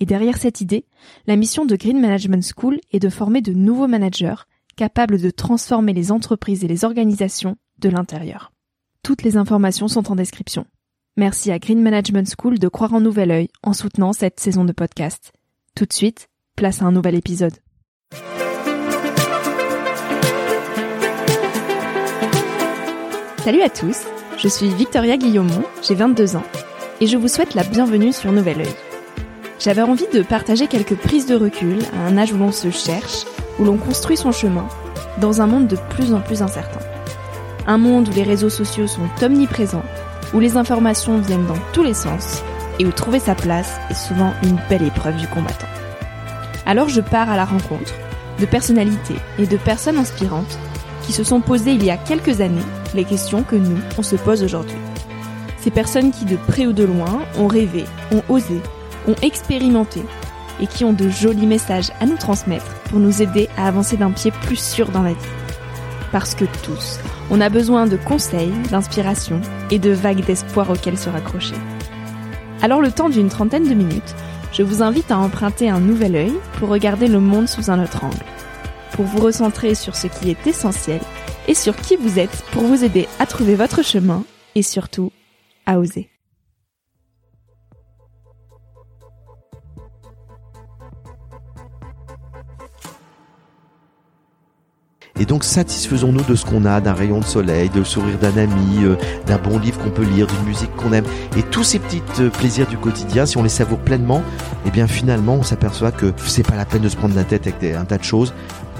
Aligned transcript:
et 0.00 0.06
derrière 0.06 0.38
cette 0.38 0.62
idée, 0.62 0.86
la 1.26 1.36
mission 1.36 1.66
de 1.66 1.76
Green 1.76 2.00
Management 2.00 2.42
School 2.56 2.80
est 2.90 2.98
de 2.98 3.10
former 3.10 3.42
de 3.42 3.52
nouveaux 3.52 3.86
managers 3.86 4.46
capables 4.76 5.20
de 5.20 5.30
transformer 5.30 5.92
les 5.92 6.10
entreprises 6.10 6.64
et 6.64 6.68
les 6.68 6.84
organisations 6.84 7.56
de 7.78 7.90
l'intérieur. 7.90 8.50
Toutes 9.02 9.22
les 9.22 9.36
informations 9.36 9.88
sont 9.88 10.10
en 10.10 10.16
description. 10.16 10.64
Merci 11.18 11.50
à 11.52 11.58
Green 11.58 11.82
Management 11.82 12.32
School 12.38 12.58
de 12.58 12.68
croire 12.68 12.94
en 12.94 13.00
nouvel 13.00 13.30
œil 13.30 13.48
en 13.62 13.74
soutenant 13.74 14.14
cette 14.14 14.40
saison 14.40 14.64
de 14.64 14.72
podcast. 14.72 15.32
Tout 15.76 15.84
de 15.84 15.92
suite, 15.92 16.28
place 16.56 16.80
à 16.80 16.86
un 16.86 16.92
nouvel 16.92 17.14
épisode. 17.14 17.54
Salut 23.44 23.62
à 23.62 23.70
tous, 23.70 24.06
je 24.38 24.48
suis 24.48 24.68
Victoria 24.68 25.16
Guillaumont, 25.16 25.64
j'ai 25.82 25.94
22 25.94 26.36
ans, 26.36 26.44
et 27.00 27.06
je 27.06 27.16
vous 27.16 27.28
souhaite 27.28 27.54
la 27.54 27.64
bienvenue 27.64 28.12
sur 28.12 28.32
Nouvel 28.32 28.60
Oeil. 28.60 28.89
J'avais 29.60 29.82
envie 29.82 30.06
de 30.10 30.22
partager 30.22 30.68
quelques 30.68 30.96
prises 30.96 31.26
de 31.26 31.34
recul 31.34 31.80
à 31.94 32.06
un 32.06 32.16
âge 32.16 32.32
où 32.32 32.38
l'on 32.38 32.50
se 32.50 32.70
cherche, 32.70 33.26
où 33.58 33.64
l'on 33.64 33.76
construit 33.76 34.16
son 34.16 34.32
chemin, 34.32 34.66
dans 35.20 35.42
un 35.42 35.46
monde 35.46 35.68
de 35.68 35.76
plus 35.90 36.14
en 36.14 36.20
plus 36.20 36.40
incertain. 36.40 36.80
Un 37.66 37.76
monde 37.76 38.08
où 38.08 38.12
les 38.12 38.22
réseaux 38.22 38.48
sociaux 38.48 38.86
sont 38.86 39.06
omniprésents, 39.20 39.84
où 40.32 40.40
les 40.40 40.56
informations 40.56 41.18
viennent 41.18 41.46
dans 41.46 41.60
tous 41.74 41.82
les 41.82 41.92
sens, 41.92 42.42
et 42.78 42.86
où 42.86 42.90
trouver 42.90 43.18
sa 43.18 43.34
place 43.34 43.78
est 43.90 43.94
souvent 43.94 44.32
une 44.42 44.58
belle 44.70 44.84
épreuve 44.86 45.16
du 45.16 45.28
combattant. 45.28 45.68
Alors 46.64 46.88
je 46.88 47.02
pars 47.02 47.28
à 47.28 47.36
la 47.36 47.44
rencontre 47.44 47.92
de 48.38 48.46
personnalités 48.46 49.16
et 49.38 49.46
de 49.46 49.58
personnes 49.58 49.98
inspirantes 49.98 50.58
qui 51.02 51.12
se 51.12 51.22
sont 51.22 51.42
posées 51.42 51.72
il 51.72 51.84
y 51.84 51.90
a 51.90 51.98
quelques 51.98 52.40
années 52.40 52.64
les 52.94 53.04
questions 53.04 53.42
que 53.42 53.56
nous, 53.56 53.76
on 53.98 54.02
se 54.02 54.16
pose 54.16 54.42
aujourd'hui. 54.42 54.78
Ces 55.58 55.70
personnes 55.70 56.12
qui 56.12 56.24
de 56.24 56.36
près 56.36 56.66
ou 56.66 56.72
de 56.72 56.84
loin 56.84 57.20
ont 57.38 57.46
rêvé, 57.46 57.84
ont 58.10 58.22
osé, 58.30 58.62
ont 59.10 59.16
expérimenté 59.22 60.02
et 60.60 60.66
qui 60.66 60.84
ont 60.84 60.92
de 60.92 61.08
jolis 61.08 61.46
messages 61.46 61.90
à 62.00 62.06
nous 62.06 62.16
transmettre 62.16 62.80
pour 62.84 62.98
nous 62.98 63.22
aider 63.22 63.48
à 63.56 63.66
avancer 63.66 63.96
d'un 63.96 64.10
pied 64.10 64.30
plus 64.30 64.58
sûr 64.58 64.90
dans 64.90 65.02
la 65.02 65.12
vie. 65.12 65.28
Parce 66.12 66.34
que 66.34 66.44
tous, 66.62 66.98
on 67.30 67.40
a 67.40 67.48
besoin 67.48 67.86
de 67.86 67.96
conseils, 67.96 68.52
d'inspiration 68.70 69.40
et 69.70 69.78
de 69.78 69.90
vagues 69.90 70.24
d'espoir 70.24 70.70
auxquelles 70.70 70.98
se 70.98 71.08
raccrocher. 71.08 71.54
Alors 72.62 72.82
le 72.82 72.92
temps 72.92 73.08
d'une 73.08 73.28
trentaine 73.28 73.68
de 73.68 73.74
minutes, 73.74 74.14
je 74.52 74.62
vous 74.62 74.82
invite 74.82 75.10
à 75.10 75.18
emprunter 75.18 75.70
un 75.70 75.80
nouvel 75.80 76.16
œil 76.16 76.34
pour 76.58 76.68
regarder 76.68 77.06
le 77.06 77.20
monde 77.20 77.48
sous 77.48 77.70
un 77.70 77.82
autre 77.82 78.04
angle, 78.04 78.24
pour 78.92 79.04
vous 79.04 79.20
recentrer 79.20 79.74
sur 79.74 79.96
ce 79.96 80.08
qui 80.08 80.30
est 80.30 80.46
essentiel 80.46 81.00
et 81.48 81.54
sur 81.54 81.76
qui 81.76 81.96
vous 81.96 82.18
êtes 82.18 82.44
pour 82.52 82.64
vous 82.64 82.84
aider 82.84 83.08
à 83.18 83.26
trouver 83.26 83.54
votre 83.54 83.82
chemin 83.82 84.24
et 84.54 84.62
surtout 84.62 85.12
à 85.66 85.78
oser. 85.78 86.10
Et 95.20 95.26
donc 95.26 95.44
satisfaisons-nous 95.44 96.22
de 96.22 96.34
ce 96.34 96.46
qu'on 96.46 96.64
a, 96.64 96.80
d'un 96.80 96.94
rayon 96.94 97.20
de 97.20 97.26
soleil, 97.26 97.68
de 97.68 97.84
sourire 97.84 98.18
d'un 98.18 98.38
ami, 98.38 98.84
euh, 98.84 98.96
d'un 99.26 99.36
bon 99.36 99.58
livre 99.58 99.78
qu'on 99.78 99.90
peut 99.90 100.02
lire, 100.02 100.26
d'une 100.26 100.46
musique 100.46 100.74
qu'on 100.76 100.94
aime. 100.94 101.04
Et 101.36 101.42
tous 101.42 101.62
ces 101.62 101.78
petits 101.78 102.02
euh, 102.20 102.30
plaisirs 102.30 102.66
du 102.66 102.78
quotidien, 102.78 103.26
si 103.26 103.36
on 103.36 103.42
les 103.42 103.50
savoure 103.50 103.80
pleinement, 103.80 104.22
eh 104.64 104.70
bien 104.70 104.86
finalement 104.86 105.34
on 105.34 105.42
s'aperçoit 105.42 105.92
que 105.92 106.14
c'est 106.24 106.46
pas 106.46 106.56
la 106.56 106.64
peine 106.64 106.80
de 106.80 106.88
se 106.88 106.96
prendre 106.96 107.14
la 107.14 107.24
tête 107.24 107.46
avec 107.46 107.62
un 107.74 107.84
tas 107.84 107.98
de 107.98 108.02
choses. 108.02 108.32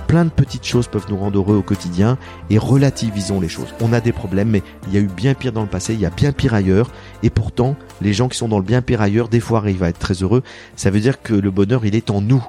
Plein 0.07 0.25
de 0.25 0.31
petites 0.31 0.65
choses 0.65 0.89
peuvent 0.89 1.05
nous 1.11 1.19
rendre 1.19 1.39
heureux 1.39 1.57
au 1.57 1.63
quotidien 1.63 2.17
et 2.49 2.57
relativisons 2.57 3.39
les 3.39 3.51
choses. 3.51 3.75
On 3.83 3.93
a 3.93 4.01
des 4.01 4.13
problèmes, 4.13 4.49
mais 4.49 4.63
il 4.89 4.95
y 4.95 4.97
a 4.97 5.01
eu 5.01 5.09
bien 5.09 5.35
pire 5.35 5.53
dans 5.53 5.63
le 5.63 5.69
passé, 5.69 5.93
il 5.93 6.01
y 6.01 6.07
a 6.07 6.11
bien 6.11 6.33
pire 6.33 6.55
ailleurs. 6.55 6.91
Et 7.23 7.29
pourtant, 7.29 7.77
les 8.01 8.15
gens 8.15 8.29
qui 8.29 8.39
sont 8.39 8.49
dans 8.49 8.59
le 8.59 8.65
bien 8.65 8.81
pire 8.81 9.03
ailleurs, 9.03 9.29
des 9.29 9.41
fois 9.41 9.59
arrivent 9.59 9.83
à 9.83 9.91
être 9.91 9.99
très 9.99 10.15
heureux. 10.15 10.43
Ça 10.75 10.91
veut 10.91 11.01
dire 11.01 11.21
que 11.21 11.35
le 11.35 11.51
bonheur, 11.51 11.85
il 11.85 11.95
est 11.95 12.09
en 12.09 12.23
nous. 12.23 12.43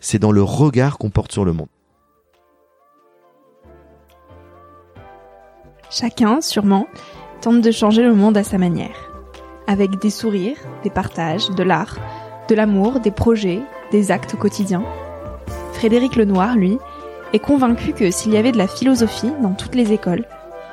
C'est 0.00 0.18
dans 0.18 0.32
le 0.32 0.42
regard 0.42 0.98
qu'on 0.98 1.10
porte 1.10 1.30
sur 1.30 1.44
le 1.44 1.52
monde. 1.52 1.68
Chacun, 5.90 6.40
sûrement, 6.40 6.88
tente 7.40 7.60
de 7.60 7.70
changer 7.70 8.02
le 8.02 8.14
monde 8.14 8.36
à 8.36 8.44
sa 8.44 8.58
manière. 8.58 9.10
Avec 9.66 9.98
des 9.98 10.10
sourires, 10.10 10.58
des 10.82 10.90
partages, 10.90 11.50
de 11.50 11.62
l'art, 11.62 11.96
de 12.48 12.54
l'amour, 12.54 13.00
des 13.00 13.10
projets, 13.10 13.60
des 13.92 14.10
actes 14.10 14.36
quotidiens. 14.36 14.84
Frédéric 15.72 16.16
Lenoir, 16.16 16.56
lui, 16.56 16.78
est 17.32 17.38
convaincu 17.38 17.92
que 17.92 18.10
s'il 18.10 18.32
y 18.32 18.36
avait 18.36 18.52
de 18.52 18.58
la 18.58 18.68
philosophie 18.68 19.32
dans 19.42 19.52
toutes 19.52 19.74
les 19.74 19.92
écoles, 19.92 20.24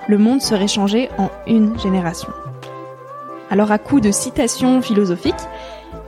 le 0.08 0.18
monde 0.18 0.42
serait 0.42 0.68
changé 0.68 1.10
en 1.18 1.30
une 1.48 1.78
génération. 1.80 2.30
Alors 3.50 3.72
à 3.72 3.78
coup 3.78 4.00
de 4.00 4.12
citations 4.12 4.82
philosophiques, 4.82 5.36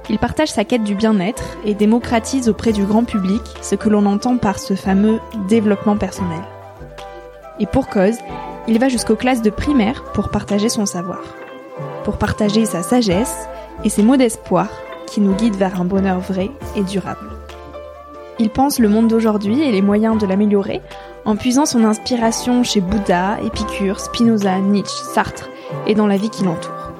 il 0.10 0.20
partage 0.20 0.50
sa 0.50 0.64
quête 0.64 0.84
du 0.84 0.96
bien-être 0.96 1.58
et 1.66 1.74
démocratise 1.74 2.50
auprès 2.50 2.72
du 2.72 2.86
grand 2.86 3.04
public 3.04 3.42
ce 3.62 3.76
que 3.76 3.90
l'on 3.90 4.06
entend 4.06 4.38
par 4.38 4.60
ce 4.60 4.76
fameux 4.76 5.20
développement 5.48 5.98
personnel. 5.98 6.42
Et 7.60 7.66
pour 7.66 7.88
cause, 7.88 8.18
il 8.68 8.80
va 8.80 8.90
jusqu'aux 8.90 9.16
classes 9.16 9.42
de 9.42 9.50
primaire 9.50 10.04
pour 10.14 10.30
partager 10.30 10.70
son 10.70 10.86
savoir, 10.86 11.22
pour 12.04 12.18
partager 12.18 12.66
sa 12.66 12.82
sagesse 12.82 13.48
et 13.84 13.90
ses 13.90 14.04
mots 14.04 14.18
d'espoir 14.18 14.68
qui 15.08 15.22
nous 15.22 15.34
guident 15.34 15.56
vers 15.56 15.80
un 15.80 15.86
bonheur 15.86 16.20
vrai 16.20 16.50
et 16.76 16.82
durable. 16.82 17.30
Il 18.40 18.50
pense 18.50 18.80
le 18.80 18.90
monde 18.90 19.08
d'aujourd'hui 19.08 19.62
et 19.62 19.72
les 19.72 19.82
moyens 19.82 20.18
de 20.18 20.26
l'améliorer 20.26 20.82
en 21.26 21.36
puisant 21.36 21.66
son 21.66 21.86
inspiration 21.86 22.64
chez 22.64 22.82
Bouddha, 22.82 23.38
Épicure, 23.44 24.00
Spinoza, 24.00 24.60
Nietzsche, 24.60 25.04
Sartre 25.14 25.50
et 25.88 25.96
dans 25.96 26.08
la 26.08 26.18
vie 26.18 26.30
qui 26.30 26.44
l'entoure. 26.44 26.92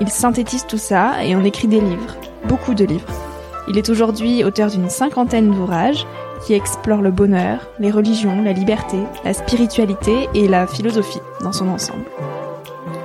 Il 0.00 0.08
synthétise 0.08 0.66
tout 0.66 0.78
ça 0.78 1.22
et 1.22 1.36
en 1.36 1.44
écrit 1.44 1.68
des 1.68 1.80
livres, 1.80 2.16
beaucoup 2.46 2.74
de 2.74 2.84
livres. 2.84 3.12
Il 3.68 3.78
est 3.78 3.88
aujourd'hui 3.88 4.42
auteur 4.42 4.70
d'une 4.70 4.88
cinquantaine 4.88 5.50
d'ouvrages 5.50 6.06
qui 6.44 6.54
explore 6.54 7.02
le 7.02 7.10
bonheur, 7.10 7.68
les 7.78 7.90
religions, 7.90 8.42
la 8.42 8.52
liberté, 8.52 8.98
la 9.24 9.34
spiritualité 9.34 10.28
et 10.34 10.48
la 10.48 10.66
philosophie 10.66 11.20
dans 11.42 11.52
son 11.52 11.68
ensemble. 11.68 12.04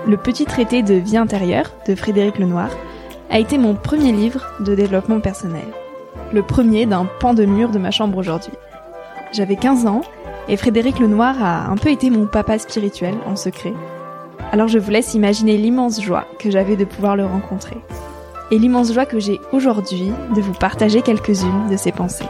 Le 0.08 0.18
petit 0.18 0.46
traité 0.46 0.84
de 0.84 0.94
vie 0.94 1.18
intérieure 1.18 1.72
de 1.88 1.96
Frédéric 1.96 2.38
Lenoir 2.38 2.70
a 3.30 3.40
été 3.40 3.58
mon 3.58 3.74
premier 3.74 4.12
livre 4.12 4.46
de 4.60 4.76
développement 4.76 5.20
personnel. 5.20 5.66
Le 6.32 6.44
premier 6.44 6.86
d'un 6.86 7.06
pan 7.20 7.34
de 7.34 7.46
mur 7.46 7.70
de 7.70 7.80
ma 7.80 7.92
chambre 7.92 8.18
aujourd'hui. 8.18 8.54
J'avais 9.32 9.56
15 9.56 9.88
ans 9.88 10.02
et 10.48 10.58
Frédéric 10.58 11.00
Lenoir 11.00 11.44
a 11.44 11.70
un 11.70 11.76
peu 11.76 11.90
été 11.90 12.10
mon 12.10 12.28
papa 12.28 12.60
spirituel 12.60 13.16
en 13.26 13.36
secret. 13.36 13.74
Alors 14.52 14.68
je 14.68 14.80
vous 14.80 14.92
laisse 14.92 15.16
imaginer 15.16 15.58
l'immense 15.58 16.02
joie 16.02 16.26
que 16.40 16.52
j'avais 16.52 16.76
de 16.76 16.86
pouvoir 16.86 17.16
le 17.16 17.26
rencontrer. 17.26 17.78
Et 18.52 18.60
l'immense 18.60 18.94
joie 18.94 19.08
que 19.08 19.20
j'ai 19.20 19.42
aujourd'hui 19.52 20.12
de 20.36 20.42
vous 20.42 20.54
partager 20.54 21.02
quelques-unes 21.02 21.68
de 21.70 21.78
ses 21.78 21.92
pensées. 21.92 22.26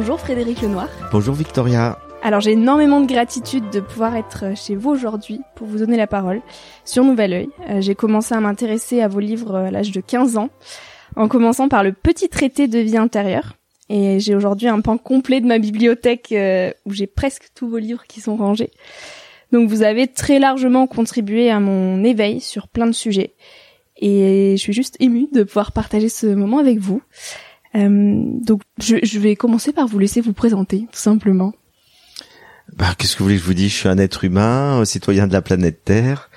Bonjour 0.00 0.20
Frédéric 0.20 0.62
Lenoir. 0.62 0.88
Bonjour 1.10 1.34
Victoria. 1.34 1.98
Alors 2.22 2.40
j'ai 2.40 2.52
énormément 2.52 3.00
de 3.00 3.06
gratitude 3.08 3.68
de 3.70 3.80
pouvoir 3.80 4.14
être 4.14 4.56
chez 4.56 4.76
vous 4.76 4.90
aujourd'hui 4.90 5.40
pour 5.56 5.66
vous 5.66 5.78
donner 5.78 5.96
la 5.96 6.06
parole 6.06 6.40
sur 6.84 7.02
Nouvel 7.02 7.32
Oeil. 7.32 7.48
Euh, 7.68 7.80
j'ai 7.80 7.96
commencé 7.96 8.32
à 8.32 8.38
m'intéresser 8.38 9.00
à 9.00 9.08
vos 9.08 9.18
livres 9.18 9.56
à 9.56 9.72
l'âge 9.72 9.90
de 9.90 10.00
15 10.00 10.36
ans, 10.36 10.50
en 11.16 11.26
commençant 11.26 11.68
par 11.68 11.82
le 11.82 11.92
petit 11.92 12.28
traité 12.28 12.68
de 12.68 12.78
vie 12.78 12.96
intérieure. 12.96 13.56
Et 13.88 14.20
j'ai 14.20 14.36
aujourd'hui 14.36 14.68
un 14.68 14.80
pan 14.82 14.98
complet 14.98 15.40
de 15.40 15.46
ma 15.46 15.58
bibliothèque 15.58 16.30
euh, 16.30 16.70
où 16.86 16.92
j'ai 16.92 17.08
presque 17.08 17.48
tous 17.56 17.68
vos 17.68 17.78
livres 17.78 18.04
qui 18.06 18.20
sont 18.20 18.36
rangés. 18.36 18.70
Donc 19.50 19.68
vous 19.68 19.82
avez 19.82 20.06
très 20.06 20.38
largement 20.38 20.86
contribué 20.86 21.50
à 21.50 21.58
mon 21.58 22.04
éveil 22.04 22.40
sur 22.40 22.68
plein 22.68 22.86
de 22.86 22.92
sujets. 22.92 23.34
et 23.96 24.54
je 24.56 24.62
suis 24.62 24.72
juste 24.72 24.96
émue 25.00 25.26
de 25.32 25.42
pouvoir 25.42 25.72
partager 25.72 26.08
ce 26.08 26.28
moment 26.28 26.58
avec 26.58 26.78
vous. 26.78 27.02
Euh, 27.74 28.22
donc 28.24 28.62
je, 28.78 29.18
vais 29.18 29.36
commencer 29.36 29.72
par 29.72 29.86
vous 29.86 29.98
laisser 29.98 30.20
vous 30.20 30.32
présenter, 30.32 30.86
tout 30.92 30.98
simplement. 30.98 31.54
Bah, 32.76 32.94
qu'est-ce 32.96 33.14
que 33.14 33.18
vous 33.20 33.26
voulez 33.26 33.36
que 33.36 33.42
je 33.42 33.46
vous 33.46 33.54
dise? 33.54 33.70
Je 33.72 33.76
suis 33.76 33.88
un 33.88 33.98
être 33.98 34.24
humain, 34.24 34.84
citoyen 34.84 35.26
de 35.26 35.32
la 35.32 35.42
planète 35.42 35.84
Terre, 35.84 36.30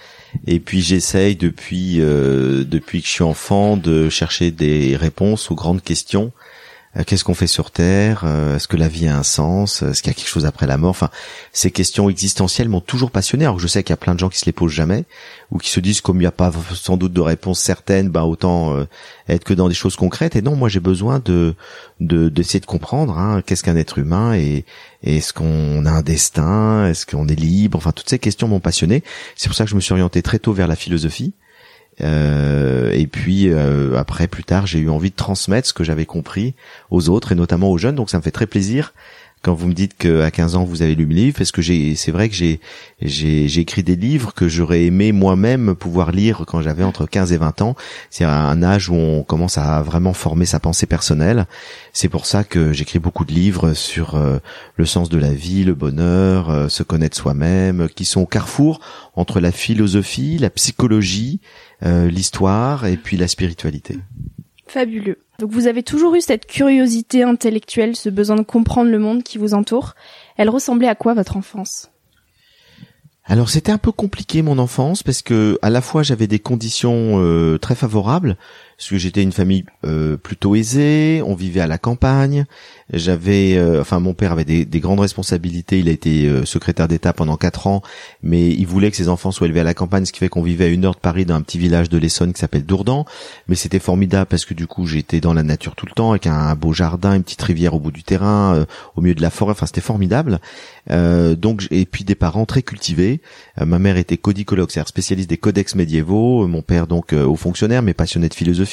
et 0.47 0.59
puis 0.59 0.81
j'essaye 0.81 1.35
depuis 1.35 1.99
euh, 1.99 2.63
depuis 2.63 3.01
que 3.01 3.07
je 3.07 3.11
suis 3.11 3.23
enfant 3.23 3.77
de 3.77 4.09
chercher 4.09 4.51
des 4.51 4.95
réponses 4.95 5.51
aux 5.51 5.55
grandes 5.55 5.81
questions 5.81 6.31
qu'est-ce 7.05 7.23
qu'on 7.23 7.33
fait 7.33 7.47
sur 7.47 7.71
Terre? 7.71 8.23
Euh, 8.25 8.57
Est-ce 8.57 8.67
que 8.67 8.75
la 8.75 8.89
vie 8.89 9.07
a 9.07 9.17
un 9.17 9.23
sens? 9.23 9.81
Est-ce 9.81 10.01
qu'il 10.01 10.11
y 10.11 10.13
a 10.13 10.13
quelque 10.13 10.27
chose 10.27 10.45
après 10.45 10.67
la 10.67 10.77
mort? 10.77 10.89
Enfin, 10.89 11.09
ces 11.53 11.71
questions 11.71 12.09
existentielles 12.09 12.67
m'ont 12.67 12.81
toujours 12.81 13.11
passionné. 13.11 13.45
Alors 13.45 13.55
que 13.55 13.61
je 13.61 13.67
sais 13.67 13.83
qu'il 13.83 13.91
y 13.91 13.93
a 13.93 13.97
plein 13.97 14.13
de 14.13 14.19
gens 14.19 14.29
qui 14.29 14.39
se 14.39 14.45
les 14.45 14.51
posent 14.51 14.73
jamais 14.73 15.05
ou 15.51 15.57
qui 15.57 15.69
se 15.69 15.79
disent 15.79 16.01
comme 16.01 16.17
il 16.17 16.21
n'y 16.21 16.25
a 16.25 16.31
pas 16.31 16.51
sans 16.73 16.97
doute 16.97 17.13
de 17.13 17.21
réponse 17.21 17.59
certaine, 17.59 18.09
ben 18.09 18.23
autant 18.23 18.75
euh, 18.75 18.85
être 19.29 19.43
que 19.45 19.53
dans 19.53 19.69
des 19.69 19.73
choses 19.73 19.95
concrètes. 19.95 20.35
Et 20.35 20.41
non, 20.41 20.55
moi 20.55 20.67
j'ai 20.67 20.79
besoin 20.81 21.21
de 21.23 21.55
d'essayer 21.99 22.59
de, 22.59 22.65
comprendre 22.65 23.17
hein, 23.17 23.41
qu'est-ce 23.45 23.63
qu'un 23.63 23.75
être 23.75 23.97
humain 23.97 24.33
et, 24.33 24.65
est-ce 25.03 25.33
qu'on 25.33 25.85
a 25.85 25.89
un 25.89 26.01
destin? 26.03 26.85
Est-ce 26.85 27.07
qu'on 27.07 27.27
est 27.27 27.39
libre? 27.39 27.77
Enfin, 27.77 27.91
toutes 27.91 28.09
ces 28.09 28.19
questions 28.19 28.47
m'ont 28.47 28.59
passionné. 28.59 29.03
C'est 29.35 29.49
pour 29.49 29.55
ça 29.55 29.63
que 29.63 29.71
je 29.71 29.75
me 29.75 29.81
suis 29.81 29.93
orienté 29.93 30.21
très 30.21 30.37
tôt 30.37 30.53
vers 30.53 30.67
la 30.67 30.75
philosophie. 30.75 31.33
Euh, 32.03 32.91
et 32.91 33.07
puis 33.07 33.49
euh, 33.49 33.97
après, 33.97 34.27
plus 34.27 34.43
tard, 34.43 34.67
j'ai 34.67 34.79
eu 34.79 34.89
envie 34.89 35.11
de 35.11 35.15
transmettre 35.15 35.67
ce 35.67 35.73
que 35.73 35.83
j'avais 35.83 36.05
compris 36.05 36.55
aux 36.89 37.09
autres 37.09 37.31
et 37.31 37.35
notamment 37.35 37.69
aux 37.69 37.77
jeunes. 37.77 37.95
Donc 37.95 38.09
ça 38.09 38.17
me 38.17 38.23
fait 38.23 38.31
très 38.31 38.47
plaisir 38.47 38.93
quand 39.43 39.55
vous 39.55 39.67
me 39.67 39.73
dites 39.73 39.97
qu'à 39.97 40.29
15 40.29 40.55
ans 40.55 40.63
vous 40.63 40.83
avez 40.83 40.93
lu 40.93 41.07
mes 41.07 41.15
livres, 41.15 41.37
parce 41.37 41.51
que 41.51 41.61
c'est 41.63 42.11
vrai 42.11 42.29
que 42.29 42.35
j'ai, 42.35 43.59
écrit 43.59 43.81
des 43.81 43.95
livres 43.95 44.33
que 44.33 44.47
j'aurais 44.47 44.83
aimé 44.83 45.11
moi-même 45.11 45.73
pouvoir 45.73 46.11
lire 46.11 46.43
quand 46.45 46.61
j'avais 46.61 46.83
entre 46.83 47.07
15 47.07 47.33
et 47.33 47.37
20 47.37 47.61
ans. 47.63 47.75
C'est 48.11 48.23
un 48.23 48.61
âge 48.61 48.89
où 48.89 48.93
on 48.93 49.23
commence 49.23 49.57
à 49.57 49.81
vraiment 49.81 50.13
former 50.13 50.45
sa 50.45 50.59
pensée 50.59 50.85
personnelle. 50.85 51.47
C'est 51.91 52.09
pour 52.09 52.27
ça 52.27 52.43
que 52.43 52.71
j'écris 52.71 52.99
beaucoup 52.99 53.25
de 53.25 53.31
livres 53.31 53.73
sur 53.73 54.15
euh, 54.15 54.37
le 54.75 54.85
sens 54.85 55.09
de 55.09 55.17
la 55.17 55.33
vie, 55.33 55.63
le 55.63 55.73
bonheur, 55.73 56.69
se 56.69 56.83
connaître 56.83 57.17
soi-même, 57.17 57.89
qui 57.89 58.05
sont 58.05 58.21
au 58.21 58.27
carrefour 58.27 58.79
entre 59.15 59.39
la 59.39 59.51
philosophie, 59.51 60.37
la 60.37 60.51
psychologie, 60.51 61.39
l'histoire 61.83 62.85
et 62.85 62.97
puis 62.97 63.17
la 63.17 63.27
spiritualité. 63.27 63.97
Fabuleux. 64.67 65.17
Donc 65.39 65.51
vous 65.51 65.67
avez 65.67 65.83
toujours 65.83 66.15
eu 66.15 66.21
cette 66.21 66.45
curiosité 66.45 67.23
intellectuelle, 67.23 67.95
ce 67.95 68.09
besoin 68.09 68.35
de 68.35 68.43
comprendre 68.43 68.91
le 68.91 68.99
monde 68.99 69.23
qui 69.23 69.37
vous 69.37 69.53
entoure. 69.53 69.95
Elle 70.37 70.49
ressemblait 70.49 70.87
à 70.87 70.95
quoi 70.95 71.13
votre 71.13 71.35
enfance? 71.35 71.89
Alors 73.25 73.49
c'était 73.49 73.71
un 73.71 73.77
peu 73.77 73.91
compliqué 73.91 74.41
mon 74.41 74.57
enfance 74.57 75.03
parce 75.03 75.21
que 75.21 75.57
à 75.61 75.69
la 75.69 75.81
fois 75.81 76.03
j'avais 76.03 76.27
des 76.27 76.39
conditions 76.39 77.21
euh, 77.21 77.57
très 77.57 77.75
favorables 77.75 78.35
parce 78.81 78.89
que 78.89 78.97
j'étais 78.97 79.21
une 79.21 79.31
famille 79.31 79.63
euh, 79.85 80.17
plutôt 80.17 80.55
aisée, 80.55 81.21
on 81.23 81.35
vivait 81.35 81.61
à 81.61 81.67
la 81.67 81.77
campagne, 81.77 82.45
j'avais, 82.91 83.55
euh, 83.55 83.79
enfin 83.79 83.99
mon 83.99 84.15
père 84.15 84.31
avait 84.31 84.43
des, 84.43 84.79
grandes 84.79 85.01
responsabilités, 85.01 85.77
il 85.77 85.87
a 85.87 85.91
été 85.91 86.25
euh, 86.25 86.45
secrétaire 86.45 86.87
d'État 86.87 87.13
pendant 87.13 87.37
quatre 87.37 87.67
ans, 87.67 87.83
mais 88.23 88.49
il 88.49 88.65
voulait 88.65 88.89
que 88.89 88.97
ses 88.97 89.07
enfants 89.07 89.29
soient 89.29 89.45
élevés 89.45 89.59
à 89.59 89.63
la 89.63 89.75
campagne, 89.75 90.05
ce 90.05 90.11
qui 90.11 90.17
fait 90.17 90.29
qu'on 90.29 90.41
vivait 90.41 90.65
à 90.65 90.67
une 90.69 90.83
heure 90.83 90.95
de 90.95 90.99
Paris 90.99 91.25
dans 91.25 91.35
un 91.35 91.41
petit 91.41 91.59
village 91.59 91.89
de 91.89 91.99
l'Essonne 91.99 92.33
qui 92.33 92.39
s'appelle 92.39 92.65
Dourdan, 92.65 93.05
mais 93.47 93.53
c'était 93.53 93.77
formidable 93.77 94.25
parce 94.25 94.45
que 94.45 94.55
du 94.55 94.65
coup 94.65 94.87
j'étais 94.87 95.19
dans 95.19 95.35
la 95.35 95.43
nature 95.43 95.75
tout 95.75 95.85
le 95.85 95.91
temps 95.91 96.09
avec 96.09 96.25
un, 96.25 96.55
beau 96.55 96.73
jardin, 96.73 97.13
une 97.13 97.21
petite 97.21 97.43
rivière 97.43 97.75
au 97.75 97.79
bout 97.79 97.91
du 97.91 98.01
terrain, 98.01 98.65
au 98.95 99.01
milieu 99.01 99.13
de 99.13 99.21
la 99.21 99.29
forêt, 99.29 99.51
enfin 99.51 99.67
c'était 99.67 99.81
formidable. 99.81 100.39
donc 100.89 101.67
et 101.69 101.85
puis 101.85 102.03
des 102.03 102.15
parents 102.15 102.47
très 102.47 102.63
cultivés. 102.63 103.21
ma 103.63 103.77
mère 103.77 103.97
était 103.97 104.17
codicologue, 104.17 104.71
c'est-à-dire 104.71 104.87
spécialiste 104.89 105.29
des 105.29 105.37
codex 105.37 105.75
médiévaux, 105.75 106.47
mon 106.47 106.63
père 106.63 106.87
donc 106.87 107.13
haut 107.13 107.35
fonctionnaire 107.35 107.83
mais 107.83 107.93
passionné 107.93 108.27
de 108.27 108.33
philosophie 108.33 108.70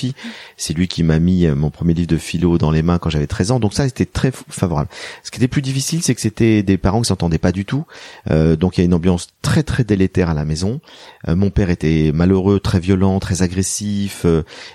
c'est 0.56 0.74
lui 0.74 0.88
qui 0.88 1.02
m'a 1.02 1.18
mis 1.18 1.46
euh, 1.46 1.54
mon 1.54 1.70
premier 1.70 1.94
livre 1.94 2.08
de 2.08 2.16
philo 2.16 2.58
dans 2.58 2.70
les 2.70 2.82
mains 2.82 2.98
quand 2.98 3.10
j'avais 3.10 3.26
13 3.26 3.52
ans. 3.52 3.60
Donc 3.60 3.74
ça, 3.74 3.84
c'était 3.84 4.06
très 4.06 4.32
favorable. 4.32 4.88
Ce 5.22 5.30
qui 5.30 5.38
était 5.38 5.48
plus 5.48 5.62
difficile, 5.62 6.02
c'est 6.02 6.14
que 6.14 6.20
c'était 6.20 6.62
des 6.62 6.78
parents 6.78 7.02
qui 7.02 7.08
s'entendaient 7.08 7.38
pas 7.38 7.52
du 7.52 7.64
tout. 7.64 7.84
Euh, 8.30 8.56
donc 8.56 8.76
il 8.76 8.80
y 8.80 8.82
a 8.82 8.84
une 8.84 8.94
ambiance 8.94 9.28
très 9.42 9.62
très 9.62 9.84
délétère 9.84 10.30
à 10.30 10.34
la 10.34 10.44
maison. 10.44 10.80
Euh, 11.28 11.36
mon 11.36 11.50
père 11.50 11.70
était 11.70 12.12
malheureux, 12.12 12.60
très 12.60 12.80
violent, 12.80 13.18
très 13.20 13.42
agressif, 13.42 14.26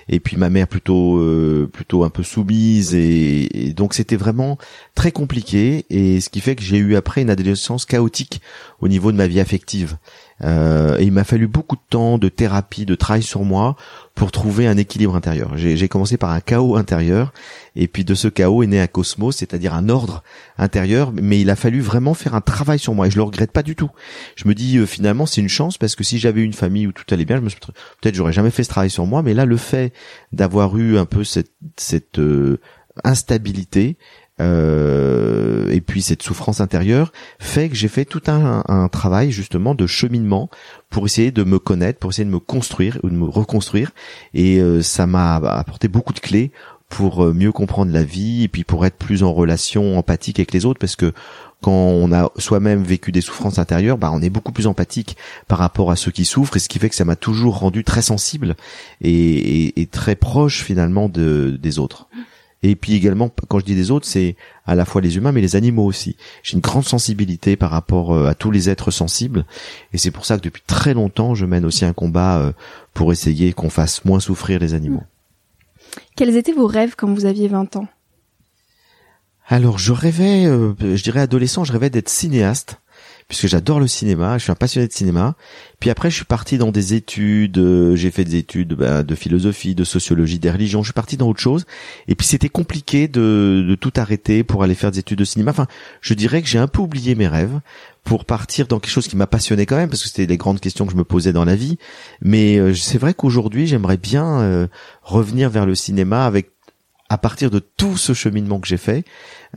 et 0.08 0.20
puis 0.20 0.36
ma 0.36 0.50
mère 0.50 0.68
plutôt 0.68 1.20
plutôt 1.72 2.04
un 2.04 2.10
peu 2.10 2.22
soumise. 2.22 2.94
Et 2.94 3.72
donc 3.76 3.94
c'était 3.94 4.16
vraiment 4.16 4.58
très 4.94 5.12
compliqué. 5.12 5.86
Et 5.90 6.20
ce 6.20 6.28
qui 6.28 6.40
fait 6.40 6.56
que 6.56 6.62
j'ai 6.62 6.78
eu 6.78 6.96
après 6.96 7.22
une 7.22 7.30
adolescence 7.30 7.84
chaotique 7.84 8.40
au 8.80 8.88
niveau 8.88 9.12
de 9.12 9.16
ma 9.16 9.26
vie 9.26 9.40
affective. 9.40 9.96
Euh, 10.42 10.98
et 10.98 11.04
il 11.04 11.12
m'a 11.12 11.24
fallu 11.24 11.46
beaucoup 11.46 11.76
de 11.76 11.82
temps 11.88 12.18
de 12.18 12.28
thérapie, 12.28 12.84
de 12.84 12.94
travail 12.94 13.22
sur 13.22 13.44
moi 13.44 13.76
pour 14.14 14.32
trouver 14.32 14.66
un 14.66 14.76
équilibre 14.76 15.14
intérieur. 15.14 15.56
J'ai 15.56 15.88
commencé 15.88 16.16
par 16.16 16.30
un 16.30 16.40
chaos 16.40 16.76
intérieur, 16.76 17.32
et 17.76 17.88
puis 17.88 18.04
de 18.04 18.14
ce 18.14 18.28
chaos 18.28 18.62
est 18.62 18.66
né 18.66 18.80
un 18.80 18.86
cosmos, 18.86 19.36
c'est-à-dire 19.36 19.74
un 19.74 19.88
ordre 19.88 20.22
intérieur. 20.58 21.12
Mais 21.12 21.40
il 21.40 21.50
a 21.50 21.56
fallu 21.56 21.80
vraiment 21.80 22.14
faire 22.14 22.34
un 22.34 22.40
travail 22.40 22.78
sur 22.78 22.94
moi, 22.94 23.06
et 23.06 23.10
je 23.10 23.16
le 23.16 23.22
regrette 23.22 23.52
pas 23.52 23.62
du 23.62 23.76
tout. 23.76 23.90
Je 24.36 24.48
me 24.48 24.54
dis 24.54 24.78
euh, 24.78 24.86
finalement 24.86 25.26
c'est 25.26 25.40
une 25.40 25.48
chance 25.48 25.78
parce 25.78 25.96
que 25.96 26.04
si 26.04 26.18
j'avais 26.18 26.42
une 26.42 26.52
famille 26.52 26.86
où 26.86 26.92
tout 26.92 27.04
allait 27.10 27.24
bien, 27.24 27.36
je 27.36 27.42
me 27.42 27.48
peut-être 27.48 28.14
j'aurais 28.14 28.32
jamais 28.32 28.50
fait 28.50 28.64
ce 28.64 28.68
travail 28.68 28.90
sur 28.90 29.06
moi. 29.06 29.22
Mais 29.22 29.34
là, 29.34 29.44
le 29.44 29.56
fait 29.56 29.92
d'avoir 30.32 30.76
eu 30.76 30.98
un 30.98 31.06
peu 31.06 31.24
cette, 31.24 31.52
cette 31.76 32.18
euh, 32.18 32.60
instabilité, 33.02 33.96
euh, 34.40 35.70
et 35.70 35.80
puis 35.80 36.02
cette 36.02 36.22
souffrance 36.22 36.60
intérieure 36.60 37.12
fait 37.38 37.68
que 37.68 37.76
j'ai 37.76 37.88
fait 37.88 38.04
tout 38.04 38.22
un, 38.26 38.64
un, 38.66 38.88
travail 38.88 39.30
justement 39.30 39.76
de 39.76 39.86
cheminement 39.86 40.50
pour 40.90 41.06
essayer 41.06 41.30
de 41.30 41.44
me 41.44 41.58
connaître, 41.58 42.00
pour 42.00 42.10
essayer 42.10 42.24
de 42.24 42.30
me 42.30 42.40
construire 42.40 42.98
ou 43.02 43.10
de 43.10 43.14
me 43.14 43.26
reconstruire. 43.26 43.92
Et 44.32 44.58
euh, 44.58 44.82
ça 44.82 45.06
m'a 45.06 45.36
apporté 45.36 45.86
beaucoup 45.86 46.12
de 46.12 46.20
clés 46.20 46.50
pour 46.88 47.24
euh, 47.24 47.32
mieux 47.32 47.52
comprendre 47.52 47.92
la 47.92 48.04
vie 48.04 48.44
et 48.44 48.48
puis 48.48 48.64
pour 48.64 48.84
être 48.86 48.96
plus 48.96 49.22
en 49.22 49.32
relation 49.32 49.98
empathique 49.98 50.38
avec 50.40 50.52
les 50.52 50.64
autres 50.64 50.78
parce 50.80 50.96
que 50.96 51.12
quand 51.62 51.72
on 51.72 52.12
a 52.12 52.30
soi-même 52.36 52.82
vécu 52.82 53.10
des 53.10 53.22
souffrances 53.22 53.58
intérieures, 53.58 53.96
bah 53.96 54.10
on 54.12 54.20
est 54.20 54.28
beaucoup 54.30 54.52
plus 54.52 54.66
empathique 54.66 55.16
par 55.48 55.58
rapport 55.58 55.90
à 55.90 55.96
ceux 55.96 56.10
qui 56.10 56.26
souffrent 56.26 56.56
et 56.56 56.60
ce 56.60 56.68
qui 56.68 56.78
fait 56.78 56.90
que 56.90 56.94
ça 56.94 57.06
m'a 57.06 57.16
toujours 57.16 57.58
rendu 57.58 57.84
très 57.84 58.02
sensible 58.02 58.54
et, 59.00 59.10
et, 59.10 59.80
et 59.80 59.86
très 59.86 60.14
proche 60.14 60.62
finalement 60.62 61.08
de, 61.08 61.58
des 61.58 61.78
autres. 61.78 62.08
Et 62.66 62.76
puis 62.76 62.94
également, 62.94 63.30
quand 63.48 63.58
je 63.58 63.66
dis 63.66 63.74
des 63.74 63.90
autres, 63.90 64.06
c'est 64.06 64.36
à 64.64 64.74
la 64.74 64.86
fois 64.86 65.02
les 65.02 65.18
humains, 65.18 65.32
mais 65.32 65.42
les 65.42 65.54
animaux 65.54 65.84
aussi. 65.84 66.16
J'ai 66.42 66.54
une 66.54 66.62
grande 66.62 66.86
sensibilité 66.86 67.56
par 67.56 67.70
rapport 67.70 68.14
euh, 68.14 68.26
à 68.26 68.34
tous 68.34 68.50
les 68.50 68.70
êtres 68.70 68.90
sensibles. 68.90 69.44
Et 69.92 69.98
c'est 69.98 70.10
pour 70.10 70.24
ça 70.24 70.38
que 70.38 70.44
depuis 70.44 70.62
très 70.66 70.94
longtemps, 70.94 71.34
je 71.34 71.44
mène 71.44 71.66
aussi 71.66 71.84
un 71.84 71.92
combat 71.92 72.38
euh, 72.38 72.52
pour 72.94 73.12
essayer 73.12 73.52
qu'on 73.52 73.68
fasse 73.68 74.06
moins 74.06 74.18
souffrir 74.18 74.60
les 74.60 74.72
animaux. 74.72 75.02
Quels 76.16 76.34
étaient 76.38 76.54
vos 76.54 76.66
rêves 76.66 76.94
quand 76.96 77.12
vous 77.12 77.26
aviez 77.26 77.48
20 77.48 77.76
ans? 77.76 77.86
Alors, 79.46 79.76
je 79.76 79.92
rêvais, 79.92 80.46
euh, 80.46 80.72
je 80.80 81.02
dirais 81.02 81.20
adolescent, 81.20 81.64
je 81.64 81.72
rêvais 81.72 81.90
d'être 81.90 82.08
cinéaste 82.08 82.80
puisque 83.28 83.46
j'adore 83.46 83.80
le 83.80 83.86
cinéma, 83.86 84.38
je 84.38 84.44
suis 84.44 84.52
un 84.52 84.56
passionné 84.56 84.86
de 84.86 84.92
cinéma. 84.92 85.34
Puis 85.80 85.90
après, 85.90 86.10
je 86.10 86.16
suis 86.16 86.24
parti 86.24 86.58
dans 86.58 86.70
des 86.70 86.94
études, 86.94 87.58
euh, 87.58 87.96
j'ai 87.96 88.10
fait 88.10 88.24
des 88.24 88.36
études 88.36 88.74
bah, 88.74 89.02
de 89.02 89.14
philosophie, 89.14 89.74
de 89.74 89.84
sociologie, 89.84 90.38
des 90.38 90.50
religions. 90.50 90.82
Je 90.82 90.88
suis 90.88 90.92
parti 90.92 91.16
dans 91.16 91.28
autre 91.28 91.40
chose. 91.40 91.64
Et 92.08 92.14
puis 92.14 92.26
c'était 92.26 92.48
compliqué 92.48 93.08
de, 93.08 93.64
de 93.68 93.74
tout 93.74 93.92
arrêter 93.96 94.44
pour 94.44 94.62
aller 94.62 94.74
faire 94.74 94.90
des 94.90 95.00
études 95.00 95.18
de 95.18 95.24
cinéma. 95.24 95.50
Enfin, 95.50 95.66
je 96.00 96.14
dirais 96.14 96.42
que 96.42 96.48
j'ai 96.48 96.58
un 96.58 96.68
peu 96.68 96.80
oublié 96.80 97.14
mes 97.14 97.28
rêves 97.28 97.60
pour 98.04 98.26
partir 98.26 98.66
dans 98.66 98.78
quelque 98.78 98.92
chose 98.92 99.08
qui 99.08 99.16
m'a 99.16 99.26
passionné 99.26 99.66
quand 99.66 99.76
même 99.76 99.88
parce 99.88 100.02
que 100.02 100.08
c'était 100.08 100.26
les 100.26 100.36
grandes 100.36 100.60
questions 100.60 100.84
que 100.84 100.92
je 100.92 100.96
me 100.96 101.04
posais 101.04 101.32
dans 101.32 101.44
la 101.44 101.56
vie 101.56 101.78
mais 102.20 102.58
euh, 102.58 102.74
c'est 102.74 102.98
vrai 102.98 103.14
qu'aujourd'hui 103.14 103.66
j'aimerais 103.66 103.96
bien 103.96 104.40
euh, 104.40 104.66
revenir 105.02 105.48
vers 105.48 105.64
le 105.66 105.74
cinéma 105.74 106.26
avec 106.26 106.50
à 107.10 107.18
partir 107.18 107.50
de 107.50 107.58
tout 107.58 107.96
ce 107.96 108.12
cheminement 108.14 108.60
que 108.60 108.66
j'ai 108.66 108.78
fait. 108.78 109.04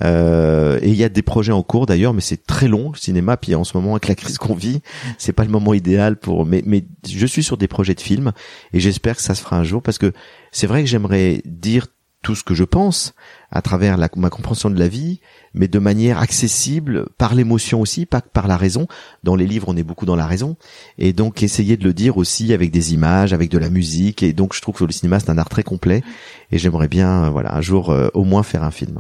Euh, 0.04 0.80
et 0.82 0.90
il 0.90 0.96
y 0.96 1.04
a 1.04 1.10
des 1.10 1.22
projets 1.22 1.54
en 1.54 1.64
cours 1.64 1.86
d'ailleurs, 1.86 2.14
mais 2.14 2.22
c'est 2.22 2.46
très 2.46 2.68
long 2.68 2.92
le 2.92 2.98
cinéma. 2.98 3.38
Puis 3.38 3.56
en 3.56 3.64
ce 3.64 3.76
moment 3.78 3.92
avec 3.92 4.08
la 4.08 4.16
crise 4.16 4.38
qu'on 4.38 4.54
vit, 4.54 4.82
c'est 5.18 5.34
pas 5.34 5.44
le 5.44 5.50
moment 5.50 5.74
idéal 5.74 6.18
pour. 6.18 6.46
Mais, 6.46 6.62
mais 6.66 6.86
je 7.08 7.26
suis 7.26 7.44
sur 7.44 7.58
des 7.58 7.68
projets 7.68 7.96
de 7.96 8.02
films 8.02 8.32
et 8.74 8.80
j'espère 8.80 9.16
que 9.16 9.22
ça 9.22 9.34
se 9.34 9.42
fera 9.42 9.58
un 9.58 9.64
jour 9.64 9.82
parce 9.82 9.98
que 9.98 10.12
c'est 10.52 10.68
vrai 10.68 10.84
que 10.84 10.90
j'aimerais 10.90 11.42
dire 11.46 11.88
tout 12.22 12.36
ce 12.36 12.44
que 12.44 12.54
je 12.54 12.64
pense 12.64 13.14
à 13.52 13.62
travers 13.62 13.98
la, 13.98 14.10
ma 14.16 14.30
compréhension 14.30 14.70
de 14.70 14.80
la 14.80 14.88
vie, 14.88 15.22
mais 15.54 15.68
de 15.68 15.80
manière 15.80 16.20
accessible 16.20 17.08
par 17.18 17.36
l'émotion 17.36 17.80
aussi, 17.80 18.06
pas 18.06 18.22
par 18.22 18.48
la 18.48 18.58
raison. 18.58 18.88
Dans 19.24 19.36
les 19.36 19.48
livres, 19.48 19.68
on 19.70 19.78
est 19.78 19.84
beaucoup 19.84 20.06
dans 20.06 20.16
la 20.16 20.28
raison, 20.28 20.58
et 20.98 21.14
donc 21.14 21.44
essayer 21.44 21.78
de 21.78 21.84
le 21.84 21.94
dire 21.94 22.18
aussi 22.18 22.54
avec 22.54 22.72
des 22.72 22.94
images, 22.94 23.34
avec 23.34 23.50
de 23.50 23.58
la 23.58 23.70
musique. 23.70 24.24
Et 24.24 24.34
donc, 24.34 24.54
je 24.54 24.62
trouve 24.62 24.76
que 24.76 24.84
le 24.84 24.92
cinéma 24.92 25.20
c'est 25.20 25.30
un 25.30 25.38
art 25.38 25.50
très 25.50 25.64
complet, 25.64 26.04
et 26.52 26.58
j'aimerais 26.58 26.88
bien, 26.88 27.26
euh, 27.26 27.30
voilà, 27.30 27.56
un 27.56 27.62
jour 27.62 27.92
euh, 27.92 28.10
au 28.14 28.24
moins 28.24 28.44
faire 28.44 28.64
un 28.64 28.72
film. 28.72 29.00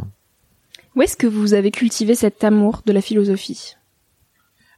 Où 0.95 1.01
est-ce 1.01 1.17
que 1.17 1.27
vous 1.27 1.53
avez 1.53 1.71
cultivé 1.71 2.15
cet 2.15 2.43
amour 2.43 2.81
de 2.85 2.93
la 2.93 3.01
philosophie? 3.01 3.75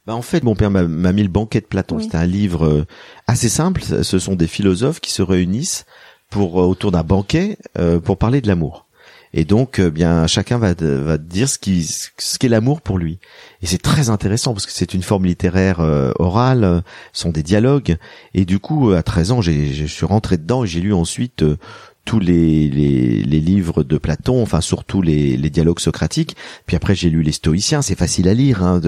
Bah 0.06 0.14
en 0.14 0.22
fait, 0.22 0.42
mon 0.42 0.54
père 0.54 0.70
m'a 0.70 1.12
mis 1.12 1.22
le 1.22 1.28
banquet 1.28 1.60
de 1.60 1.66
Platon. 1.66 1.98
C'est 2.00 2.14
un 2.14 2.26
livre 2.26 2.66
euh, 2.66 2.86
assez 3.26 3.48
simple. 3.48 3.82
Ce 3.82 4.18
sont 4.18 4.34
des 4.34 4.46
philosophes 4.46 5.00
qui 5.00 5.12
se 5.12 5.22
réunissent 5.22 5.84
pour 6.30 6.56
autour 6.56 6.92
d'un 6.92 7.02
banquet 7.02 7.58
pour 8.04 8.16
parler 8.16 8.40
de 8.40 8.48
l'amour. 8.48 8.86
Et 9.32 9.44
donc, 9.44 9.78
euh, 9.78 9.90
bien, 9.90 10.26
chacun 10.26 10.58
va, 10.58 10.74
va 10.74 11.18
dire 11.18 11.48
ce 11.48 11.58
qui, 11.58 11.84
ce 11.84 12.38
qu'est 12.38 12.48
l'amour 12.48 12.80
pour 12.80 12.98
lui. 12.98 13.20
Et 13.62 13.66
c'est 13.66 13.78
très 13.80 14.10
intéressant 14.10 14.54
parce 14.54 14.66
que 14.66 14.72
c'est 14.72 14.92
une 14.92 15.02
forme 15.02 15.26
littéraire 15.26 15.80
euh, 15.80 16.10
orale, 16.18 16.64
euh, 16.64 16.80
ce 17.12 17.22
sont 17.22 17.30
des 17.30 17.44
dialogues. 17.44 17.96
Et 18.34 18.44
du 18.44 18.58
coup, 18.58 18.90
à 18.90 19.02
13 19.02 19.32
ans, 19.32 19.40
j'ai, 19.40 19.72
je 19.72 19.86
suis 19.86 20.06
rentré 20.06 20.36
dedans 20.36 20.64
et 20.64 20.66
j'ai 20.66 20.80
lu 20.80 20.92
ensuite 20.92 21.44
tous 22.04 22.18
les, 22.18 22.68
les, 22.68 23.40
livres 23.40 23.84
de 23.84 23.98
Platon, 23.98 24.42
enfin 24.42 24.60
surtout 24.60 25.02
les, 25.02 25.36
dialogues 25.50 25.80
socratiques. 25.80 26.36
Puis 26.66 26.76
après 26.76 26.94
j'ai 26.94 27.10
lu 27.10 27.22
les 27.22 27.32
Stoïciens, 27.32 27.82
c'est 27.82 27.98
facile 27.98 28.28
à 28.28 28.34
lire. 28.34 28.62
Hein, 28.62 28.80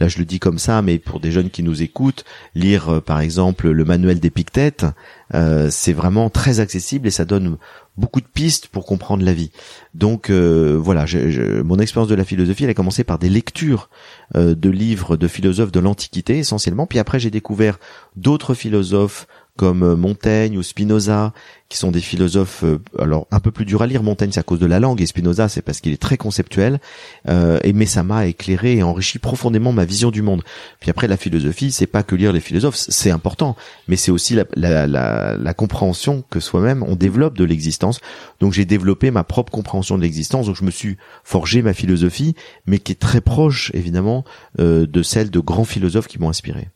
là 0.00 0.08
je 0.08 0.18
le 0.18 0.24
dis 0.24 0.40
comme 0.40 0.58
ça, 0.58 0.82
mais 0.82 0.98
pour 0.98 1.20
des 1.20 1.30
jeunes 1.30 1.50
qui 1.50 1.62
nous 1.62 1.82
écoutent, 1.82 2.24
lire 2.54 3.02
par 3.02 3.20
exemple 3.20 3.70
le 3.70 3.84
manuel 3.84 4.20
d'Épictète, 4.20 4.86
euh, 5.34 5.68
c'est 5.70 5.92
vraiment 5.92 6.30
très 6.30 6.60
accessible 6.60 7.08
et 7.08 7.10
ça 7.10 7.24
donne 7.24 7.56
beaucoup 7.96 8.20
de 8.20 8.26
pistes 8.26 8.68
pour 8.68 8.86
comprendre 8.86 9.24
la 9.24 9.32
vie. 9.32 9.50
Donc 9.94 10.28
euh, 10.28 10.76
voilà, 10.78 11.06
je, 11.06 11.62
mon 11.62 11.78
expérience 11.78 12.08
de 12.08 12.16
la 12.16 12.24
philosophie, 12.24 12.64
elle 12.64 12.70
a 12.70 12.74
commencé 12.74 13.04
par 13.04 13.18
des 13.18 13.28
lectures 13.28 13.88
euh, 14.34 14.54
de 14.54 14.68
livres 14.68 15.16
de 15.16 15.28
philosophes 15.28 15.70
de 15.70 15.80
l'Antiquité 15.80 16.38
essentiellement. 16.38 16.86
Puis 16.86 16.98
après, 16.98 17.20
j'ai 17.20 17.30
découvert 17.30 17.78
d'autres 18.16 18.54
philosophes 18.54 19.26
comme 19.56 19.84
euh, 19.84 19.96
Montaigne 19.96 20.58
ou 20.58 20.62
Spinoza, 20.62 21.32
qui 21.68 21.78
sont 21.78 21.92
des 21.92 22.00
philosophes, 22.00 22.64
euh, 22.64 22.80
alors 22.98 23.28
un 23.30 23.38
peu 23.38 23.52
plus 23.52 23.64
dur 23.64 23.82
à 23.82 23.86
lire. 23.86 24.02
Montaigne, 24.02 24.30
c'est 24.32 24.40
à 24.40 24.44
cause 24.44 24.58
de 24.58 24.66
la 24.66 24.80
langue, 24.80 25.00
et 25.00 25.06
Spinoza, 25.06 25.48
c'est 25.48 25.62
parce 25.62 25.80
qu'il 25.80 25.92
est 25.92 26.02
très 26.02 26.16
conceptuel. 26.16 26.80
Euh, 27.28 27.60
et 27.62 27.72
mais 27.72 27.86
ça 27.86 28.02
m'a 28.02 28.26
éclairé 28.26 28.76
et 28.78 28.82
enrichi 28.82 29.20
profondément 29.20 29.72
ma 29.72 29.84
vision 29.84 30.10
du 30.10 30.22
monde. 30.22 30.42
Puis 30.80 30.90
après, 30.90 31.06
la 31.06 31.16
philosophie, 31.16 31.70
c'est 31.70 31.86
pas 31.86 32.02
que 32.02 32.16
lire 32.16 32.32
les 32.32 32.40
philosophes, 32.40 32.76
c'est 32.76 33.12
important, 33.12 33.54
mais 33.86 33.96
c'est 33.96 34.10
aussi 34.10 34.34
la, 34.34 34.44
la, 34.56 34.86
la, 34.88 35.36
la, 35.36 35.54
compréhension 35.54 36.24
que 36.30 36.40
soi-même 36.40 36.82
on 36.82 36.96
développe 36.96 37.38
de 37.38 37.44
l'existence. 37.44 38.00
Donc 38.40 38.52
j'ai 38.52 38.64
développé 38.64 39.12
ma 39.12 39.22
propre 39.22 39.52
compréhension 39.52 39.83
de 39.92 40.02
l'existence. 40.02 40.46
Donc 40.46 40.56
je 40.56 40.64
me 40.64 40.70
suis 40.70 40.96
forgé 41.22 41.62
ma 41.62 41.74
philosophie, 41.74 42.34
mais 42.66 42.78
qui 42.78 42.92
est 42.92 43.00
très 43.00 43.20
proche, 43.20 43.70
évidemment, 43.74 44.24
euh, 44.58 44.86
de 44.86 45.02
celle 45.02 45.30
de 45.30 45.40
grands 45.40 45.64
philosophes 45.64 46.08
qui 46.08 46.18
m'ont 46.18 46.28
inspiré. 46.28 46.68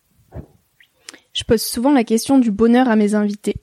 Je 1.32 1.44
pose 1.44 1.62
souvent 1.62 1.92
la 1.92 2.04
question 2.04 2.38
du 2.38 2.50
bonheur 2.50 2.88
à 2.88 2.96
mes 2.96 3.14
invités. 3.14 3.56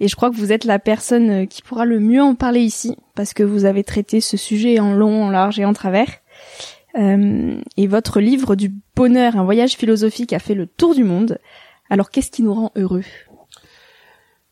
Et 0.00 0.08
je 0.08 0.16
crois 0.16 0.30
que 0.30 0.36
vous 0.36 0.52
êtes 0.52 0.64
la 0.64 0.78
personne 0.78 1.30
euh, 1.30 1.46
qui 1.46 1.62
pourra 1.62 1.84
le 1.84 2.00
mieux 2.00 2.22
en 2.22 2.34
parler 2.34 2.60
ici, 2.60 2.96
parce 3.14 3.32
que 3.32 3.42
vous 3.42 3.64
avez 3.64 3.84
traité 3.84 4.20
ce 4.20 4.36
sujet 4.36 4.80
en 4.80 4.92
long, 4.92 5.24
en 5.24 5.30
large 5.30 5.60
et 5.60 5.64
en 5.64 5.72
travers. 5.72 6.08
Euh, 6.98 7.60
et 7.76 7.86
votre 7.86 8.20
livre 8.20 8.56
du 8.56 8.72
bonheur, 8.96 9.36
un 9.36 9.44
voyage 9.44 9.76
philosophique, 9.76 10.32
a 10.32 10.38
fait 10.38 10.54
le 10.54 10.66
tour 10.66 10.94
du 10.94 11.04
monde. 11.04 11.38
Alors 11.88 12.10
qu'est-ce 12.10 12.30
qui 12.30 12.42
nous 12.42 12.54
rend 12.54 12.72
heureux? 12.74 13.04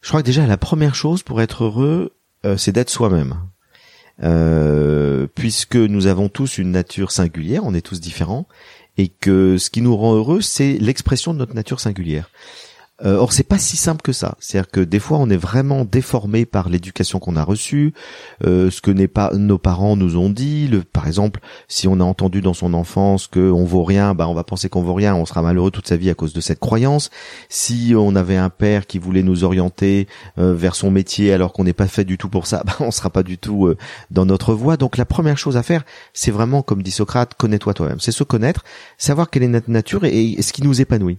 Je 0.01 0.09
crois 0.09 0.23
que 0.23 0.27
déjà 0.27 0.47
la 0.47 0.57
première 0.57 0.95
chose 0.95 1.23
pour 1.23 1.43
être 1.43 1.65
heureux, 1.65 2.17
euh, 2.47 2.57
c'est 2.57 2.73
d'être 2.73 2.91
soi-même. 2.91 3.50
Puisque 4.21 5.77
nous 5.77 6.07
avons 6.07 6.29
tous 6.29 6.59
une 6.59 6.71
nature 6.71 7.11
singulière, 7.11 7.65
on 7.65 7.75
est 7.75 7.81
tous 7.81 8.01
différents, 8.01 8.47
et 8.99 9.09
que 9.09 9.57
ce 9.59 9.71
qui 9.71 9.81
nous 9.81 9.97
rend 9.97 10.15
heureux, 10.15 10.41
c'est 10.41 10.75
l'expression 10.79 11.33
de 11.33 11.39
notre 11.39 11.55
nature 11.55 11.81
singulière. 11.81 12.31
Euh, 13.05 13.17
or, 13.17 13.33
c'est 13.33 13.45
pas 13.45 13.59
si 13.59 13.77
simple 13.77 14.03
que 14.03 14.13
ça. 14.13 14.35
C'est-à-dire 14.41 14.71
que 14.71 14.81
des 14.81 14.99
fois, 14.99 15.19
on 15.19 15.31
est 15.31 15.37
vraiment 15.37 15.85
déformé 15.85 16.45
par 16.45 16.69
l'éducation 16.69 17.19
qu'on 17.19 17.37
a 17.37 17.43
reçue, 17.43 17.95
euh, 18.45 18.71
ce 18.71 18.81
que 18.81 18.91
n'est 18.91 19.09
pas 19.09 19.33
nos 19.35 19.59
parents 19.59 19.97
nous 19.97 20.17
ont 20.17 20.31
dit. 20.31 20.69
Le, 20.69 20.83
par 20.83 21.07
exemple, 21.07 21.41
si 21.69 21.89
on 21.89 22.01
a 22.01 22.05
entendu 22.05 22.41
dans 22.41 22.55
son 22.55 22.75
enfance 22.75 23.27
que 23.27 23.51
on 23.51 23.65
vaut 23.65 23.85
rien, 23.85 24.15
bah 24.15 24.29
on 24.29 24.35
va 24.35 24.45
penser 24.45 24.69
qu'on 24.69 24.83
vaut 24.83 24.95
rien, 24.95 25.15
on 25.15 25.25
sera 25.25 25.43
malheureux 25.43 25.71
toute 25.71 25.89
sa 25.89 25.97
vie 25.97 26.11
à 26.11 26.15
cause 26.15 26.33
de 26.33 26.41
cette 26.41 26.61
croyance. 26.61 27.11
Si 27.49 27.95
on 27.97 28.15
avait 28.17 28.37
un 28.37 28.51
père 28.51 28.87
qui 28.87 28.99
voulait 28.99 29.23
nous 29.23 29.45
orienter 29.45 30.07
euh, 30.39 30.55
vers 30.55 30.75
son 30.75 30.91
métier 30.91 31.33
alors 31.33 31.53
qu'on 31.53 31.65
n'est 31.65 31.73
pas 31.73 31.87
fait 31.87 32.05
du 32.05 32.19
tout 32.19 32.29
pour 32.29 32.47
ça, 32.47 32.63
bah 32.67 32.77
on 32.81 32.91
sera 32.91 33.11
pas 33.11 33.23
du 33.23 33.39
tout 33.39 33.67
euh, 33.67 33.77
dans 34.11 34.27
notre 34.27 34.55
voie. 34.55 34.77
Donc 34.77 34.97
la 34.97 35.05
première 35.07 35.39
chose 35.39 35.57
à 35.57 35.63
faire, 35.63 35.85
c'est 36.13 36.31
vraiment, 36.31 36.63
comme 36.63 36.83
dit 36.83 36.91
Socrate, 36.91 37.35
connais-toi 37.35 37.75
toi-même. 37.75 38.01
C'est 38.01 38.13
se 38.13 38.25
connaître, 38.25 38.65
savoir 38.99 39.31
quelle 39.31 39.43
est 39.43 39.49
notre 39.49 39.71
nature 39.71 40.05
et, 40.05 40.33
et 40.33 40.43
ce 40.43 40.53
qui 40.53 40.63
nous 40.63 40.81
épanouit. 40.81 41.19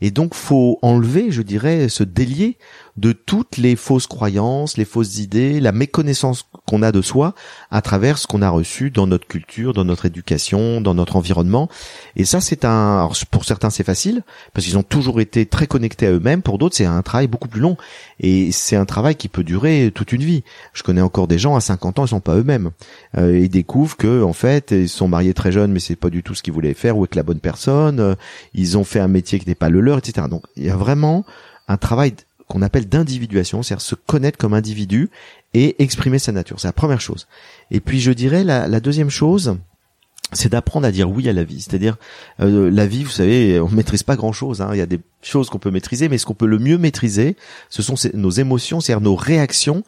Et 0.00 0.10
donc, 0.10 0.34
faut 0.34 0.78
enlever 0.82 1.21
je 1.30 1.42
dirais, 1.42 1.88
se 1.88 2.04
délier 2.04 2.58
de 2.96 3.12
toutes 3.12 3.56
les 3.56 3.74
fausses 3.74 4.06
croyances, 4.06 4.76
les 4.76 4.84
fausses 4.84 5.18
idées, 5.18 5.60
la 5.60 5.72
méconnaissance 5.72 6.46
qu'on 6.66 6.82
a 6.82 6.92
de 6.92 7.00
soi 7.00 7.34
à 7.70 7.80
travers 7.80 8.18
ce 8.18 8.26
qu'on 8.26 8.42
a 8.42 8.50
reçu 8.50 8.90
dans 8.90 9.06
notre 9.06 9.26
culture, 9.26 9.72
dans 9.72 9.84
notre 9.84 10.06
éducation, 10.06 10.80
dans 10.80 10.94
notre 10.94 11.16
environnement. 11.16 11.68
Et 12.16 12.24
ça, 12.24 12.40
c'est 12.40 12.64
un, 12.64 13.08
pour 13.30 13.44
certains, 13.44 13.70
c'est 13.70 13.84
facile 13.84 14.22
parce 14.52 14.66
qu'ils 14.66 14.76
ont 14.76 14.82
toujours 14.82 15.20
été 15.20 15.46
très 15.46 15.66
connectés 15.66 16.06
à 16.06 16.10
eux-mêmes. 16.10 16.42
Pour 16.42 16.58
d'autres, 16.58 16.76
c'est 16.76 16.84
un 16.84 17.02
travail 17.02 17.28
beaucoup 17.28 17.48
plus 17.48 17.60
long 17.60 17.76
et 18.20 18.52
c'est 18.52 18.76
un 18.76 18.84
travail 18.84 19.16
qui 19.16 19.28
peut 19.28 19.44
durer 19.44 19.90
toute 19.94 20.12
une 20.12 20.22
vie. 20.22 20.44
Je 20.74 20.82
connais 20.82 21.00
encore 21.00 21.28
des 21.28 21.38
gens 21.38 21.56
à 21.56 21.60
50 21.60 21.98
ans, 21.98 22.04
ils 22.04 22.10
sont 22.10 22.20
pas 22.20 22.36
eux-mêmes. 22.36 22.70
Euh, 23.16 23.38
ils 23.38 23.48
découvrent 23.48 23.96
que, 23.96 24.22
en 24.22 24.34
fait, 24.34 24.70
ils 24.70 24.88
sont 24.88 25.08
mariés 25.08 25.34
très 25.34 25.52
jeunes, 25.52 25.72
mais 25.72 25.80
c'est 25.80 25.96
pas 25.96 26.10
du 26.10 26.22
tout 26.22 26.34
ce 26.34 26.42
qu'ils 26.42 26.52
voulaient 26.52 26.74
faire 26.74 26.96
ou 26.96 27.00
avec 27.00 27.14
la 27.14 27.22
bonne 27.22 27.40
personne. 27.40 28.00
Euh, 28.00 28.14
ils 28.54 28.76
ont 28.76 28.84
fait 28.84 29.00
un 29.00 29.08
métier 29.08 29.38
qui 29.38 29.48
n'est 29.48 29.54
pas 29.54 29.70
le 29.70 29.80
leur, 29.80 29.98
etc. 29.98 30.26
Donc, 30.28 30.44
il 30.56 30.64
y 30.64 30.70
a 30.70 30.76
vraiment 30.76 31.24
un 31.68 31.76
travail 31.76 32.14
qu'on 32.52 32.60
appelle 32.60 32.86
d'individuation, 32.86 33.62
c'est-à-dire 33.62 33.80
se 33.80 33.94
connaître 33.94 34.36
comme 34.36 34.52
individu 34.52 35.08
et 35.54 35.82
exprimer 35.82 36.18
sa 36.18 36.32
nature. 36.32 36.60
C'est 36.60 36.68
la 36.68 36.74
première 36.74 37.00
chose. 37.00 37.26
Et 37.70 37.80
puis 37.80 37.98
je 37.98 38.12
dirais 38.12 38.44
la, 38.44 38.68
la 38.68 38.80
deuxième 38.80 39.08
chose, 39.08 39.56
c'est 40.32 40.50
d'apprendre 40.50 40.86
à 40.86 40.92
dire 40.92 41.10
oui 41.10 41.30
à 41.30 41.32
la 41.32 41.44
vie. 41.44 41.62
C'est-à-dire 41.62 41.96
euh, 42.40 42.70
la 42.70 42.86
vie, 42.86 43.04
vous 43.04 43.10
savez, 43.10 43.58
on 43.58 43.70
maîtrise 43.70 44.02
pas 44.02 44.16
grand-chose. 44.16 44.60
Hein. 44.60 44.68
Il 44.72 44.78
y 44.78 44.82
a 44.82 44.86
des 44.86 45.00
choses 45.22 45.48
qu'on 45.48 45.58
peut 45.58 45.70
maîtriser, 45.70 46.10
mais 46.10 46.18
ce 46.18 46.26
qu'on 46.26 46.34
peut 46.34 46.46
le 46.46 46.58
mieux 46.58 46.76
maîtriser, 46.76 47.36
ce 47.70 47.80
sont 47.80 47.94
nos 48.12 48.30
émotions, 48.30 48.80
c'est-à-dire 48.80 49.02
nos 49.02 49.16
réactions 49.16 49.82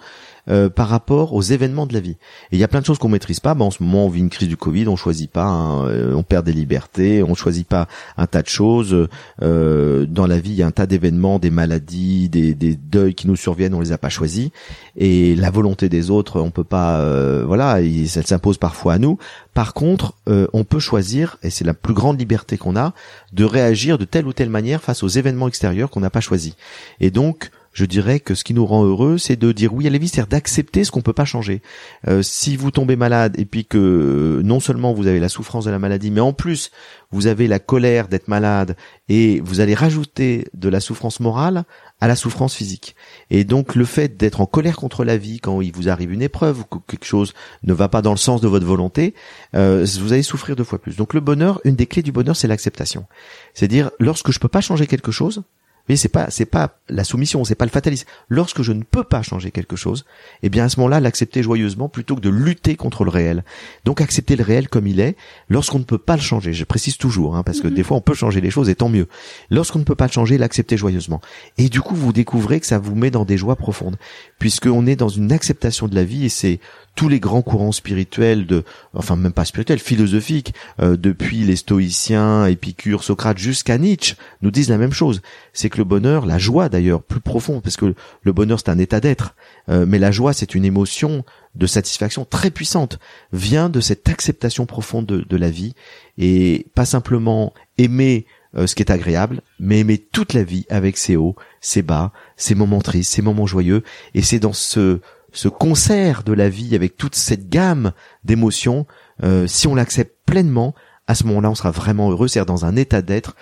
euh, 0.48 0.68
par 0.68 0.88
rapport 0.88 1.32
aux 1.32 1.42
événements 1.42 1.86
de 1.86 1.94
la 1.94 2.00
vie. 2.00 2.16
Et 2.50 2.56
il 2.56 2.58
y 2.58 2.64
a 2.64 2.68
plein 2.68 2.80
de 2.80 2.86
choses 2.86 2.98
qu'on 2.98 3.08
maîtrise 3.08 3.40
pas. 3.40 3.54
Ben, 3.54 3.64
en 3.64 3.70
ce 3.70 3.82
moment, 3.82 4.06
on 4.06 4.08
vit 4.08 4.20
une 4.20 4.30
crise 4.30 4.48
du 4.48 4.56
Covid, 4.56 4.88
on 4.88 4.96
choisit 4.96 5.30
pas, 5.30 5.46
hein, 5.46 5.86
euh, 5.88 6.14
on 6.14 6.22
perd 6.22 6.44
des 6.44 6.52
libertés, 6.52 7.22
on 7.22 7.34
choisit 7.34 7.66
pas 7.66 7.88
un 8.16 8.26
tas 8.26 8.42
de 8.42 8.48
choses. 8.48 9.08
Euh, 9.42 10.06
dans 10.06 10.26
la 10.26 10.38
vie, 10.38 10.50
il 10.50 10.56
y 10.56 10.62
a 10.62 10.66
un 10.66 10.70
tas 10.70 10.86
d'événements, 10.86 11.38
des 11.38 11.50
maladies, 11.50 12.28
des, 12.28 12.54
des, 12.54 12.76
deuils 12.76 13.14
qui 13.14 13.26
nous 13.26 13.36
surviennent, 13.36 13.74
on 13.74 13.80
les 13.80 13.92
a 13.92 13.98
pas 13.98 14.10
choisis. 14.10 14.50
Et 14.96 15.34
la 15.34 15.50
volonté 15.50 15.88
des 15.88 16.10
autres, 16.10 16.40
on 16.40 16.50
peut 16.50 16.64
pas, 16.64 16.98
euh, 16.98 17.44
voilà, 17.46 17.80
elle 17.80 18.08
s'impose 18.08 18.58
parfois 18.58 18.94
à 18.94 18.98
nous. 18.98 19.18
Par 19.54 19.72
contre, 19.72 20.14
on 20.26 20.64
peut 20.64 20.80
choisir, 20.80 21.38
et 21.42 21.50
c'est 21.50 21.64
la 21.64 21.74
plus 21.74 21.94
grande 21.94 22.18
liberté 22.18 22.58
qu'on 22.58 22.76
a, 22.76 22.92
de 23.32 23.44
réagir 23.44 23.98
de 23.98 24.04
telle 24.04 24.26
ou 24.26 24.32
telle 24.32 24.50
manière 24.50 24.82
face 24.82 25.02
aux 25.02 25.08
événements 25.08 25.48
extérieurs 25.48 25.90
qu'on 25.90 26.00
n'a 26.00 26.10
pas 26.10 26.20
choisis. 26.20 26.54
Et 27.00 27.10
donc, 27.10 27.50
je 27.74 27.84
dirais 27.84 28.20
que 28.20 28.34
ce 28.34 28.44
qui 28.44 28.54
nous 28.54 28.64
rend 28.64 28.84
heureux, 28.84 29.18
c'est 29.18 29.36
de 29.36 29.50
dire 29.50 29.74
oui 29.74 29.86
à 29.86 29.90
la 29.90 29.98
vie, 29.98 30.08
c'est-à-dire 30.08 30.28
d'accepter 30.28 30.84
ce 30.84 30.92
qu'on 30.92 31.02
peut 31.02 31.12
pas 31.12 31.24
changer. 31.24 31.60
Euh, 32.06 32.22
si 32.22 32.56
vous 32.56 32.70
tombez 32.70 32.94
malade 32.94 33.34
et 33.36 33.44
puis 33.44 33.66
que 33.66 33.78
euh, 33.78 34.42
non 34.44 34.60
seulement 34.60 34.94
vous 34.94 35.08
avez 35.08 35.18
la 35.18 35.28
souffrance 35.28 35.64
de 35.64 35.72
la 35.72 35.80
maladie, 35.80 36.12
mais 36.12 36.20
en 36.20 36.32
plus 36.32 36.70
vous 37.10 37.26
avez 37.26 37.48
la 37.48 37.58
colère 37.58 38.06
d'être 38.06 38.28
malade 38.28 38.76
et 39.08 39.40
vous 39.40 39.60
allez 39.60 39.74
rajouter 39.74 40.46
de 40.54 40.68
la 40.68 40.78
souffrance 40.78 41.18
morale 41.18 41.64
à 42.00 42.06
la 42.06 42.14
souffrance 42.14 42.54
physique. 42.54 42.94
Et 43.30 43.42
donc 43.42 43.74
le 43.74 43.84
fait 43.84 44.16
d'être 44.16 44.40
en 44.40 44.46
colère 44.46 44.76
contre 44.76 45.04
la 45.04 45.16
vie 45.16 45.40
quand 45.40 45.60
il 45.60 45.72
vous 45.72 45.88
arrive 45.88 46.12
une 46.12 46.22
épreuve 46.22 46.60
ou 46.60 46.64
que 46.64 46.78
quelque 46.86 47.06
chose 47.06 47.34
ne 47.64 47.72
va 47.72 47.88
pas 47.88 48.02
dans 48.02 48.12
le 48.12 48.18
sens 48.18 48.40
de 48.40 48.46
votre 48.46 48.66
volonté, 48.66 49.14
euh, 49.56 49.84
vous 49.98 50.12
allez 50.12 50.22
souffrir 50.22 50.54
deux 50.54 50.64
fois 50.64 50.80
plus. 50.80 50.96
Donc 50.96 51.12
le 51.12 51.20
bonheur, 51.20 51.60
une 51.64 51.74
des 51.74 51.86
clés 51.86 52.02
du 52.02 52.12
bonheur, 52.12 52.36
c'est 52.36 52.48
l'acceptation. 52.48 53.06
C'est-à-dire 53.52 53.90
lorsque 53.98 54.30
je 54.30 54.38
peux 54.38 54.48
pas 54.48 54.60
changer 54.60 54.86
quelque 54.86 55.10
chose, 55.10 55.42
mais 55.88 55.96
c'est 55.96 56.08
pas 56.08 56.26
c'est 56.30 56.46
pas 56.46 56.78
la 56.88 57.04
soumission, 57.04 57.44
c'est 57.44 57.54
pas 57.54 57.64
le 57.64 57.70
fatalisme. 57.70 58.06
Lorsque 58.28 58.62
je 58.62 58.72
ne 58.72 58.82
peux 58.82 59.04
pas 59.04 59.22
changer 59.22 59.50
quelque 59.50 59.76
chose, 59.76 60.04
eh 60.42 60.48
bien 60.48 60.64
à 60.64 60.68
ce 60.68 60.78
moment-là, 60.80 61.00
l'accepter 61.00 61.42
joyeusement 61.42 61.88
plutôt 61.88 62.16
que 62.16 62.20
de 62.20 62.30
lutter 62.30 62.76
contre 62.76 63.04
le 63.04 63.10
réel. 63.10 63.44
Donc 63.84 64.00
accepter 64.00 64.36
le 64.36 64.44
réel 64.44 64.68
comme 64.68 64.86
il 64.86 65.00
est. 65.00 65.16
Lorsqu'on 65.48 65.78
ne 65.78 65.84
peut 65.84 65.98
pas 65.98 66.16
le 66.16 66.22
changer, 66.22 66.52
je 66.52 66.64
précise 66.64 66.96
toujours, 66.96 67.36
hein, 67.36 67.42
parce 67.42 67.60
que 67.60 67.68
mhm. 67.68 67.74
des 67.74 67.82
fois 67.82 67.96
on 67.96 68.00
peut 68.00 68.14
changer 68.14 68.40
les 68.40 68.50
choses 68.50 68.68
et 68.68 68.74
tant 68.74 68.88
mieux. 68.88 69.08
Lorsqu'on 69.50 69.78
ne 69.78 69.84
peut 69.84 69.94
pas 69.94 70.06
le 70.06 70.12
changer, 70.12 70.38
l'accepter 70.38 70.76
joyeusement. 70.76 71.20
Et 71.58 71.68
du 71.68 71.80
coup, 71.80 71.94
vous 71.94 72.12
découvrez 72.12 72.60
que 72.60 72.66
ça 72.66 72.78
vous 72.78 72.94
met 72.94 73.10
dans 73.10 73.24
des 73.24 73.36
joies 73.36 73.56
profondes, 73.56 73.96
puisqu'on 74.38 74.86
est 74.86 74.96
dans 74.96 75.08
une 75.08 75.32
acceptation 75.32 75.88
de 75.88 75.94
la 75.94 76.04
vie 76.04 76.24
et 76.24 76.28
c'est 76.28 76.60
tous 76.94 77.08
les 77.08 77.20
grands 77.20 77.42
courants 77.42 77.72
spirituels 77.72 78.46
de, 78.46 78.64
enfin 78.94 79.16
même 79.16 79.32
pas 79.32 79.44
spirituels, 79.44 79.80
philosophiques, 79.80 80.54
euh, 80.80 80.96
depuis 80.96 81.38
les 81.38 81.56
stoïciens, 81.56 82.46
Épicure, 82.46 83.02
Socrate 83.02 83.38
jusqu'à 83.38 83.78
Nietzsche, 83.78 84.14
nous 84.42 84.50
disent 84.50 84.68
la 84.68 84.78
même 84.78 84.92
chose. 84.92 85.20
C'est 85.52 85.70
le 85.78 85.84
bonheur, 85.84 86.26
la 86.26 86.38
joie 86.38 86.68
d'ailleurs, 86.68 87.02
plus 87.02 87.20
profond, 87.20 87.60
parce 87.60 87.76
que 87.76 87.94
le 88.22 88.32
bonheur 88.32 88.58
c'est 88.58 88.70
un 88.70 88.78
état 88.78 89.00
d'être, 89.00 89.34
euh, 89.68 89.86
mais 89.86 89.98
la 89.98 90.10
joie 90.10 90.32
c'est 90.32 90.54
une 90.54 90.64
émotion 90.64 91.24
de 91.54 91.66
satisfaction 91.66 92.24
très 92.24 92.50
puissante, 92.50 92.98
vient 93.32 93.68
de 93.68 93.80
cette 93.80 94.08
acceptation 94.08 94.66
profonde 94.66 95.06
de, 95.06 95.36
la 95.36 95.50
vie 95.50 95.74
et 96.18 96.66
pas 96.74 96.84
simplement 96.84 97.52
aimer 97.78 98.26
euh, 98.56 98.66
ce 98.66 98.74
qui 98.74 98.82
est 98.82 98.90
agréable, 98.90 99.40
mais 99.58 99.80
aimer 99.80 99.98
toute 99.98 100.32
la 100.32 100.44
vie 100.44 100.66
avec 100.68 100.96
ses 100.96 101.16
hauts, 101.16 101.36
ses 101.60 101.82
bas, 101.82 102.12
ses 102.36 102.54
moments 102.54 102.80
tristes, 102.80 103.12
ses 103.12 103.22
moments 103.22 103.46
joyeux. 103.46 103.82
Et 104.14 104.22
c'est 104.22 104.38
dans 104.38 104.52
ce 104.52 105.00
ce 105.34 105.48
concert 105.48 106.22
de 106.22 106.32
la 106.32 106.48
vie 106.48 106.74
avec 106.74 106.96
toute 106.96 107.16
cette 107.16 107.48
gamme 107.48 107.92
d'émotions, 108.24 108.86
euh, 109.22 109.46
si 109.46 109.66
on 109.66 109.74
l'accepte 109.74 110.16
pleinement, 110.24 110.74
à 111.06 111.14
ce 111.14 111.24
moment-là, 111.24 111.50
on 111.50 111.54
sera 111.54 111.70
vraiment 111.70 112.10
heureux, 112.10 112.28
c'est-à-dire 112.28 112.46
dans 112.46 112.64
un 112.64 112.76
état 112.76 113.02
d'être 113.02 113.36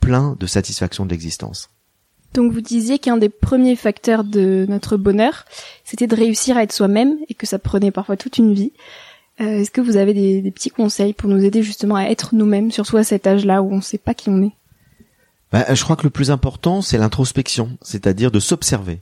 plein 0.00 0.36
de 0.38 0.46
satisfaction 0.46 1.04
de 1.04 1.10
l'existence. 1.10 1.71
Donc 2.34 2.52
vous 2.52 2.60
disiez 2.60 2.98
qu'un 2.98 3.16
des 3.16 3.28
premiers 3.28 3.76
facteurs 3.76 4.24
de 4.24 4.66
notre 4.68 4.96
bonheur, 4.96 5.44
c'était 5.84 6.06
de 6.06 6.16
réussir 6.16 6.56
à 6.56 6.62
être 6.62 6.72
soi-même 6.72 7.16
et 7.28 7.34
que 7.34 7.46
ça 7.46 7.58
prenait 7.58 7.90
parfois 7.90 8.16
toute 8.16 8.38
une 8.38 8.54
vie. 8.54 8.72
Euh, 9.40 9.60
Est-ce 9.60 9.70
que 9.70 9.80
vous 9.80 9.96
avez 9.96 10.14
des, 10.14 10.50
petits 10.50 10.70
conseils 10.70 11.12
pour 11.12 11.28
nous 11.28 11.44
aider 11.44 11.62
justement 11.62 11.96
à 11.96 12.04
être 12.04 12.34
nous-mêmes, 12.34 12.70
surtout 12.70 12.96
à 12.96 13.04
cet 13.04 13.26
âge-là 13.26 13.62
où 13.62 13.72
on 13.72 13.76
ne 13.76 13.82
sait 13.82 13.98
pas 13.98 14.14
qui 14.14 14.30
on 14.30 14.42
est? 14.42 14.52
Bah, 15.52 15.74
Je 15.74 15.82
crois 15.82 15.96
que 15.96 16.04
le 16.04 16.10
plus 16.10 16.30
important, 16.30 16.80
c'est 16.80 16.98
l'introspection, 16.98 17.76
c'est-à-dire 17.82 18.30
de 18.30 18.40
s'observer. 18.40 19.00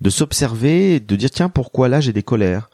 De 0.00 0.10
s'observer 0.10 1.00
de 1.00 1.16
dire, 1.16 1.30
tiens, 1.30 1.48
pourquoi 1.48 1.88
là 1.88 2.00
j'ai 2.00 2.12
des 2.12 2.22
colères? 2.22 2.70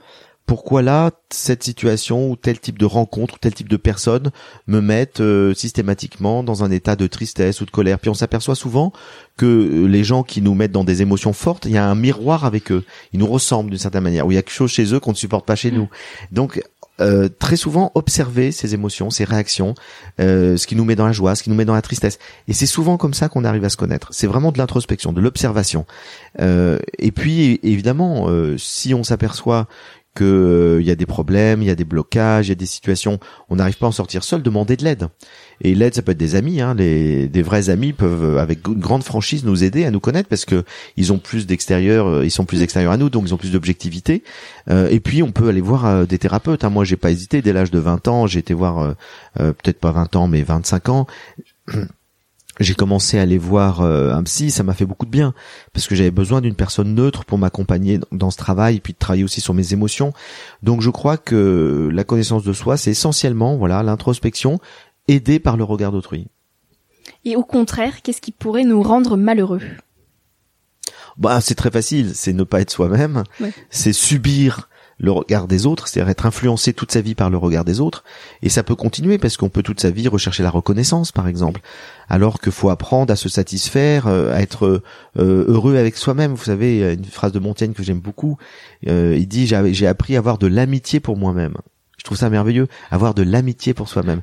Pourquoi 0.47 0.82
là 0.82 1.12
cette 1.30 1.62
situation 1.62 2.28
ou 2.28 2.37
tel 2.37 2.59
type 2.59 2.76
de 2.76 2.85
rencontre 2.85 3.35
ou 3.35 3.38
tel 3.38 3.54
type 3.54 3.68
de 3.68 3.76
personne 3.76 4.30
me 4.66 4.80
mettent 4.80 5.20
euh, 5.20 5.54
systématiquement 5.54 6.42
dans 6.42 6.64
un 6.64 6.70
état 6.70 6.97
de 6.97 7.06
tristesse 7.06 7.61
ou 7.61 7.66
de 7.66 7.70
colère. 7.70 8.00
Puis 8.00 8.11
on 8.11 8.14
s'aperçoit 8.14 8.56
souvent 8.56 8.92
que 9.37 9.87
les 9.87 10.02
gens 10.02 10.23
qui 10.23 10.42
nous 10.42 10.54
mettent 10.54 10.73
dans 10.73 10.85
des 10.85 11.02
émotions 11.02 11.32
fortes, 11.32 11.66
il 11.66 11.73
y 11.73 11.78
a 11.78 11.88
un 11.88 11.94
miroir 11.94 12.44
avec 12.44 12.73
eux. 12.73 12.85
Ils 13.12 13.20
nous 13.20 13.28
ressemblent 13.28 13.70
d'une 13.70 13.78
certaine 13.78 14.02
manière. 14.02 14.26
Ou 14.26 14.32
il 14.32 14.35
y 14.35 14.38
a 14.38 14.42
quelque 14.42 14.52
chose 14.52 14.73
chez 14.73 14.92
eux 14.92 14.99
qu'on 14.99 15.12
ne 15.12 15.16
supporte 15.16 15.47
pas 15.47 15.56
chez 15.56 15.70
nous. 15.70 15.88
Donc 16.32 16.61
euh, 17.00 17.28
très 17.28 17.56
souvent 17.56 17.92
observer 17.94 18.52
ces 18.52 18.75
émotions, 18.75 19.09
ces 19.11 19.25
réactions, 19.25 19.75
euh, 20.20 20.56
ce 20.56 20.66
qui 20.66 20.76
nous 20.76 20.85
met 20.85 20.97
dans 20.97 21.06
la 21.06 21.12
joie, 21.12 21.35
ce 21.35 21.42
qui 21.42 21.50
nous 21.50 21.56
met 21.56 21.64
dans 21.64 21.75
la 21.75 21.82
tristesse. 21.82 22.18
Et 22.47 22.52
c'est 22.52 22.66
souvent 22.66 22.99
comme 22.99 23.14
ça 23.14 23.28
qu'on 23.28 23.44
arrive 23.44 23.64
à 23.64 23.70
se 23.70 23.76
connaître. 23.76 24.09
C'est 24.12 24.26
vraiment 24.26 24.52
de 24.52 24.59
l'introspection, 24.59 25.12
de 25.12 25.20
l'observation. 25.20 25.87
Euh, 26.40 26.78
et 26.99 27.11
puis 27.11 27.59
évidemment, 27.62 28.28
euh, 28.28 28.59
si 28.59 28.92
on 28.92 29.02
s'aperçoit 29.02 29.66
que 30.14 30.79
euh, 30.79 30.83
y 30.83 30.90
a 30.90 30.97
des 30.97 31.07
problèmes, 31.07 31.62
il 31.62 31.67
y 31.67 31.71
a 31.71 31.75
des 31.75 31.85
blocages, 31.85 32.49
il 32.49 32.50
y 32.50 32.52
a 32.52 32.57
des 32.57 32.67
situations, 32.67 33.21
on 33.49 33.57
n'arrive 33.57 33.79
pas 33.79 33.87
à 33.87 33.88
en 33.90 33.93
sortir 33.93 34.25
seul, 34.25 34.43
demander 34.43 34.76
de 34.76 34.85
l'aide. 34.85 35.09
Et 35.61 35.75
l'aide, 35.75 35.95
ça 35.95 36.02
peut 36.02 36.12
être 36.12 36.19
des 36.19 36.35
amis, 36.35 36.61
hein, 36.61 36.75
les, 36.75 37.29
des 37.29 37.43
vrais 37.43 37.71
amis 37.71 37.93
peuvent, 37.93 38.37
euh, 38.37 38.38
avec 38.38 38.67
une 38.67 38.81
grande 38.81 39.05
franchise, 39.05 39.45
nous 39.45 39.62
aider 39.62 39.85
à 39.85 39.90
nous 39.90 40.00
connaître 40.00 40.29
parce 40.29 40.45
que 40.45 40.64
ils 40.97 41.12
ont 41.12 41.19
plus 41.19 41.47
d'extérieur, 41.47 42.07
euh, 42.07 42.25
ils 42.25 42.31
sont 42.31 42.45
plus 42.45 42.62
extérieurs 42.62 42.93
à 42.93 42.97
nous, 42.97 43.11
donc 43.11 43.25
ils 43.26 43.35
ont 43.35 43.38
plus 43.38 43.52
d'objectivité. 43.52 44.23
et 44.69 45.00
puis 45.00 45.23
on 45.23 45.33
peut 45.33 45.49
aller 45.49 45.61
voir 45.61 46.07
des 46.07 46.19
thérapeutes. 46.19 46.64
Hein. 46.64 46.71
Moi, 46.71 46.85
j'ai 46.85 46.97
pas 46.97 47.11
hésité 47.11 47.43
dès 47.43 47.52
l'âge 47.52 47.71
de 47.71 47.79
20 47.79 48.09
ans, 48.09 48.26
j'ai 48.26 48.38
été 48.38 48.55
voir 48.55 48.95
peut-être 49.35 49.81
pas 49.81 49.90
20 49.90 50.17
ans, 50.17 50.29
mais 50.29 50.43
25 50.43 50.88
ans 50.88 51.07
j'ai 52.61 52.75
commencé 52.75 53.19
à 53.19 53.23
aller 53.23 53.38
voir 53.38 53.81
euh, 53.81 54.12
un 54.12 54.23
psy, 54.23 54.50
ça 54.50 54.62
m'a 54.62 54.75
fait 54.75 54.85
beaucoup 54.85 55.07
de 55.07 55.11
bien 55.11 55.35
parce 55.73 55.87
que 55.87 55.95
j'avais 55.95 56.11
besoin 56.11 56.40
d'une 56.40 56.55
personne 56.55 56.95
neutre 56.95 57.25
pour 57.25 57.38
m'accompagner 57.38 57.99
dans 58.12 58.31
ce 58.31 58.37
travail 58.37 58.76
et 58.76 58.81
puis 58.81 58.93
de 58.93 58.99
travailler 58.99 59.25
aussi 59.25 59.40
sur 59.40 59.55
mes 59.55 59.73
émotions. 59.73 60.12
Donc 60.62 60.83
je 60.83 60.90
crois 60.90 61.17
que 61.17 61.88
la 61.93 62.05
connaissance 62.05 62.45
de 62.45 62.52
soi, 62.52 62.76
c'est 62.76 62.90
essentiellement 62.90 63.57
voilà 63.57 63.83
l'introspection 63.83 64.61
aidée 65.09 65.40
par 65.40 65.57
le 65.57 65.64
regard 65.64 65.90
d'autrui. 65.90 66.29
Et 67.25 67.35
au 67.35 67.45
contraire, 67.45 68.02
qu'est-ce 68.02 68.21
qui 68.21 68.33
pourrait 68.33 68.64
nous 68.64 68.83
rendre 68.83 69.17
malheureux? 69.17 69.62
Bah 71.17 71.40
c'est 71.40 71.55
très 71.55 71.71
facile, 71.71 72.12
c'est 72.14 72.33
ne 72.33 72.45
pas 72.45 72.61
être 72.61 72.71
soi-même, 72.71 73.25
c'est 73.69 73.93
subir 73.93 74.69
le 75.00 75.12
regard 75.12 75.49
des 75.49 75.66
autres, 75.66 75.88
c'est-à-dire 75.88 76.11
être 76.11 76.26
influencé 76.26 76.73
toute 76.75 76.92
sa 76.92 77.00
vie 77.00 77.14
par 77.14 77.30
le 77.30 77.38
regard 77.38 77.64
des 77.64 77.80
autres, 77.80 78.04
et 78.42 78.50
ça 78.50 78.62
peut 78.62 78.75
continuer 78.75 79.19
parce 79.19 79.37
qu'on 79.37 79.49
peut 79.49 79.62
toute 79.62 79.80
sa 79.80 79.90
vie 79.90 80.09
rechercher 80.09 80.42
la 80.42 80.50
reconnaissance, 80.50 81.11
par 81.11 81.26
exemple, 81.26 81.61
alors 82.09 82.38
qu'il 82.38 82.52
faut 82.52 82.69
apprendre 82.69 83.11
à 83.11 83.16
se 83.16 83.28
satisfaire, 83.28 84.07
euh, 84.07 84.33
à 84.35 84.42
être 84.42 84.66
euh, 84.66 85.45
heureux 85.49 85.76
avec 85.76 85.97
soi-même. 85.97 86.35
Vous 86.35 86.45
savez, 86.45 86.92
une 86.92 87.04
phrase 87.04 87.33
de 87.33 87.38
Montaigne 87.38 87.73
que 87.73 87.83
j'aime 87.83 88.00
beaucoup, 88.00 88.37
euh, 88.88 89.16
il 89.19 89.26
dit 89.26 89.47
j'ai 89.47 89.87
appris 89.87 90.16
à 90.16 90.19
avoir 90.19 90.37
de 90.37 90.47
l'amitié 90.47 91.00
pour 91.00 91.16
moi-même. 91.16 91.54
Je 91.97 92.04
trouve 92.04 92.16
ça 92.16 92.30
merveilleux, 92.30 92.66
avoir 92.90 93.12
de 93.12 93.23
l'amitié 93.23 93.75
pour 93.75 93.88
soi-même. 93.88 94.23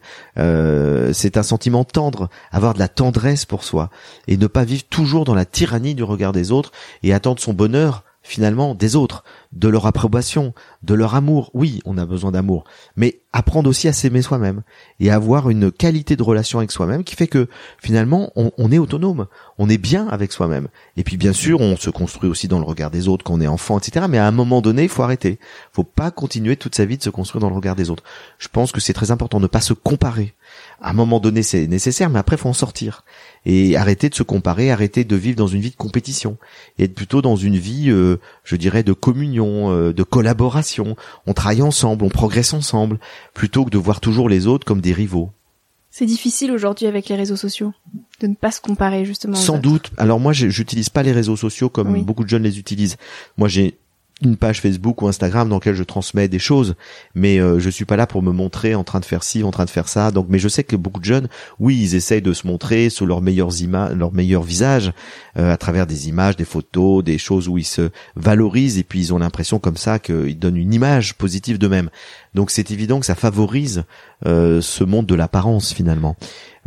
c'est 1.14 1.38
un 1.38 1.44
sentiment 1.44 1.84
tendre, 1.84 2.30
avoir 2.52 2.74
de 2.74 2.80
la 2.80 2.88
tendresse 2.88 3.46
pour 3.46 3.64
soi, 3.64 3.92
et 4.28 4.36
ne 4.38 4.48
pas 4.48 4.64
vivre 4.64 4.84
toujours 4.90 5.26
dans 5.26 5.36
la 5.36 5.46
tyrannie 5.46 5.94
du 5.94 6.04
regard 6.04 6.34
des 6.34 6.52
autres 6.52 6.72
et 7.04 7.14
attendre 7.14 7.40
son 7.40 7.54
bonheur 7.54 8.04
finalement 8.28 8.76
des 8.76 8.96
autres, 8.96 9.24
de 9.54 9.70
leur 9.70 9.86
approbation, 9.86 10.54
de 10.84 10.94
leur 10.94 11.16
amour. 11.16 11.50
Oui, 11.54 11.82
on 11.86 11.98
a 11.98 12.06
besoin 12.06 12.32
d'amour, 12.32 12.66
mais 12.96 13.22
apprendre 13.32 13.70
aussi 13.70 13.88
à 13.88 13.94
s'aimer 13.94 14.22
soi-même 14.22 14.64
et 15.00 15.10
avoir 15.12 15.50
une 15.50 15.72
qualité 15.72 16.16
de 16.16 16.24
relation 16.24 16.60
avec 16.60 16.72
soi-même 16.72 17.04
qui 17.04 17.16
fait 17.16 17.28
que 17.28 17.48
finalement 17.82 18.32
on, 18.36 18.72
est 18.72 18.78
autonome, 18.78 19.28
on 19.58 19.70
est 19.70 19.78
bien 19.78 20.08
avec 20.10 20.34
soi-même. 20.34 20.68
Et 20.98 21.04
puis 21.04 21.18
bien 21.18 21.34
sûr, 21.34 21.62
on 21.62 21.78
se 21.78 21.90
construit 21.90 22.30
aussi 22.30 22.48
dans 22.48 22.60
le 22.60 22.66
regard 22.66 22.92
des 22.92 23.08
autres 23.08 23.24
quand 23.24 23.36
on 23.36 23.42
est 23.42 23.48
enfant, 23.48 23.80
etc. 23.80 24.08
Mais 24.10 24.18
à 24.18 24.28
un 24.28 24.32
moment 24.32 24.62
donné, 24.62 24.84
il 24.84 24.90
faut 24.90 25.04
arrêter. 25.04 25.40
Il 25.42 25.76
faut 25.76 25.84
pas 25.84 26.12
continuer 26.12 26.58
toute 26.58 26.76
sa 26.76 26.86
vie 26.86 26.98
de 26.98 27.04
se 27.04 27.10
construire 27.10 27.42
dans 27.42 27.50
le 27.50 27.56
regard 27.56 27.76
des 27.76 27.90
autres. 27.90 28.04
Je 28.40 28.50
pense 28.50 28.72
que 28.72 28.82
c'est 28.82 28.94
très 28.94 29.12
important 29.12 29.38
de 29.38 29.44
ne 29.44 29.48
pas 29.48 29.62
se 29.62 29.74
comparer. 29.74 30.34
À 30.80 30.92
un 30.92 30.94
moment 30.94 31.20
donné, 31.20 31.42
c'est 31.42 31.68
nécessaire, 31.68 32.10
mais 32.10 32.20
après, 32.20 32.38
faut 32.38 32.50
en 32.50 32.54
sortir 32.54 33.04
et 33.46 33.76
arrêter 33.76 34.10
de 34.10 34.16
se 34.16 34.24
comparer, 34.24 34.72
arrêter 34.72 35.04
de 35.04 35.16
vivre 35.16 35.38
dans 35.38 35.48
une 35.48 35.62
vie 35.62 35.72
de 35.72 35.76
compétition 35.76 36.38
et 36.78 36.84
être 36.84 36.94
plutôt 36.94 37.22
dans 37.22 37.36
une 37.36 37.58
vie, 37.58 37.90
euh, 37.90 38.20
je 38.44 38.56
dirais, 38.56 38.84
de 38.84 38.94
communion, 38.94 39.72
euh, 39.72 39.94
de 39.94 40.04
collaboration. 40.04 40.96
On 41.26 41.34
travaille 41.34 41.62
ensemble, 41.62 42.04
on 42.04 42.10
progresse 42.10 42.54
ensemble, 42.54 43.00
plutôt 43.34 43.66
que 43.66 43.70
de 43.70 43.78
voir 43.78 44.02
toujours 44.02 44.30
les 44.30 44.46
autres 44.46 44.66
comme 44.66 44.82
des 44.82 44.94
rivaux. 44.94 45.32
C'est 45.90 46.06
difficile 46.06 46.52
aujourd'hui 46.52 46.86
avec 46.86 47.10
les 47.10 47.16
réseaux 47.16 47.38
sociaux 47.38 47.74
de 48.20 48.28
ne 48.28 48.36
pas 48.36 48.52
se 48.52 48.62
comparer 48.62 49.04
justement. 49.06 49.36
Sans 49.36 49.58
doute. 49.58 49.92
Alors 49.98 50.20
moi, 50.20 50.32
j'utilise 50.34 50.90
pas 50.90 51.02
les 51.02 51.12
réseaux 51.12 51.38
sociaux 51.38 51.70
comme 51.70 52.04
beaucoup 52.04 52.24
de 52.24 52.30
jeunes 52.30 52.44
les 52.44 52.60
utilisent. 52.60 52.98
Moi, 53.38 53.48
j'ai 53.48 53.78
une 54.24 54.36
page 54.36 54.62
Facebook 54.62 55.02
ou 55.02 55.08
Instagram 55.08 55.48
dans 55.48 55.58
laquelle 55.58 55.76
je 55.76 55.84
transmets 55.84 56.28
des 56.28 56.40
choses, 56.40 56.76
mais 57.14 57.40
euh, 57.40 57.60
je 57.60 57.70
suis 57.70 57.86
pas 57.86 57.96
là 57.96 58.08
pour 58.08 58.24
me 58.24 58.32
montrer 58.32 58.74
en 58.74 58.84
train 58.84 59.00
de 59.00 59.06
faire 59.06 59.24
ci, 59.24 59.44
en 59.44 59.52
train 59.52 59.66
de 59.66 59.70
faire 59.70 59.88
ça. 59.88 60.10
Donc, 60.10 60.26
mais 60.30 60.40
je 60.40 60.48
sais 60.48 60.64
que 60.64 60.76
beaucoup 60.76 61.00
de 61.00 61.06
jeunes, 61.06 61.28
oui, 61.60 61.78
ils 61.80 61.96
essayent 61.96 62.22
de 62.22 62.34
se 62.34 62.48
montrer 62.48 62.90
sous 62.90 63.06
leurs 63.06 63.22
meilleures 63.22 63.62
images, 63.62 63.94
leurs 63.96 64.14
meilleurs 64.14 64.42
visages, 64.42 64.92
euh, 65.38 65.54
à 65.54 65.58
travers 65.58 65.86
des 65.86 66.10
images, 66.10 66.36
des 66.36 66.46
photos, 66.46 67.04
des 67.04 67.20
choses 67.20 67.48
où 67.48 67.60
ils 67.60 67.66
se 67.66 67.90
valorisent 68.16 68.80
et 68.80 68.84
puis 68.84 69.00
ils 69.00 69.14
ont 69.14 69.20
l'impression 69.20 69.60
comme 69.60 69.78
ça 69.78 70.00
qu'ils 70.00 70.40
donnent 70.40 70.58
une 70.58 70.74
image 70.74 71.14
positive 71.16 71.60
d'eux-mêmes. 71.60 71.90
Donc, 72.34 72.50
c'est 72.50 72.72
évident 72.72 73.00
que 73.00 73.06
ça 73.06 73.16
favorise 73.16 73.84
euh, 74.26 74.62
ce 74.62 74.84
monde 74.84 75.06
de 75.06 75.16
l'apparence 75.16 75.74
finalement. 75.74 76.16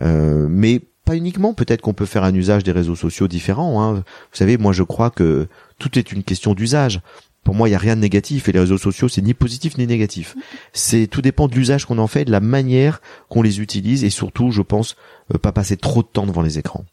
Euh, 0.00 0.46
mais 0.48 0.82
pas 1.04 1.16
uniquement. 1.16 1.54
Peut-être 1.54 1.80
qu'on 1.80 1.94
peut 1.94 2.06
faire 2.06 2.22
un 2.22 2.34
usage 2.34 2.62
des 2.62 2.70
réseaux 2.70 2.94
sociaux 2.94 3.26
différents. 3.26 3.82
Hein. 3.82 3.94
Vous 3.94 4.36
savez, 4.36 4.56
moi, 4.56 4.72
je 4.72 4.84
crois 4.84 5.10
que 5.10 5.48
tout 5.78 5.98
est 5.98 6.12
une 6.12 6.22
question 6.22 6.54
d'usage 6.54 7.00
pour 7.44 7.54
moi, 7.54 7.68
il 7.68 7.72
y 7.72 7.74
a 7.74 7.78
rien 7.78 7.96
de 7.96 8.00
négatif 8.00 8.48
et 8.48 8.52
les 8.52 8.60
réseaux 8.60 8.78
sociaux, 8.78 9.08
c'est 9.08 9.22
ni 9.22 9.34
positif 9.34 9.78
ni 9.78 9.86
négatif. 9.86 10.36
C'est 10.72 11.06
tout 11.06 11.22
dépend 11.22 11.48
de 11.48 11.54
l'usage 11.54 11.86
qu'on 11.86 11.98
en 11.98 12.06
fait, 12.06 12.24
de 12.24 12.30
la 12.30 12.40
manière 12.40 13.00
qu'on 13.28 13.42
les 13.42 13.60
utilise 13.60 14.04
et 14.04 14.10
surtout, 14.10 14.50
je 14.50 14.62
pense, 14.62 14.96
euh, 15.34 15.38
pas 15.38 15.52
passer 15.52 15.76
trop 15.76 16.02
de 16.02 16.08
temps 16.08 16.26
devant 16.26 16.42
les 16.42 16.58
écrans. 16.58 16.84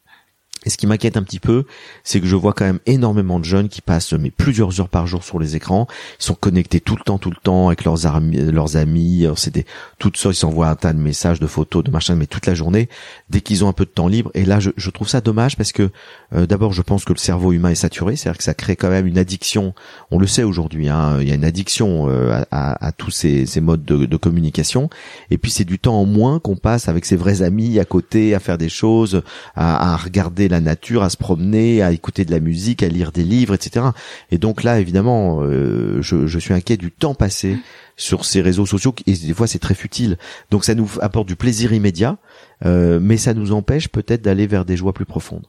Et 0.66 0.70
ce 0.70 0.78
qui 0.78 0.88
m'inquiète 0.88 1.18
un 1.18 1.24
petit 1.24 1.40
peu, 1.40 1.66
c'est 2.04 2.20
que 2.20 2.28
je 2.28 2.36
vois 2.36 2.54
quand 2.54 2.66
même 2.66 2.80
énormément 2.86 3.40
de 3.40 3.46
jeunes 3.46 3.70
qui 3.70 3.82
passent 3.82 4.14
mais 4.14 4.32
plusieurs 4.32 4.82
heures 4.82 4.90
par 4.90 5.08
jour 5.08 5.24
sur 5.24 5.40
les 5.40 5.56
écrans. 5.56 5.88
Ils 6.20 6.24
sont 6.24 6.36
connectés 6.36 6.80
tout 6.80 6.96
le 6.96 7.04
temps, 7.04 7.18
tout 7.18 7.30
le 7.30 7.38
temps 7.42 7.68
avec 7.68 7.84
leurs 7.84 8.06
amis, 8.06 8.38
leurs 8.38 8.76
amis. 8.78 9.26
Des 9.52 9.66
toutes 10.00 10.18
sortes. 10.18 10.36
Ils 10.36 10.40
s'envoient 10.40 10.70
un 10.70 10.76
tas 10.76 10.94
de 10.94 11.00
messages, 11.00 11.40
de 11.40 11.48
photos, 11.48 11.84
de 11.84 11.92
machin, 11.92 12.16
mais 12.16 12.26
toute 12.26 12.46
la 12.46 12.54
journée. 12.54 12.90
Dès 13.30 13.42
qu'ils 13.42 13.64
ont 13.64 13.70
un 13.70 13.74
peu 13.74 13.86
de 13.86 13.90
temps 13.90 14.08
libre. 14.08 14.32
Et 14.34 14.46
là, 14.46 14.60
je, 14.60 14.72
je 14.76 14.90
trouve 14.90 15.08
ça 15.08 15.22
dommage 15.22 15.56
parce 15.56 15.72
que 15.72 15.92
euh, 16.34 16.46
d'abord, 16.46 16.74
je 16.74 16.82
pense 16.82 17.06
que 17.06 17.14
le 17.14 17.18
cerveau 17.18 17.52
humain 17.52 17.70
est 17.70 17.76
saturé, 17.76 18.16
c'est-à-dire 18.16 18.38
que 18.38 18.44
ça 18.44 18.54
crée 18.54 18.76
quand 18.76 18.90
même 18.90 19.08
une 19.08 19.18
addiction. 19.18 19.74
On 20.12 20.20
le 20.20 20.28
sait 20.28 20.44
aujourd'hui. 20.44 20.90
Hein, 20.90 21.18
il 21.22 21.28
y 21.28 21.32
a 21.32 21.36
une 21.36 21.46
addiction 21.46 22.10
euh, 22.10 22.44
à, 22.52 22.86
à, 22.86 22.92
tous 22.92 23.12
ces, 23.12 23.46
ces 23.46 23.62
modes 23.62 23.86
de, 23.86 24.06
de, 24.06 24.18
communication. 24.18 24.90
Et 25.32 25.38
puis 25.38 25.52
c'est 25.52 25.64
du 25.64 25.80
temps 25.80 26.00
en 26.00 26.06
moins 26.06 26.40
qu'on 26.40 26.56
passe 26.56 26.90
avec 26.90 27.06
ses 27.06 27.16
vrais 27.16 27.42
amis 27.42 27.80
à 27.80 27.86
côté, 27.86 28.36
à 28.36 28.40
faire 28.40 28.58
des 28.58 28.70
choses, 28.70 29.22
à, 29.56 29.94
à 29.94 29.98
regarder 29.98 30.47
la 30.50 30.60
nature, 30.60 31.04
à 31.04 31.10
se 31.10 31.18
promener, 31.18 31.82
à 31.82 31.92
écouter 31.92 32.26
de 32.26 32.32
la 32.32 32.40
musique, 32.40 32.84
à 32.84 32.88
lire 32.88 33.12
des 33.12 33.24
livres, 33.24 33.54
etc. 33.54 33.88
Et 34.32 34.38
donc 34.38 34.64
là, 34.64 34.80
évidemment, 34.80 35.40
euh, 35.42 36.02
je, 36.02 36.40
suis 36.40 36.54
inquiet 36.54 36.78
du 36.78 36.92
temps 36.92 37.16
passé 37.16 37.58
sur 37.96 38.26
ces 38.26 38.42
réseaux 38.42 38.66
sociaux 38.66 38.94
et 39.06 39.14
des 39.14 39.34
fois 39.34 39.48
c'est 39.48 39.60
très 39.60 39.74
futile. 39.74 40.18
Donc 40.52 40.66
ça 40.66 40.76
nous 40.76 40.90
apporte 41.02 41.28
du 41.28 41.36
plaisir 41.36 41.74
immédiat, 41.74 42.18
euh, 42.66 43.00
mais 43.02 43.18
ça 43.18 43.34
nous 43.34 43.52
empêche 43.52 43.90
peut-être 43.90 44.22
d'aller 44.22 44.48
vers 44.48 44.66
des 44.66 44.78
joies 44.78 44.94
plus 44.94 45.06
profondes. 45.06 45.46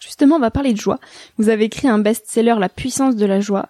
Justement, 0.00 0.36
on 0.36 0.40
va 0.40 0.50
parler 0.50 0.72
de 0.72 0.80
joie. 0.80 0.98
Vous 1.38 1.48
avez 1.48 1.64
écrit 1.64 1.88
un 1.88 1.98
best-seller, 1.98 2.56
La 2.58 2.68
puissance 2.68 3.16
de 3.16 3.26
la 3.26 3.40
joie. 3.40 3.68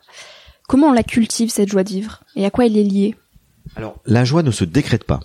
Comment 0.67 0.89
on 0.89 0.93
la 0.93 1.03
cultive 1.03 1.51
cette 1.51 1.71
joie 1.71 1.85
de 1.85 1.91
vivre? 1.91 2.25
Et 2.37 2.45
à 2.45 2.51
quoi 2.51 2.67
elle 2.67 2.77
est 2.77 2.83
liée? 2.83 3.15
Alors, 3.77 3.97
la 4.07 4.25
joie 4.25 4.43
ne 4.43 4.51
se 4.51 4.65
décrète 4.65 5.05
pas 5.05 5.21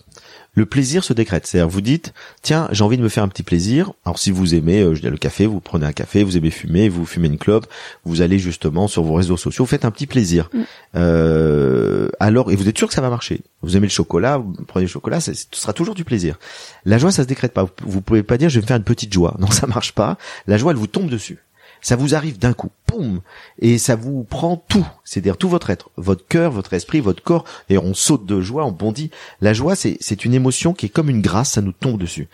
le 0.53 0.65
plaisir 0.65 1.03
se 1.03 1.13
décrète. 1.13 1.47
C'est-à-dire, 1.47 1.69
vous 1.69 1.81
dites, 1.81 2.13
tiens, 2.41 2.67
j'ai 2.71 2.83
envie 2.83 2.97
de 2.97 3.03
me 3.03 3.09
faire 3.09 3.23
un 3.23 3.27
petit 3.27 3.43
plaisir. 3.43 3.93
Alors, 4.05 4.19
si 4.19 4.31
vous 4.31 4.55
aimez, 4.55 4.81
euh, 4.81 4.95
je 4.95 5.01
dis 5.01 5.07
le 5.07 5.17
café, 5.17 5.45
vous 5.45 5.59
prenez 5.59 5.85
un 5.85 5.93
café, 5.93 6.23
vous 6.23 6.37
aimez 6.37 6.51
fumer, 6.51 6.89
vous 6.89 7.05
fumez 7.05 7.27
une 7.27 7.37
clope, 7.37 7.67
vous 8.05 8.21
allez 8.21 8.39
justement 8.39 8.87
sur 8.87 9.03
vos 9.03 9.13
réseaux 9.13 9.37
sociaux, 9.37 9.65
vous 9.65 9.69
faites 9.69 9.85
un 9.85 9.91
petit 9.91 10.07
plaisir. 10.07 10.49
Mm. 10.53 10.61
Euh, 10.95 12.09
alors, 12.19 12.51
et 12.51 12.55
vous 12.55 12.67
êtes 12.67 12.77
sûr 12.77 12.87
que 12.87 12.93
ça 12.93 13.01
va 13.01 13.09
marcher. 13.09 13.41
Vous 13.61 13.77
aimez 13.77 13.87
le 13.87 13.91
chocolat, 13.91 14.37
vous 14.37 14.53
prenez 14.67 14.85
le 14.85 14.91
chocolat, 14.91 15.19
ce 15.19 15.33
sera 15.51 15.73
toujours 15.73 15.95
du 15.95 16.03
plaisir. 16.03 16.37
La 16.85 16.97
joie, 16.97 17.11
ça 17.11 17.23
se 17.23 17.27
décrète 17.27 17.53
pas. 17.53 17.67
Vous 17.83 18.01
pouvez 18.01 18.23
pas 18.23 18.37
dire, 18.37 18.49
je 18.49 18.55
vais 18.55 18.61
me 18.61 18.67
faire 18.67 18.77
une 18.77 18.83
petite 18.83 19.13
joie. 19.13 19.35
Non, 19.39 19.47
ça 19.51 19.67
marche 19.67 19.93
pas. 19.93 20.17
La 20.47 20.57
joie, 20.57 20.71
elle 20.71 20.77
vous 20.77 20.87
tombe 20.87 21.09
dessus. 21.09 21.39
Ça 21.81 21.95
vous 21.95 22.15
arrive 22.15 22.37
d'un 22.37 22.53
coup, 22.53 22.69
boum, 22.87 23.21
et 23.59 23.77
ça 23.77 23.95
vous 23.95 24.23
prend 24.23 24.57
tout, 24.57 24.85
c'est-à-dire 25.03 25.37
tout 25.37 25.49
votre 25.49 25.69
être, 25.69 25.89
votre 25.97 26.27
cœur, 26.27 26.51
votre 26.51 26.73
esprit, 26.73 26.99
votre 26.99 27.23
corps. 27.23 27.45
D'ailleurs, 27.67 27.85
on 27.85 27.93
saute 27.93 28.25
de 28.25 28.41
joie, 28.41 28.65
on 28.65 28.71
bondit. 28.71 29.11
La 29.41 29.53
joie, 29.53 29.75
c'est, 29.75 29.97
c'est 29.99 30.25
une 30.25 30.33
émotion 30.33 30.73
qui 30.73 30.87
est 30.87 30.89
comme 30.89 31.09
une 31.09 31.21
grâce, 31.21 31.51
ça 31.51 31.61
nous 31.61 31.71
tombe 31.71 31.99
dessus. 31.99 32.27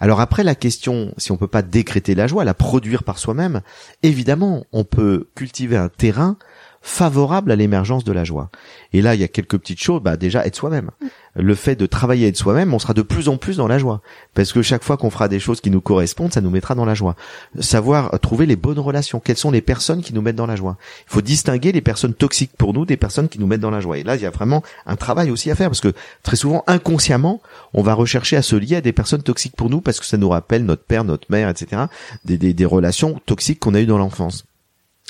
Alors 0.00 0.20
après, 0.20 0.44
la 0.44 0.54
question, 0.54 1.14
si 1.16 1.32
on 1.32 1.36
peut 1.36 1.46
pas 1.46 1.62
décréter 1.62 2.14
la 2.14 2.26
joie, 2.26 2.44
la 2.44 2.54
produire 2.54 3.04
par 3.04 3.18
soi-même, 3.18 3.60
évidemment, 4.02 4.64
on 4.72 4.84
peut 4.84 5.28
cultiver 5.34 5.76
un 5.76 5.88
terrain 5.88 6.36
favorable 6.82 7.52
à 7.52 7.56
l'émergence 7.56 8.04
de 8.04 8.12
la 8.12 8.24
joie. 8.24 8.50
Et 8.92 9.02
là, 9.02 9.14
il 9.14 9.20
y 9.20 9.24
a 9.24 9.28
quelques 9.28 9.58
petites 9.58 9.82
choses. 9.82 10.02
Bah 10.02 10.16
déjà, 10.16 10.46
être 10.46 10.56
soi-même. 10.56 10.90
Le 11.36 11.54
fait 11.54 11.76
de 11.76 11.86
travailler 11.86 12.28
être 12.28 12.36
soi-même, 12.36 12.74
on 12.74 12.78
sera 12.78 12.94
de 12.94 13.02
plus 13.02 13.28
en 13.28 13.36
plus 13.36 13.58
dans 13.58 13.68
la 13.68 13.78
joie, 13.78 14.00
parce 14.34 14.52
que 14.52 14.62
chaque 14.62 14.82
fois 14.82 14.96
qu'on 14.96 15.10
fera 15.10 15.28
des 15.28 15.38
choses 15.38 15.60
qui 15.60 15.70
nous 15.70 15.80
correspondent, 15.80 16.32
ça 16.32 16.40
nous 16.40 16.50
mettra 16.50 16.74
dans 16.74 16.84
la 16.84 16.94
joie. 16.94 17.14
Savoir 17.60 18.18
trouver 18.20 18.46
les 18.46 18.56
bonnes 18.56 18.78
relations. 18.78 19.20
Quelles 19.20 19.36
sont 19.36 19.50
les 19.50 19.60
personnes 19.60 20.02
qui 20.02 20.14
nous 20.14 20.22
mettent 20.22 20.36
dans 20.36 20.46
la 20.46 20.56
joie? 20.56 20.76
Il 21.06 21.12
faut 21.12 21.20
distinguer 21.20 21.70
les 21.70 21.80
personnes 21.82 22.14
toxiques 22.14 22.52
pour 22.56 22.72
nous 22.72 22.86
des 22.86 22.96
personnes 22.96 23.28
qui 23.28 23.38
nous 23.38 23.46
mettent 23.46 23.60
dans 23.60 23.70
la 23.70 23.80
joie. 23.80 23.98
Et 23.98 24.02
là, 24.02 24.16
il 24.16 24.22
y 24.22 24.26
a 24.26 24.30
vraiment 24.30 24.62
un 24.86 24.96
travail 24.96 25.30
aussi 25.30 25.50
à 25.50 25.54
faire, 25.54 25.68
parce 25.68 25.80
que 25.80 25.92
très 26.22 26.36
souvent, 26.36 26.64
inconsciemment, 26.66 27.40
on 27.74 27.82
va 27.82 27.94
rechercher 27.94 28.36
à 28.36 28.42
se 28.42 28.56
lier 28.56 28.76
à 28.76 28.80
des 28.80 28.92
personnes 28.92 29.22
toxiques 29.22 29.54
pour 29.56 29.70
nous, 29.70 29.80
parce 29.80 30.00
que 30.00 30.06
ça 30.06 30.16
nous 30.16 30.30
rappelle 30.30 30.64
notre 30.64 30.84
père, 30.84 31.04
notre 31.04 31.30
mère, 31.30 31.48
etc. 31.48 31.82
Des, 32.24 32.38
des, 32.38 32.54
des 32.54 32.64
relations 32.64 33.20
toxiques 33.26 33.60
qu'on 33.60 33.74
a 33.74 33.80
eues 33.80 33.86
dans 33.86 33.98
l'enfance. 33.98 34.44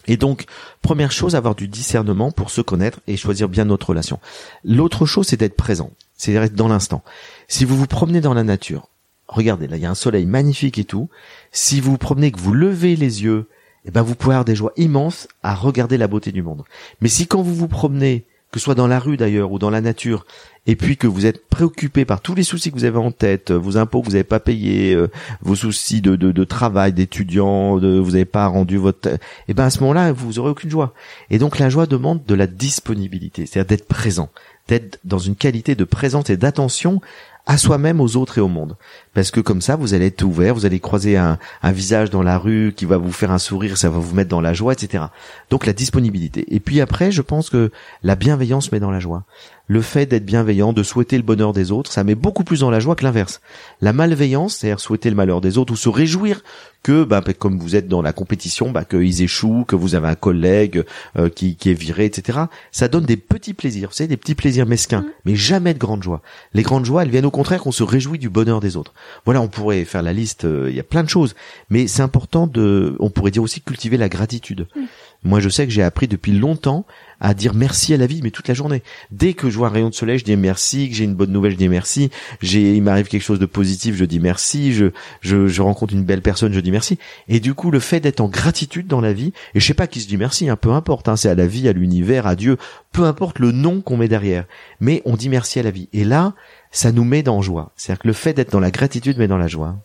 Et 0.06 0.16
donc, 0.16 0.46
première 0.82 1.12
chose, 1.12 1.34
avoir 1.34 1.54
du 1.54 1.68
discernement 1.68 2.30
pour 2.30 2.50
se 2.50 2.60
connaître 2.60 3.00
et 3.06 3.16
choisir 3.16 3.48
bien 3.48 3.64
notre 3.64 3.90
relation. 3.90 4.18
L'autre 4.64 5.06
chose, 5.06 5.28
c'est 5.28 5.36
d'être 5.36 5.56
présent, 5.56 5.90
c'est 6.16 6.32
d'être 6.32 6.54
dans 6.54 6.68
l'instant. 6.68 7.02
Si 7.48 7.64
vous 7.64 7.76
vous 7.76 7.86
promenez 7.86 8.20
dans 8.20 8.34
la 8.34 8.44
nature, 8.44 8.88
regardez, 9.28 9.66
là, 9.66 9.76
il 9.76 9.82
y 9.82 9.86
a 9.86 9.90
un 9.90 9.94
soleil 9.94 10.26
magnifique 10.26 10.78
et 10.78 10.84
tout. 10.84 11.08
Si 11.52 11.80
vous 11.80 11.92
vous 11.92 11.98
promenez, 11.98 12.32
que 12.32 12.40
vous 12.40 12.54
levez 12.54 12.96
les 12.96 13.22
yeux, 13.22 13.48
eh 13.84 13.90
ben, 13.90 14.02
vous 14.02 14.14
pouvez 14.14 14.34
avoir 14.34 14.44
des 14.44 14.54
joies 14.54 14.72
immenses 14.76 15.28
à 15.42 15.54
regarder 15.54 15.96
la 15.96 16.08
beauté 16.08 16.32
du 16.32 16.42
monde. 16.42 16.64
Mais 17.00 17.08
si 17.08 17.26
quand 17.26 17.42
vous 17.42 17.54
vous 17.54 17.68
promenez, 17.68 18.26
que 18.52 18.58
ce 18.58 18.64
soit 18.64 18.74
dans 18.74 18.86
la 18.86 18.98
rue 18.98 19.16
d'ailleurs 19.16 19.52
ou 19.52 19.58
dans 19.58 19.70
la 19.70 19.80
nature, 19.80 20.26
et 20.66 20.76
puis 20.76 20.96
que 20.96 21.06
vous 21.06 21.24
êtes 21.24 21.48
préoccupé 21.48 22.04
par 22.04 22.20
tous 22.20 22.34
les 22.34 22.42
soucis 22.42 22.70
que 22.70 22.76
vous 22.76 22.84
avez 22.84 22.98
en 22.98 23.12
tête, 23.12 23.50
vos 23.50 23.76
impôts 23.76 24.00
que 24.00 24.06
vous 24.06 24.12
n'avez 24.12 24.24
pas 24.24 24.40
payés, 24.40 24.94
euh, 24.94 25.10
vos 25.40 25.54
soucis 25.54 26.00
de, 26.00 26.16
de, 26.16 26.44
travail, 26.44 26.92
d'étudiants, 26.92 27.78
de, 27.78 27.98
vous 27.98 28.12
n'avez 28.12 28.24
pas 28.24 28.46
rendu 28.46 28.76
votre, 28.76 29.08
eh 29.48 29.54
ben 29.54 29.64
à 29.64 29.70
ce 29.70 29.80
moment-là, 29.80 30.12
vous 30.12 30.38
aurez 30.38 30.50
aucune 30.50 30.70
joie. 30.70 30.94
Et 31.30 31.38
donc 31.38 31.58
la 31.58 31.70
joie 31.70 31.86
demande 31.86 32.24
de 32.24 32.34
la 32.34 32.46
disponibilité, 32.46 33.46
c'est-à-dire 33.46 33.68
d'être 33.68 33.88
présent, 33.88 34.30
d'être 34.68 34.98
dans 35.04 35.18
une 35.18 35.36
qualité 35.36 35.74
de 35.74 35.84
présence 35.84 36.28
et 36.30 36.36
d'attention 36.36 37.00
à 37.46 37.56
soi-même, 37.56 38.00
aux 38.00 38.16
autres 38.16 38.38
et 38.38 38.40
au 38.40 38.48
monde. 38.48 38.76
Parce 39.14 39.30
que 39.30 39.40
comme 39.40 39.60
ça, 39.60 39.76
vous 39.76 39.94
allez 39.94 40.06
être 40.06 40.22
ouvert, 40.22 40.54
vous 40.54 40.66
allez 40.66 40.80
croiser 40.80 41.16
un, 41.16 41.38
visage 41.64 42.10
dans 42.10 42.22
la 42.22 42.38
rue 42.38 42.72
qui 42.76 42.84
va 42.84 42.96
vous 42.96 43.12
faire 43.12 43.30
un 43.30 43.38
sourire, 43.38 43.76
ça 43.76 43.90
va 43.90 43.98
vous 43.98 44.14
mettre 44.14 44.30
dans 44.30 44.40
la 44.40 44.52
joie, 44.52 44.72
etc. 44.72 45.04
Donc 45.50 45.66
la 45.66 45.72
disponibilité. 45.72 46.44
Et 46.54 46.60
puis 46.60 46.80
après, 46.80 47.10
je 47.10 47.22
pense 47.22 47.50
que 47.50 47.70
la 48.02 48.14
bienveillance 48.14 48.70
met 48.72 48.80
dans 48.80 48.90
la 48.90 49.00
joie 49.00 49.24
le 49.70 49.82
fait 49.82 50.04
d'être 50.04 50.24
bienveillant, 50.24 50.72
de 50.72 50.82
souhaiter 50.82 51.16
le 51.16 51.22
bonheur 51.22 51.52
des 51.52 51.70
autres, 51.70 51.92
ça 51.92 52.02
met 52.02 52.16
beaucoup 52.16 52.42
plus 52.42 52.58
dans 52.58 52.70
la 52.72 52.80
joie 52.80 52.96
que 52.96 53.04
l'inverse. 53.04 53.40
La 53.80 53.92
malveillance, 53.92 54.56
c'est-à-dire 54.56 54.80
souhaiter 54.80 55.10
le 55.10 55.14
malheur 55.14 55.40
des 55.40 55.58
autres 55.58 55.72
ou 55.72 55.76
se 55.76 55.88
réjouir 55.88 56.42
que, 56.82 57.04
bah, 57.04 57.22
comme 57.38 57.56
vous 57.56 57.76
êtes 57.76 57.86
dans 57.86 58.02
la 58.02 58.12
compétition, 58.12 58.72
bah, 58.72 58.84
qu'ils 58.84 59.22
échouent, 59.22 59.64
que 59.68 59.76
vous 59.76 59.94
avez 59.94 60.08
un 60.08 60.16
collègue 60.16 60.82
euh, 61.16 61.28
qui, 61.28 61.54
qui, 61.54 61.70
est 61.70 61.74
viré, 61.74 62.04
etc. 62.04 62.40
Ça 62.72 62.88
donne 62.88 63.04
des 63.04 63.16
petits 63.16 63.54
plaisirs, 63.54 63.90
vous 63.90 63.94
savez, 63.94 64.08
des 64.08 64.16
petits 64.16 64.34
plaisirs 64.34 64.66
mesquins, 64.66 65.02
mm. 65.02 65.10
mais 65.24 65.36
jamais 65.36 65.72
de 65.72 65.78
grandes 65.78 66.02
joies. 66.02 66.20
Les 66.52 66.64
grandes 66.64 66.84
joies, 66.84 67.04
elles 67.04 67.10
viennent 67.10 67.26
au 67.26 67.30
contraire 67.30 67.60
qu'on 67.60 67.70
se 67.70 67.84
réjouit 67.84 68.18
du 68.18 68.28
bonheur 68.28 68.58
des 68.58 68.76
autres. 68.76 68.92
Voilà, 69.24 69.40
on 69.40 69.46
pourrait 69.46 69.84
faire 69.84 70.02
la 70.02 70.12
liste, 70.12 70.46
euh, 70.46 70.66
il 70.68 70.74
y 70.74 70.80
a 70.80 70.84
plein 70.84 71.04
de 71.04 71.08
choses, 71.08 71.36
mais 71.68 71.86
c'est 71.86 72.02
important 72.02 72.48
de, 72.48 72.96
on 72.98 73.10
pourrait 73.10 73.30
dire 73.30 73.44
aussi 73.44 73.60
cultiver 73.60 73.98
la 73.98 74.08
gratitude. 74.08 74.66
Mm. 74.74 74.80
Moi, 75.22 75.38
je 75.38 75.48
sais 75.48 75.66
que 75.66 75.72
j'ai 75.72 75.84
appris 75.84 76.08
depuis 76.08 76.32
longtemps 76.32 76.86
à 77.20 77.34
dire 77.34 77.54
merci 77.54 77.94
à 77.94 77.96
la 77.96 78.06
vie, 78.06 78.20
mais 78.22 78.30
toute 78.30 78.48
la 78.48 78.54
journée. 78.54 78.82
Dès 79.10 79.34
que 79.34 79.50
je 79.50 79.58
vois 79.58 79.68
un 79.68 79.70
rayon 79.70 79.90
de 79.90 79.94
soleil, 79.94 80.18
je 80.18 80.24
dis 80.24 80.36
merci. 80.36 80.88
Que 80.88 80.94
j'ai 80.94 81.04
une 81.04 81.14
bonne 81.14 81.30
nouvelle, 81.30 81.52
je 81.52 81.56
dis 81.56 81.68
merci. 81.68 82.10
J'ai, 82.40 82.74
il 82.74 82.82
m'arrive 82.82 83.08
quelque 83.08 83.22
chose 83.22 83.38
de 83.38 83.46
positif, 83.46 83.96
je 83.96 84.04
dis 84.04 84.20
merci. 84.20 84.72
Je, 84.72 84.86
je, 85.20 85.46
je 85.46 85.62
rencontre 85.62 85.94
une 85.94 86.04
belle 86.04 86.22
personne, 86.22 86.52
je 86.52 86.60
dis 86.60 86.70
merci. 86.70 86.98
Et 87.28 87.40
du 87.40 87.54
coup, 87.54 87.70
le 87.70 87.80
fait 87.80 88.00
d'être 88.00 88.20
en 88.20 88.28
gratitude 88.28 88.86
dans 88.86 89.00
la 89.00 89.12
vie, 89.12 89.32
et 89.54 89.60
je 89.60 89.66
sais 89.66 89.74
pas 89.74 89.86
qui 89.86 90.00
se 90.00 90.08
dit 90.08 90.16
merci, 90.16 90.48
hein, 90.48 90.56
peu 90.56 90.70
importe. 90.70 91.08
Hein, 91.08 91.16
c'est 91.16 91.28
à 91.28 91.34
la 91.34 91.46
vie, 91.46 91.68
à 91.68 91.72
l'univers, 91.72 92.26
à 92.26 92.36
Dieu, 92.36 92.56
peu 92.92 93.04
importe 93.04 93.38
le 93.38 93.52
nom 93.52 93.80
qu'on 93.80 93.96
met 93.96 94.08
derrière. 94.08 94.46
Mais 94.80 95.02
on 95.04 95.16
dit 95.16 95.28
merci 95.28 95.60
à 95.60 95.62
la 95.62 95.70
vie. 95.70 95.88
Et 95.92 96.04
là, 96.04 96.34
ça 96.70 96.92
nous 96.92 97.04
met 97.04 97.22
dans 97.22 97.42
joie. 97.42 97.72
C'est-à-dire 97.76 98.02
que 98.02 98.08
le 98.08 98.14
fait 98.14 98.32
d'être 98.32 98.52
dans 98.52 98.60
la 98.60 98.70
gratitude 98.70 99.18
met 99.18 99.28
dans 99.28 99.38
la 99.38 99.48
joie. 99.48 99.76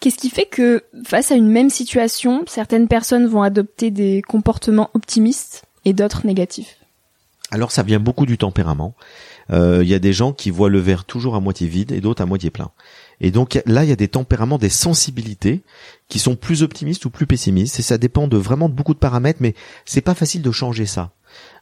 Qu'est-ce 0.00 0.16
qui 0.18 0.30
fait 0.30 0.46
que 0.46 0.84
face 1.04 1.30
à 1.30 1.36
une 1.36 1.48
même 1.48 1.70
situation, 1.70 2.44
certaines 2.46 2.88
personnes 2.88 3.26
vont 3.26 3.42
adopter 3.42 3.90
des 3.90 4.22
comportements 4.22 4.90
optimistes 4.94 5.64
et 5.84 5.92
d'autres 5.92 6.26
négatifs? 6.26 6.76
Alors 7.50 7.70
ça 7.70 7.82
vient 7.82 8.00
beaucoup 8.00 8.26
du 8.26 8.38
tempérament. 8.38 8.94
Euh, 9.52 9.80
il 9.82 9.88
y 9.88 9.94
a 9.94 10.00
des 10.00 10.12
gens 10.12 10.32
qui 10.32 10.50
voient 10.50 10.68
le 10.68 10.80
verre 10.80 11.04
toujours 11.04 11.36
à 11.36 11.40
moitié 11.40 11.68
vide 11.68 11.92
et 11.92 12.00
d'autres 12.00 12.22
à 12.22 12.26
moitié 12.26 12.50
plein. 12.50 12.70
Et 13.20 13.30
donc 13.30 13.60
là, 13.64 13.84
il 13.84 13.88
y 13.88 13.92
a 13.92 13.96
des 13.96 14.08
tempéraments, 14.08 14.58
des 14.58 14.68
sensibilités 14.68 15.62
qui 16.08 16.18
sont 16.18 16.36
plus 16.36 16.62
optimistes 16.62 17.04
ou 17.04 17.10
plus 17.10 17.26
pessimistes. 17.26 17.78
Et 17.78 17.82
ça 17.82 17.98
dépend 17.98 18.26
de 18.26 18.36
vraiment 18.36 18.68
beaucoup 18.68 18.94
de 18.94 18.98
paramètres, 18.98 19.38
mais 19.40 19.54
c'est 19.84 20.00
pas 20.00 20.14
facile 20.14 20.42
de 20.42 20.50
changer 20.50 20.86
ça. 20.86 21.12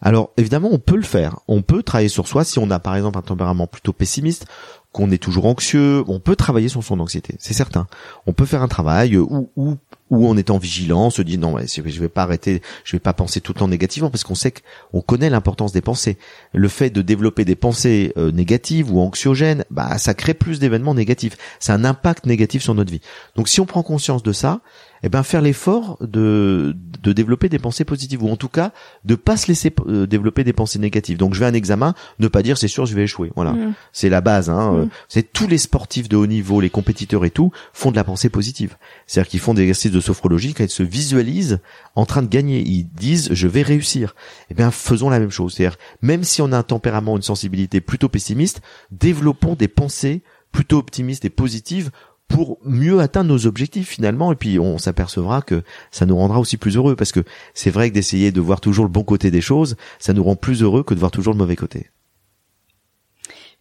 Alors 0.00 0.30
évidemment, 0.36 0.70
on 0.72 0.78
peut 0.78 0.96
le 0.96 1.02
faire. 1.02 1.40
On 1.48 1.62
peut 1.62 1.82
travailler 1.82 2.08
sur 2.08 2.28
soi 2.28 2.44
si 2.44 2.58
on 2.58 2.70
a 2.70 2.78
par 2.78 2.96
exemple 2.96 3.18
un 3.18 3.22
tempérament 3.22 3.66
plutôt 3.66 3.92
pessimiste 3.92 4.46
qu'on 4.94 5.10
est 5.10 5.18
toujours 5.18 5.46
anxieux, 5.46 6.04
on 6.06 6.20
peut 6.20 6.36
travailler 6.36 6.68
sur 6.68 6.84
son 6.84 7.00
anxiété, 7.00 7.34
c'est 7.40 7.52
certain. 7.52 7.88
On 8.26 8.32
peut 8.32 8.46
faire 8.46 8.62
un 8.62 8.68
travail 8.68 9.16
où, 9.16 9.50
où, 9.56 9.76
où 10.08 10.28
en 10.28 10.36
étant 10.36 10.56
vigilant, 10.56 11.10
se 11.10 11.20
dit 11.20 11.36
non, 11.36 11.56
je 11.58 12.00
vais 12.00 12.08
pas 12.08 12.22
arrêter, 12.22 12.62
je 12.84 12.94
vais 12.94 13.00
pas 13.00 13.12
penser 13.12 13.40
tout 13.40 13.52
le 13.52 13.58
temps 13.58 13.66
négativement 13.66 14.08
parce 14.08 14.22
qu'on 14.22 14.36
sait 14.36 14.52
qu'on 14.52 15.00
connaît 15.00 15.30
l'importance 15.30 15.72
des 15.72 15.80
pensées. 15.80 16.16
Le 16.52 16.68
fait 16.68 16.90
de 16.90 17.02
développer 17.02 17.44
des 17.44 17.56
pensées 17.56 18.12
euh, 18.16 18.30
négatives 18.30 18.92
ou 18.92 19.00
anxiogènes, 19.00 19.64
bah 19.68 19.98
ça 19.98 20.14
crée 20.14 20.32
plus 20.32 20.60
d'événements 20.60 20.94
négatifs. 20.94 21.36
C'est 21.58 21.72
un 21.72 21.84
impact 21.84 22.26
négatif 22.26 22.62
sur 22.62 22.76
notre 22.76 22.92
vie. 22.92 23.00
Donc 23.34 23.48
si 23.48 23.60
on 23.60 23.66
prend 23.66 23.82
conscience 23.82 24.22
de 24.22 24.32
ça, 24.32 24.60
eh 25.06 25.10
ben 25.10 25.22
faire 25.22 25.42
l'effort 25.42 25.98
de, 26.00 26.74
de 27.02 27.12
développer 27.12 27.50
des 27.50 27.58
pensées 27.58 27.84
positives 27.84 28.22
ou 28.22 28.30
en 28.30 28.36
tout 28.36 28.48
cas 28.48 28.72
de 29.04 29.14
pas 29.14 29.36
se 29.36 29.48
laisser 29.48 29.70
euh, 29.86 30.06
développer 30.06 30.44
des 30.44 30.54
pensées 30.54 30.78
négatives. 30.78 31.18
Donc 31.18 31.34
je 31.34 31.40
vais 31.40 31.44
à 31.44 31.50
un 31.50 31.54
examen, 31.54 31.94
ne 32.20 32.26
pas 32.26 32.42
dire 32.42 32.56
c'est 32.56 32.68
sûr 32.68 32.86
je 32.86 32.94
vais 32.94 33.04
échouer. 33.04 33.30
Voilà, 33.36 33.52
mm. 33.52 33.74
c'est 33.92 34.08
la 34.08 34.22
base. 34.22 34.48
Hein. 34.48 34.72
Mm. 34.72 34.88
C'est 35.08 35.30
tous 35.30 35.46
les 35.46 35.58
sportifs 35.58 36.08
de 36.08 36.16
haut 36.16 36.26
niveau, 36.26 36.58
les 36.58 36.70
compétiteurs 36.70 37.26
et 37.26 37.30
tout 37.30 37.52
font 37.74 37.90
de 37.90 37.96
la 37.96 38.04
pensée 38.04 38.30
positive. 38.30 38.76
C'est-à-dire 39.06 39.30
qu'ils 39.30 39.40
font 39.40 39.52
des 39.52 39.62
exercices 39.62 39.92
de 39.92 40.00
sophrologie 40.00 40.54
quand 40.54 40.64
ils 40.64 40.70
se 40.70 40.82
visualisent 40.82 41.60
en 41.96 42.06
train 42.06 42.22
de 42.22 42.28
gagner. 42.28 42.62
Ils 42.66 42.88
disent 42.88 43.28
je 43.30 43.46
vais 43.46 43.62
réussir. 43.62 44.14
Eh 44.50 44.54
bien 44.54 44.70
faisons 44.70 45.10
la 45.10 45.20
même 45.20 45.30
chose. 45.30 45.52
C'est-à-dire 45.52 45.76
même 46.00 46.24
si 46.24 46.40
on 46.40 46.50
a 46.50 46.56
un 46.56 46.62
tempérament, 46.62 47.16
une 47.16 47.22
sensibilité 47.22 47.82
plutôt 47.82 48.08
pessimiste, 48.08 48.62
développons 48.90 49.54
des 49.54 49.68
pensées 49.68 50.22
plutôt 50.50 50.78
optimistes 50.78 51.26
et 51.26 51.30
positives 51.30 51.90
pour 52.28 52.58
mieux 52.64 53.00
atteindre 53.00 53.30
nos 53.30 53.46
objectifs 53.46 53.88
finalement 53.88 54.32
et 54.32 54.36
puis 54.36 54.58
on 54.58 54.78
s'apercevra 54.78 55.42
que 55.42 55.62
ça 55.90 56.06
nous 56.06 56.16
rendra 56.16 56.40
aussi 56.40 56.56
plus 56.56 56.76
heureux 56.76 56.96
parce 56.96 57.12
que 57.12 57.20
c'est 57.52 57.70
vrai 57.70 57.90
que 57.90 57.94
d'essayer 57.94 58.32
de 58.32 58.40
voir 58.40 58.60
toujours 58.60 58.84
le 58.84 58.90
bon 58.90 59.04
côté 59.04 59.30
des 59.30 59.40
choses, 59.40 59.76
ça 59.98 60.12
nous 60.12 60.24
rend 60.24 60.36
plus 60.36 60.62
heureux 60.62 60.82
que 60.82 60.94
de 60.94 60.98
voir 60.98 61.10
toujours 61.10 61.32
le 61.32 61.38
mauvais 61.38 61.56
côté. 61.56 61.90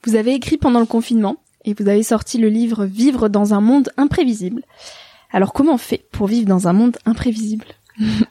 Vous 0.05 0.15
avez 0.15 0.33
écrit 0.33 0.57
pendant 0.57 0.79
le 0.79 0.85
confinement 0.85 1.37
et 1.65 1.73
vous 1.73 1.87
avez 1.87 2.03
sorti 2.03 2.37
le 2.37 2.49
livre 2.49 2.85
Vivre 2.85 3.29
dans 3.29 3.53
un 3.53 3.61
monde 3.61 3.89
imprévisible. 3.97 4.63
Alors 5.31 5.53
comment 5.53 5.75
on 5.75 5.77
fait 5.77 6.05
pour 6.11 6.27
vivre 6.27 6.47
dans 6.47 6.67
un 6.67 6.73
monde 6.73 6.97
imprévisible? 7.05 7.65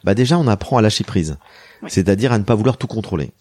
Bah 0.03 0.13
déjà 0.13 0.37
on 0.37 0.47
apprend 0.47 0.77
à 0.77 0.81
lâcher 0.81 1.03
prise, 1.03 1.37
c'est-à-dire 1.87 2.33
à 2.33 2.37
ne 2.37 2.43
pas 2.43 2.55
vouloir 2.55 2.77
tout 2.77 2.87
contrôler. 2.87 3.31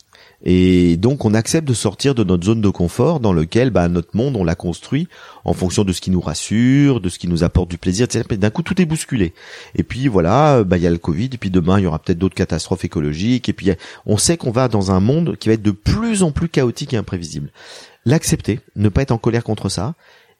Et 0.44 0.96
donc 0.96 1.24
on 1.24 1.34
accepte 1.34 1.68
de 1.68 1.74
sortir 1.74 2.14
de 2.14 2.24
notre 2.24 2.44
zone 2.44 2.60
de 2.60 2.68
confort 2.68 3.20
dans 3.20 3.32
lequel 3.32 3.70
bah, 3.70 3.88
notre 3.88 4.16
monde 4.16 4.36
on 4.36 4.44
l'a 4.44 4.54
construit 4.54 5.08
en 5.44 5.52
fonction 5.52 5.84
de 5.84 5.92
ce 5.92 6.00
qui 6.00 6.10
nous 6.10 6.20
rassure, 6.20 7.00
de 7.00 7.08
ce 7.08 7.18
qui 7.18 7.28
nous 7.28 7.44
apporte 7.44 7.70
du 7.70 7.78
plaisir, 7.78 8.04
etc. 8.04 8.24
D'un 8.36 8.50
coup 8.50 8.62
tout 8.62 8.80
est 8.80 8.86
bousculé. 8.86 9.34
Et 9.76 9.82
puis 9.84 10.08
voilà, 10.08 10.64
bah 10.64 10.78
il 10.78 10.82
y 10.82 10.86
a 10.86 10.90
le 10.90 10.98
Covid, 10.98 11.30
et 11.32 11.38
puis 11.38 11.50
demain 11.50 11.78
il 11.78 11.84
y 11.84 11.86
aura 11.86 12.00
peut-être 12.00 12.18
d'autres 12.18 12.34
catastrophes 12.34 12.84
écologiques, 12.84 13.48
et 13.48 13.52
puis 13.52 13.70
on 14.06 14.16
sait 14.16 14.36
qu'on 14.36 14.50
va 14.50 14.68
dans 14.68 14.90
un 14.90 15.00
monde 15.00 15.36
qui 15.36 15.48
va 15.48 15.54
être 15.54 15.62
de 15.62 15.70
plus 15.70 16.22
en 16.22 16.32
plus 16.32 16.48
chaotique 16.48 16.94
et 16.94 16.96
imprévisible. 16.96 17.50
L'accepter, 18.04 18.60
ne 18.74 18.88
pas 18.88 19.02
être 19.02 19.12
en 19.12 19.18
colère 19.18 19.44
contre 19.44 19.68
ça, 19.68 19.94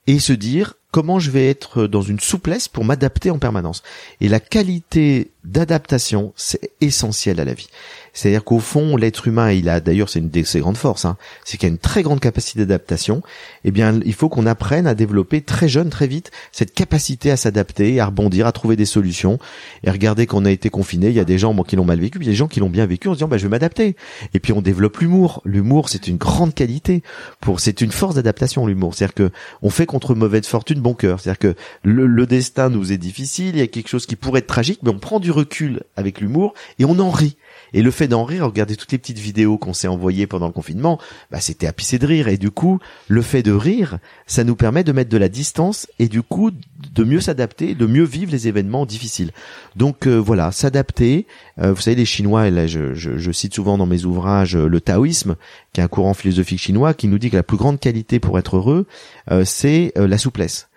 et 0.09 0.19
se 0.19 0.33
dire 0.33 0.75
comment 0.93 1.19
je 1.19 1.31
vais 1.31 1.49
être 1.49 1.87
dans 1.87 2.03
une 2.03 2.21
souplesse 2.21 2.69
pour 2.69 2.85
m'adapter 2.85 3.31
en 3.31 3.39
permanence. 3.39 3.83
Et 4.21 4.29
la 4.29 4.39
qualité 4.39 5.33
d'adaptation, 5.45 6.33
c'est 6.37 6.71
essentiel 6.81 7.41
à 7.41 7.45
la 7.45 7.55
vie. 7.55 7.69
C'est-à-dire 8.13 8.45
qu'au 8.45 8.59
fond, 8.59 8.97
l'être 8.97 9.27
humain, 9.27 9.51
il 9.53 9.69
a 9.69 9.81
d'ailleurs, 9.81 10.09
c'est 10.09 10.19
une 10.19 10.29
de 10.29 10.43
ses 10.43 10.61
grandes 10.61 10.77
forces, 10.77 11.05
hein, 11.05 11.17
c'est 11.45 11.57
qu'il 11.57 11.67
a 11.67 11.73
une 11.73 11.79
très 11.79 12.03
grande 12.03 12.21
capacité 12.21 12.61
d'adaptation. 12.61 13.23
Eh 13.65 13.71
bien, 13.71 13.99
il 14.05 14.13
faut 14.13 14.29
qu'on 14.29 14.47
apprenne 14.47 14.87
à 14.87 14.95
développer 14.95 15.41
très 15.41 15.69
jeune, 15.69 15.89
très 15.89 16.07
vite, 16.07 16.31
cette 16.53 16.75
capacité 16.75 17.31
à 17.31 17.37
s'adapter, 17.37 17.99
à 18.01 18.07
rebondir, 18.07 18.47
à 18.47 18.53
trouver 18.53 18.77
des 18.77 18.85
solutions. 18.85 19.39
Et 19.83 19.91
regardez 19.91 20.27
qu'on 20.27 20.45
a 20.45 20.51
été 20.51 20.69
confiné, 20.69 21.09
il 21.09 21.15
y 21.15 21.21
a 21.21 21.25
des 21.25 21.39
gens 21.39 21.55
qui 21.65 21.77
l'ont 21.77 21.87
mal 21.87 22.01
vécu, 22.01 22.19
il 22.19 22.27
y 22.27 22.29
a 22.29 22.33
des 22.33 22.37
gens 22.37 22.49
qui 22.49 22.61
l'ont 22.61 22.71
bien 22.71 22.87
vécu 22.87 23.09
en 23.09 23.13
se 23.13 23.19
disant, 23.19 23.29
bah, 23.29 23.39
je 23.39 23.45
vais 23.45 23.49
m'adapter. 23.49 23.97
Et 24.35 24.41
puis 24.41 24.53
on 24.53 24.61
développe 24.61 24.99
l'humour. 24.99 25.41
L'humour, 25.47 25.89
c'est 25.89 26.07
une 26.07 26.19
grande 26.19 26.55
qualité. 26.55 27.03
Pour, 27.41 27.61
c'est 27.61 27.81
une 27.81 27.93
force 27.93 28.15
d'adaptation, 28.15 28.67
l'humour. 28.67 28.95
C'est-à-dire 28.95 29.15
que 29.15 29.31
on 29.63 29.71
fait 29.71 29.87
contre 29.87 30.15
mauvaise 30.15 30.47
fortune 30.47 30.82
bon 30.83 30.95
cœur. 30.95 31.21
C'est-à-dire 31.21 31.39
que 31.39 31.55
le, 31.83 32.07
le, 32.07 32.27
destin 32.27 32.69
nous 32.69 32.93
est 32.93 32.99
difficile, 32.99 33.51
il 33.55 33.59
y 33.59 33.63
a 33.63 33.67
quelque 33.67 33.89
chose 33.89 34.07
qui 34.07 34.17
pourrait 34.17 34.41
être 34.41 34.47
tragique, 34.47 34.81
mais 34.83 34.91
on 34.91 34.99
prend 34.99 35.21
du 35.21 35.31
recul 35.31 35.83
avec 35.97 36.21
l'humour 36.21 36.55
et 36.79 36.85
on 36.85 36.99
en 36.99 37.11
rit. 37.11 37.37
Et 37.75 37.83
le 37.83 37.91
fait 37.91 38.09
d'en 38.09 38.25
rire, 38.25 38.47
regarder 38.47 38.77
toutes 38.77 38.93
les 38.93 38.99
petites 38.99 39.19
vidéos 39.19 39.57
qu'on 39.57 39.73
s'est 39.73 39.89
envoyées 39.89 40.27
pendant 40.27 40.47
le 40.47 40.53
confinement, 40.53 40.99
bah, 41.31 41.41
c'était 41.41 41.67
à 41.67 41.73
pisser 41.73 41.99
de 41.99 42.07
rire. 42.07 42.29
Et 42.29 42.37
du 42.37 42.51
coup, 42.51 42.79
le 43.09 43.23
fait 43.23 43.43
de 43.43 43.53
rire, 43.53 43.99
ça 44.27 44.45
nous 44.45 44.57
permet 44.57 44.85
de 44.85 44.93
mettre 44.93 45.11
de 45.11 45.17
la 45.17 45.29
distance 45.29 45.87
et 45.99 46.09
du 46.09 46.23
coup 46.23 46.51
de 46.51 47.05
mieux 47.05 47.21
s'adapter, 47.21 47.75
de 47.75 47.87
mieux 47.87 48.05
vivre 48.05 48.33
les 48.33 48.49
événements 48.49 48.87
difficiles. 48.87 49.33
Donc 49.77 50.07
euh, 50.07 50.17
voilà, 50.17 50.53
s'adapter. 50.53 51.27
Euh, 51.59 51.73
vous 51.73 51.81
savez, 51.81 51.97
les 51.97 52.05
Chinois, 52.05 52.49
et 52.49 52.51
là 52.51 52.67
je, 52.67 52.95
je, 52.95 53.19
je, 53.19 53.33
cite 53.33 53.55
souvent 53.55 53.79
dans 53.79 53.87
mes 53.87 54.05
ouvrages 54.05 54.57
le 54.57 54.81
taoïsme, 54.81 55.37
qui 55.73 55.81
est 55.81 55.85
un 55.85 55.89
courant 55.89 56.15
philosophique 56.15 56.61
chinois, 56.61 56.95
qui 56.95 57.09
nous 57.09 57.19
dit 57.19 57.31
que 57.31 57.37
la 57.37 57.43
plus 57.43 57.57
grande 57.57 57.81
qualité 57.81 58.21
pour 58.21 58.39
être 58.39 58.57
heureux, 58.57 58.87
euh, 59.31 59.45
c'est 59.45 59.93
la 59.97 60.19
souplesse. 60.19 60.69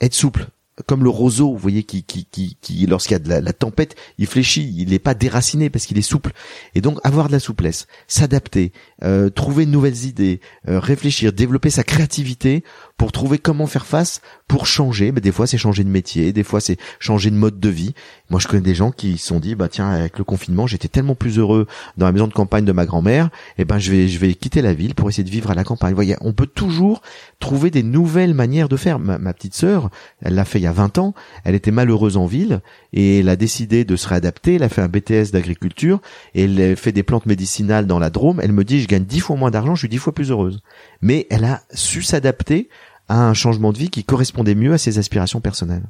Être 0.00 0.14
souple, 0.14 0.48
comme 0.86 1.04
le 1.04 1.10
roseau, 1.10 1.52
vous 1.52 1.58
voyez, 1.58 1.84
qui, 1.84 2.02
qui, 2.02 2.24
qui, 2.24 2.56
qui 2.60 2.86
lorsqu'il 2.86 3.12
y 3.12 3.16
a 3.16 3.20
de 3.20 3.28
la, 3.28 3.52
tempête, 3.52 3.94
il 4.18 4.26
fléchit, 4.26 4.74
il 4.76 4.90
n'est 4.90 4.98
pas 4.98 5.14
déraciné 5.14 5.70
parce 5.70 5.86
qu'il 5.86 5.98
est 5.98 6.02
souple. 6.02 6.32
Et 6.74 6.80
donc 6.80 6.98
avoir 7.04 7.28
de 7.28 7.32
la 7.32 7.38
souplesse, 7.38 7.86
s'adapter, 8.08 8.72
euh, 9.04 9.30
trouver 9.30 9.66
de 9.66 9.70
nouvelles 9.70 10.04
idées, 10.04 10.40
euh, 10.68 10.80
réfléchir, 10.80 11.32
développer 11.32 11.70
sa 11.70 11.84
créativité 11.84 12.64
pour 12.96 13.10
trouver 13.10 13.38
comment 13.38 13.66
faire 13.66 13.86
face, 13.86 14.20
pour 14.46 14.66
changer. 14.66 15.10
Mais 15.12 15.20
des 15.20 15.32
fois, 15.32 15.46
c'est 15.46 15.58
changer 15.58 15.84
de 15.84 15.88
métier, 15.88 16.32
des 16.32 16.44
fois, 16.44 16.60
c'est 16.60 16.76
changer 17.00 17.30
de 17.30 17.36
mode 17.36 17.58
de 17.58 17.68
vie. 17.68 17.94
Moi, 18.30 18.40
je 18.40 18.46
connais 18.46 18.62
des 18.62 18.74
gens 18.74 18.92
qui 18.92 19.18
se 19.18 19.26
sont 19.26 19.40
dit, 19.40 19.54
bah 19.54 19.68
tiens, 19.68 19.88
avec 19.90 20.18
le 20.18 20.24
confinement, 20.24 20.66
j'étais 20.66 20.88
tellement 20.88 21.14
plus 21.14 21.38
heureux 21.38 21.66
dans 21.96 22.06
la 22.06 22.12
maison 22.12 22.28
de 22.28 22.32
campagne 22.32 22.64
de 22.64 22.72
ma 22.72 22.86
grand-mère, 22.86 23.26
et 23.58 23.62
eh 23.62 23.64
ben 23.64 23.78
je 23.78 23.90
vais, 23.90 24.08
je 24.08 24.18
vais 24.18 24.34
quitter 24.34 24.62
la 24.62 24.74
ville 24.74 24.94
pour 24.94 25.08
essayer 25.08 25.24
de 25.24 25.30
vivre 25.30 25.50
à 25.50 25.54
la 25.54 25.64
campagne. 25.64 25.90
Vous 25.90 25.96
voyez, 25.96 26.16
on 26.20 26.32
peut 26.32 26.46
toujours 26.46 27.02
trouver 27.40 27.70
des 27.70 27.82
nouvelles 27.82 28.34
manières 28.34 28.68
de 28.68 28.76
faire. 28.76 28.98
Ma, 28.98 29.18
ma 29.18 29.34
petite 29.34 29.54
sœur, 29.54 29.90
elle 30.22 30.34
l'a 30.34 30.44
fait 30.44 30.58
il 30.58 30.62
y 30.62 30.66
a 30.66 30.72
20 30.72 30.98
ans. 30.98 31.14
Elle 31.44 31.54
était 31.54 31.70
malheureuse 31.70 32.16
en 32.16 32.26
ville 32.26 32.60
et 32.92 33.20
elle 33.20 33.28
a 33.28 33.36
décidé 33.36 33.84
de 33.84 33.96
se 33.96 34.08
réadapter. 34.08 34.54
Elle 34.54 34.62
a 34.62 34.68
fait 34.68 34.82
un 34.82 34.88
BTS 34.88 35.32
d'agriculture 35.32 36.00
et 36.34 36.44
elle 36.44 36.76
fait 36.76 36.92
des 36.92 37.02
plantes 37.02 37.26
médicinales 37.26 37.86
dans 37.86 37.98
la 37.98 38.10
Drôme. 38.10 38.40
Elle 38.42 38.52
me 38.52 38.64
dit, 38.64 38.80
je 38.80 38.88
gagne 38.88 39.04
dix 39.04 39.20
fois 39.20 39.36
moins 39.36 39.50
d'argent, 39.50 39.74
je 39.74 39.80
suis 39.80 39.88
dix 39.88 39.98
fois 39.98 40.14
plus 40.14 40.30
heureuse. 40.30 40.60
Mais 41.02 41.26
elle 41.30 41.44
a 41.44 41.62
su 41.72 42.02
s'adapter 42.02 42.68
à 43.08 43.26
un 43.26 43.34
changement 43.34 43.72
de 43.72 43.78
vie 43.78 43.90
qui 43.90 44.04
correspondait 44.04 44.54
mieux 44.54 44.72
à 44.72 44.78
ses 44.78 44.98
aspirations 44.98 45.40
personnelles. 45.40 45.84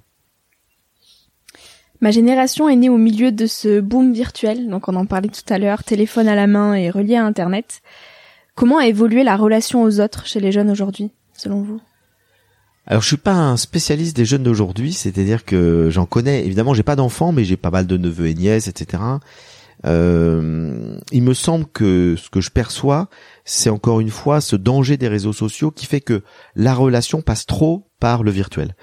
Ma 2.01 2.11
génération 2.11 2.69
est 2.69 2.77
née 2.77 2.91
au 2.91 2.99
milieu 2.99 3.33
de 3.33 3.47
ce 3.47 3.81
boom 3.81 4.13
virtuel, 4.13 4.69
donc 4.69 4.89
on 4.89 4.97
en 4.97 5.07
parlait 5.07 5.29
tout 5.29 5.53
à 5.53 5.59
l'heure, 5.59 5.85
téléphone 5.85 6.29
à 6.29 6.35
la 6.35 6.47
main 6.47 6.75
et 6.75 6.91
relié 6.91 7.17
à 7.17 7.25
Internet. 7.25 7.81
Comment 8.55 8.79
a 8.79 8.87
évolué 8.87 9.25
la 9.25 9.37
relation 9.37 9.83
aux 9.83 10.01
autres 10.01 10.27
chez 10.27 10.41
les 10.41 10.53
jeunes 10.53 10.71
aujourd'hui, 10.71 11.13
selon 11.33 11.63
vous? 11.63 11.81
Alors 12.87 13.03
je 13.03 13.09
suis 13.09 13.17
pas 13.17 13.33
un 13.33 13.57
spécialiste 13.57 14.17
des 14.17 14.27
jeunes 14.27 14.43
d'aujourd'hui, 14.43 14.93
c'est-à-dire 14.93 15.45
que 15.45 15.89
j'en 15.91 16.05
connais. 16.05 16.45
Évidemment, 16.45 16.75
j'ai 16.75 16.83
pas 16.83 16.97
d'enfants, 16.97 17.33
mais 17.33 17.45
j'ai 17.45 17.57
pas 17.57 17.71
mal 17.71 17.87
de 17.87 17.97
neveux 17.97 18.27
et 18.27 18.35
nièces, 18.35 18.69
etc. 18.69 19.03
Euh, 19.87 20.99
il 21.11 21.23
me 21.23 21.35
semble 21.35 21.67
que 21.67 22.17
ce 22.17 22.29
que 22.31 22.41
je 22.41 22.51
perçois, 22.51 23.09
c'est 23.45 23.71
encore 23.71 24.01
une 24.01 24.11
fois 24.11 24.41
ce 24.41 24.57
danger 24.57 24.97
des 24.97 25.09
réseaux 25.09 25.33
sociaux 25.33 25.71
qui 25.71 25.87
fait 25.87 26.01
que 26.01 26.23
la 26.55 26.75
relation 26.75 27.23
passe 27.23 27.47
trop 27.47 27.89
par 28.01 28.23
le 28.23 28.31
virtuel. 28.31 28.75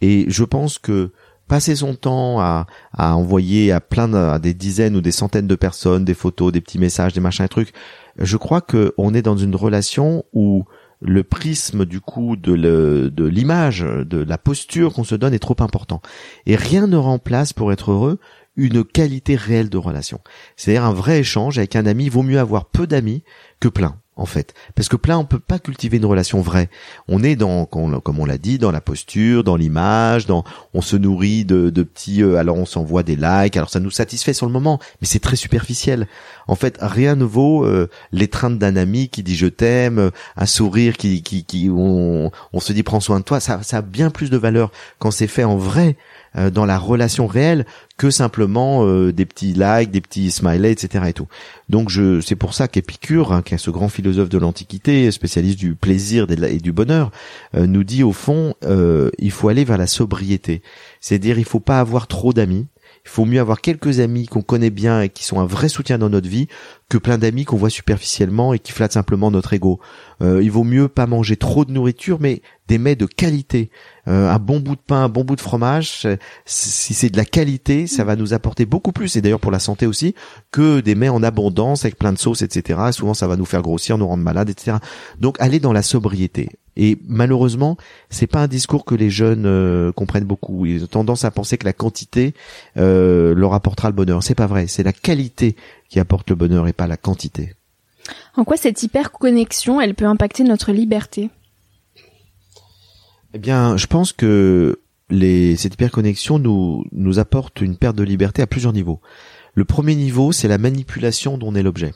Et 0.00 0.26
je 0.28 0.44
pense 0.44 0.78
que 0.78 1.12
passer 1.46 1.76
son 1.76 1.94
temps 1.94 2.40
à, 2.40 2.66
à 2.92 3.16
envoyer 3.16 3.72
à 3.72 3.80
plein 3.80 4.08
de, 4.08 4.16
à 4.16 4.38
des 4.38 4.54
dizaines 4.54 4.96
ou 4.96 5.00
des 5.00 5.12
centaines 5.12 5.46
de 5.46 5.54
personnes 5.54 6.04
des 6.04 6.14
photos, 6.14 6.52
des 6.52 6.60
petits 6.60 6.78
messages, 6.78 7.14
des 7.14 7.20
machins, 7.20 7.44
des 7.44 7.48
trucs, 7.48 7.72
je 8.18 8.36
crois 8.36 8.60
que 8.60 8.92
on 8.98 9.14
est 9.14 9.22
dans 9.22 9.36
une 9.36 9.56
relation 9.56 10.24
où 10.32 10.64
le 11.00 11.22
prisme 11.22 11.84
du 11.84 12.00
coup 12.00 12.36
de 12.36 13.24
l'image, 13.24 13.80
de 13.80 14.18
la 14.18 14.38
posture 14.38 14.92
qu'on 14.92 15.04
se 15.04 15.14
donne 15.14 15.32
est 15.32 15.38
trop 15.38 15.56
important. 15.60 16.02
Et 16.46 16.56
rien 16.56 16.86
ne 16.86 16.96
remplace 16.96 17.52
pour 17.52 17.72
être 17.72 17.92
heureux 17.92 18.18
une 18.56 18.84
qualité 18.84 19.36
réelle 19.36 19.70
de 19.70 19.78
relation. 19.78 20.20
C'est-à-dire 20.56 20.84
un 20.84 20.92
vrai 20.92 21.20
échange 21.20 21.58
avec 21.58 21.76
un 21.76 21.86
ami. 21.86 22.08
Vaut 22.08 22.24
mieux 22.24 22.40
avoir 22.40 22.64
peu 22.66 22.88
d'amis 22.88 23.22
que 23.60 23.68
plein 23.68 23.96
en 24.18 24.26
fait. 24.26 24.52
Parce 24.74 24.88
que 24.88 24.96
plein, 24.96 25.16
on 25.16 25.24
peut 25.24 25.38
pas 25.38 25.58
cultiver 25.58 25.96
une 25.96 26.04
relation 26.04 26.40
vraie. 26.40 26.68
On 27.06 27.22
est 27.22 27.36
dans, 27.36 27.64
comme 27.64 28.18
on 28.18 28.26
l'a 28.26 28.36
dit, 28.36 28.58
dans 28.58 28.72
la 28.72 28.80
posture, 28.80 29.44
dans 29.44 29.56
l'image, 29.56 30.26
dans, 30.26 30.44
on 30.74 30.82
se 30.82 30.96
nourrit 30.96 31.44
de, 31.44 31.70
de 31.70 31.82
petits, 31.82 32.22
euh, 32.22 32.36
alors 32.36 32.56
on 32.56 32.66
s'envoie 32.66 33.02
des 33.02 33.16
likes, 33.16 33.56
alors 33.56 33.70
ça 33.70 33.80
nous 33.80 33.90
satisfait 33.90 34.32
sur 34.32 34.46
le 34.46 34.52
moment, 34.52 34.78
mais 35.00 35.06
c'est 35.06 35.20
très 35.20 35.36
superficiel. 35.36 36.08
En 36.48 36.54
fait, 36.54 36.78
rien 36.80 37.14
ne 37.14 37.24
vaut 37.24 37.64
euh, 37.64 37.88
l'étreinte 38.10 38.58
d'un 38.58 38.76
ami 38.76 39.08
qui 39.08 39.22
dit 39.22 39.36
je 39.36 39.46
t'aime, 39.46 39.98
euh, 39.98 40.10
un 40.36 40.46
sourire 40.46 40.96
qui, 40.96 41.22
qui, 41.22 41.44
qui, 41.44 41.70
on, 41.70 42.30
on 42.52 42.60
se 42.60 42.72
dit 42.72 42.82
prends 42.82 43.00
soin 43.00 43.20
de 43.20 43.24
toi. 43.24 43.38
Ça, 43.38 43.62
ça 43.62 43.78
a 43.78 43.82
bien 43.82 44.10
plus 44.10 44.30
de 44.30 44.36
valeur 44.36 44.72
quand 44.98 45.10
c'est 45.10 45.26
fait 45.26 45.44
en 45.44 45.56
vrai 45.56 45.96
euh, 46.36 46.50
dans 46.50 46.66
la 46.66 46.78
relation 46.78 47.26
réelle 47.26 47.64
que 47.96 48.10
simplement 48.10 48.86
euh, 48.86 49.12
des 49.12 49.24
petits 49.24 49.54
likes, 49.54 49.90
des 49.90 50.00
petits 50.00 50.30
smileys, 50.30 50.72
etc. 50.72 51.04
et 51.08 51.12
tout. 51.12 51.26
Donc 51.68 51.88
je, 51.88 52.20
c'est 52.20 52.36
pour 52.36 52.52
ça 52.52 52.68
qu'Épicure, 52.68 53.32
hein, 53.32 53.42
qui 53.42 53.54
est 53.54 53.58
ce 53.58 53.70
grand 53.70 53.88
philosophe 53.88 54.28
de 54.28 54.38
l'Antiquité, 54.38 55.10
spécialiste 55.10 55.58
du 55.58 55.74
plaisir 55.74 56.26
et 56.30 56.58
du 56.58 56.72
bonheur, 56.72 57.10
euh, 57.54 57.66
nous 57.66 57.82
dit 57.82 58.02
au 58.02 58.12
fond, 58.12 58.54
il 59.18 59.30
faut 59.30 59.48
aller 59.48 59.64
vers 59.64 59.78
la 59.78 59.86
sobriété. 59.86 60.62
C'est-à-dire, 61.00 61.38
il 61.38 61.44
faut 61.44 61.60
pas 61.60 61.80
avoir 61.80 62.06
trop 62.06 62.32
d'amis. 62.32 62.66
Il 63.08 63.10
faut 63.10 63.24
mieux 63.24 63.40
avoir 63.40 63.62
quelques 63.62 64.00
amis 64.00 64.26
qu'on 64.26 64.42
connaît 64.42 64.68
bien 64.68 65.00
et 65.00 65.08
qui 65.08 65.24
sont 65.24 65.40
un 65.40 65.46
vrai 65.46 65.70
soutien 65.70 65.96
dans 65.96 66.10
notre 66.10 66.28
vie 66.28 66.46
que 66.90 66.98
plein 66.98 67.16
d'amis 67.16 67.46
qu'on 67.46 67.56
voit 67.56 67.70
superficiellement 67.70 68.52
et 68.52 68.58
qui 68.58 68.72
flattent 68.72 68.92
simplement 68.92 69.30
notre 69.30 69.54
ego. 69.54 69.80
il 70.20 70.50
vaut 70.50 70.62
mieux 70.62 70.88
pas 70.88 71.06
manger 71.06 71.36
trop 71.36 71.64
de 71.64 71.72
nourriture, 71.72 72.18
mais 72.20 72.42
des 72.68 72.78
mets 72.78 72.96
de 72.96 73.06
qualité. 73.06 73.70
Euh, 74.06 74.30
un 74.30 74.38
bon 74.38 74.60
bout 74.60 74.76
de 74.76 74.80
pain, 74.80 75.04
un 75.04 75.08
bon 75.08 75.24
bout 75.24 75.36
de 75.36 75.40
fromage, 75.40 76.06
si 76.44 76.94
c'est 76.94 77.10
de 77.10 77.16
la 77.16 77.24
qualité, 77.24 77.86
ça 77.86 78.04
va 78.04 78.14
nous 78.14 78.34
apporter 78.34 78.66
beaucoup 78.66 78.92
plus, 78.92 79.16
et 79.16 79.22
d'ailleurs 79.22 79.40
pour 79.40 79.50
la 79.50 79.58
santé 79.58 79.86
aussi, 79.86 80.14
que 80.52 80.80
des 80.80 80.94
mets 80.94 81.08
en 81.08 81.22
abondance 81.22 81.84
avec 81.84 81.98
plein 81.98 82.12
de 82.12 82.18
sauces, 82.18 82.42
etc. 82.42 82.78
Souvent 82.92 83.14
ça 83.14 83.26
va 83.26 83.36
nous 83.36 83.46
faire 83.46 83.62
grossir, 83.62 83.98
nous 83.98 84.06
rendre 84.06 84.22
malades, 84.22 84.50
etc. 84.50 84.76
Donc 85.18 85.36
aller 85.40 85.60
dans 85.60 85.72
la 85.72 85.82
sobriété. 85.82 86.50
Et 86.78 86.96
malheureusement, 87.08 87.76
c'est 88.08 88.28
pas 88.28 88.44
un 88.44 88.46
discours 88.46 88.84
que 88.84 88.94
les 88.94 89.10
jeunes 89.10 89.46
euh, 89.46 89.90
comprennent 89.90 90.24
beaucoup. 90.24 90.64
Ils 90.64 90.84
ont 90.84 90.86
tendance 90.86 91.24
à 91.24 91.32
penser 91.32 91.58
que 91.58 91.64
la 91.64 91.72
quantité 91.72 92.34
euh, 92.76 93.34
leur 93.34 93.52
apportera 93.52 93.88
le 93.88 93.96
bonheur. 93.96 94.22
C'est 94.22 94.36
pas 94.36 94.46
vrai. 94.46 94.68
C'est 94.68 94.84
la 94.84 94.92
qualité 94.92 95.56
qui 95.88 95.98
apporte 95.98 96.30
le 96.30 96.36
bonheur 96.36 96.68
et 96.68 96.72
pas 96.72 96.86
la 96.86 96.96
quantité. 96.96 97.54
En 98.36 98.44
quoi 98.44 98.56
cette 98.56 98.80
hyperconnexion, 98.80 99.80
elle 99.80 99.96
peut 99.96 100.06
impacter 100.06 100.44
notre 100.44 100.70
liberté? 100.70 101.30
Eh 103.34 103.38
bien, 103.38 103.76
je 103.76 103.86
pense 103.86 104.12
que 104.12 104.78
les, 105.10 105.56
cette 105.56 105.74
hyperconnexion 105.74 106.38
nous, 106.38 106.84
nous 106.92 107.18
apporte 107.18 107.60
une 107.60 107.76
perte 107.76 107.96
de 107.96 108.04
liberté 108.04 108.40
à 108.40 108.46
plusieurs 108.46 108.72
niveaux. 108.72 109.00
Le 109.54 109.64
premier 109.64 109.96
niveau, 109.96 110.30
c'est 110.30 110.48
la 110.48 110.58
manipulation 110.58 111.38
dont 111.38 111.52
est 111.56 111.62
l'objet. 111.64 111.92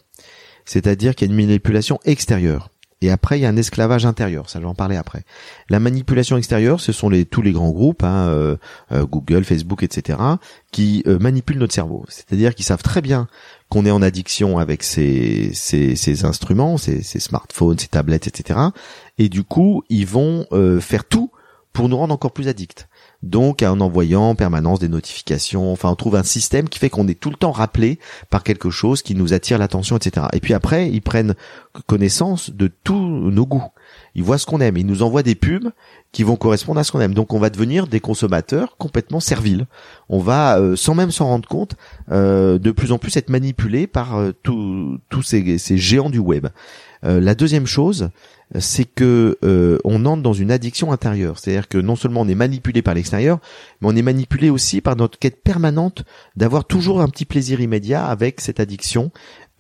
C'est-à-dire 0.64 1.14
qu'il 1.14 1.28
y 1.28 1.30
a 1.30 1.32
une 1.32 1.46
manipulation 1.46 2.00
extérieure. 2.04 2.70
Et 3.02 3.10
après, 3.10 3.38
il 3.38 3.42
y 3.42 3.46
a 3.46 3.48
un 3.48 3.56
esclavage 3.56 4.06
intérieur. 4.06 4.48
Ça, 4.48 4.60
je 4.60 4.64
vais 4.64 4.70
en 4.70 4.74
parler 4.74 4.96
après. 4.96 5.24
La 5.68 5.80
manipulation 5.80 6.36
extérieure, 6.36 6.80
ce 6.80 6.92
sont 6.92 7.10
tous 7.30 7.42
les 7.42 7.52
grands 7.52 7.70
groupes, 7.70 8.04
hein, 8.04 8.28
euh, 8.28 8.56
euh, 8.92 9.04
Google, 9.04 9.44
Facebook, 9.44 9.82
etc., 9.82 10.18
qui 10.70 11.02
euh, 11.06 11.18
manipulent 11.18 11.58
notre 11.58 11.74
cerveau. 11.74 12.04
C'est-à-dire 12.08 12.54
qu'ils 12.54 12.64
savent 12.64 12.82
très 12.82 13.02
bien 13.02 13.26
qu'on 13.68 13.84
est 13.84 13.90
en 13.90 14.02
addiction 14.02 14.58
avec 14.58 14.84
ces 14.84 15.52
instruments, 16.24 16.76
ces, 16.76 17.02
ces, 17.02 17.18
smartphones, 17.18 17.78
ces 17.78 17.88
tablettes, 17.88 18.28
etc. 18.28 18.60
Et 19.18 19.28
du 19.28 19.42
coup, 19.42 19.82
ils 19.88 20.06
vont 20.06 20.46
faire 20.80 21.04
tout 21.04 21.30
pour 21.72 21.88
nous 21.88 21.96
rendre 21.96 22.12
encore 22.12 22.32
plus 22.32 22.48
addicts. 22.48 22.86
Donc 23.22 23.62
en 23.62 23.80
envoyant 23.80 24.30
en 24.30 24.34
permanence 24.34 24.80
des 24.80 24.88
notifications, 24.88 25.72
enfin 25.72 25.90
on 25.90 25.94
trouve 25.94 26.16
un 26.16 26.24
système 26.24 26.68
qui 26.68 26.78
fait 26.78 26.90
qu'on 26.90 27.06
est 27.06 27.18
tout 27.18 27.30
le 27.30 27.36
temps 27.36 27.52
rappelé 27.52 28.00
par 28.30 28.42
quelque 28.42 28.70
chose 28.70 29.02
qui 29.02 29.14
nous 29.14 29.32
attire 29.32 29.58
l'attention, 29.58 29.96
etc. 29.96 30.26
Et 30.32 30.40
puis 30.40 30.54
après, 30.54 30.90
ils 30.90 31.02
prennent 31.02 31.34
connaissance 31.86 32.50
de 32.50 32.70
tous 32.82 32.98
nos 32.98 33.46
goûts. 33.46 33.64
Ils 34.14 34.22
voient 34.22 34.38
ce 34.38 34.46
qu'on 34.46 34.60
aime, 34.60 34.76
ils 34.76 34.86
nous 34.86 35.02
envoient 35.02 35.22
des 35.22 35.34
pubs 35.34 35.70
qui 36.10 36.22
vont 36.22 36.36
correspondre 36.36 36.80
à 36.80 36.84
ce 36.84 36.92
qu'on 36.92 37.00
aime. 37.00 37.14
Donc 37.14 37.32
on 37.32 37.38
va 37.38 37.48
devenir 37.48 37.86
des 37.86 38.00
consommateurs 38.00 38.76
complètement 38.76 39.20
serviles. 39.20 39.66
On 40.08 40.18
va, 40.18 40.58
euh, 40.58 40.76
sans 40.76 40.94
même 40.94 41.10
s'en 41.10 41.26
rendre 41.26 41.48
compte, 41.48 41.76
euh, 42.10 42.58
de 42.58 42.70
plus 42.70 42.92
en 42.92 42.98
plus 42.98 43.16
être 43.16 43.30
manipulé 43.30 43.86
par 43.86 44.16
euh, 44.16 44.32
tous 44.42 45.00
ces, 45.22 45.58
ces, 45.58 45.78
géants 45.78 46.10
du 46.10 46.18
web. 46.18 46.48
La 47.02 47.34
deuxième 47.34 47.66
chose, 47.66 48.10
c'est 48.58 48.84
que 48.84 49.38
euh, 49.44 49.78
on 49.84 50.04
entre 50.04 50.22
dans 50.22 50.32
une 50.32 50.50
addiction 50.50 50.92
intérieure. 50.92 51.38
C'est-à-dire 51.38 51.68
que 51.68 51.78
non 51.78 51.96
seulement 51.96 52.22
on 52.22 52.28
est 52.28 52.34
manipulé 52.34 52.82
par 52.82 52.94
l'extérieur, 52.94 53.38
mais 53.80 53.88
on 53.88 53.96
est 53.96 54.02
manipulé 54.02 54.50
aussi 54.50 54.80
par 54.80 54.96
notre 54.96 55.18
quête 55.18 55.42
permanente 55.42 56.04
d'avoir 56.36 56.64
toujours 56.64 57.00
un 57.00 57.08
petit 57.08 57.24
plaisir 57.24 57.60
immédiat 57.60 58.04
avec 58.04 58.40
cette 58.40 58.60
addiction 58.60 59.10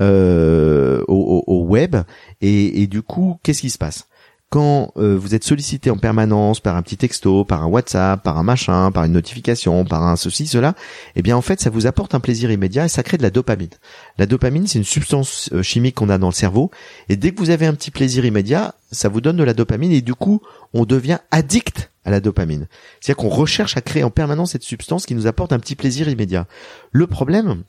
euh, 0.00 1.02
au, 1.08 1.64
web. 1.66 1.96
Et, 2.40 2.82
et, 2.82 2.86
du 2.86 3.02
coup, 3.02 3.38
qu'est-ce 3.42 3.60
qui 3.60 3.70
se 3.70 3.78
passe? 3.78 4.08
Quand 4.52 4.92
euh, 4.98 5.16
vous 5.16 5.34
êtes 5.34 5.44
sollicité 5.44 5.90
en 5.90 5.96
permanence 5.96 6.60
par 6.60 6.76
un 6.76 6.82
petit 6.82 6.98
texto, 6.98 7.42
par 7.42 7.62
un 7.62 7.68
WhatsApp, 7.68 8.22
par 8.22 8.36
un 8.36 8.42
machin, 8.42 8.92
par 8.92 9.04
une 9.04 9.12
notification, 9.12 9.86
par 9.86 10.02
un 10.02 10.14
ceci, 10.16 10.46
cela, 10.46 10.74
eh 11.16 11.22
bien 11.22 11.38
en 11.38 11.40
fait 11.40 11.58
ça 11.58 11.70
vous 11.70 11.86
apporte 11.86 12.14
un 12.14 12.20
plaisir 12.20 12.50
immédiat 12.50 12.84
et 12.84 12.88
ça 12.88 13.02
crée 13.02 13.16
de 13.16 13.22
la 13.22 13.30
dopamine. 13.30 13.70
La 14.18 14.26
dopamine 14.26 14.66
c'est 14.66 14.78
une 14.78 14.84
substance 14.84 15.48
euh, 15.54 15.62
chimique 15.62 15.94
qu'on 15.94 16.10
a 16.10 16.18
dans 16.18 16.26
le 16.26 16.34
cerveau 16.34 16.70
et 17.08 17.16
dès 17.16 17.32
que 17.32 17.38
vous 17.38 17.48
avez 17.48 17.64
un 17.64 17.72
petit 17.72 17.90
plaisir 17.90 18.26
immédiat, 18.26 18.74
ça 18.90 19.08
vous 19.08 19.22
donne 19.22 19.36
de 19.36 19.42
la 19.42 19.54
dopamine 19.54 19.90
et 19.90 20.02
du 20.02 20.14
coup 20.14 20.42
on 20.74 20.84
devient 20.84 21.20
addict 21.30 21.90
à 22.04 22.10
la 22.10 22.20
dopamine. 22.20 22.68
C'est-à-dire 23.00 23.22
qu'on 23.22 23.34
recherche 23.34 23.78
à 23.78 23.80
créer 23.80 24.04
en 24.04 24.10
permanence 24.10 24.52
cette 24.52 24.64
substance 24.64 25.06
qui 25.06 25.14
nous 25.14 25.26
apporte 25.26 25.54
un 25.54 25.60
petit 25.60 25.76
plaisir 25.76 26.10
immédiat. 26.10 26.46
Le 26.90 27.06
problème, 27.06 27.62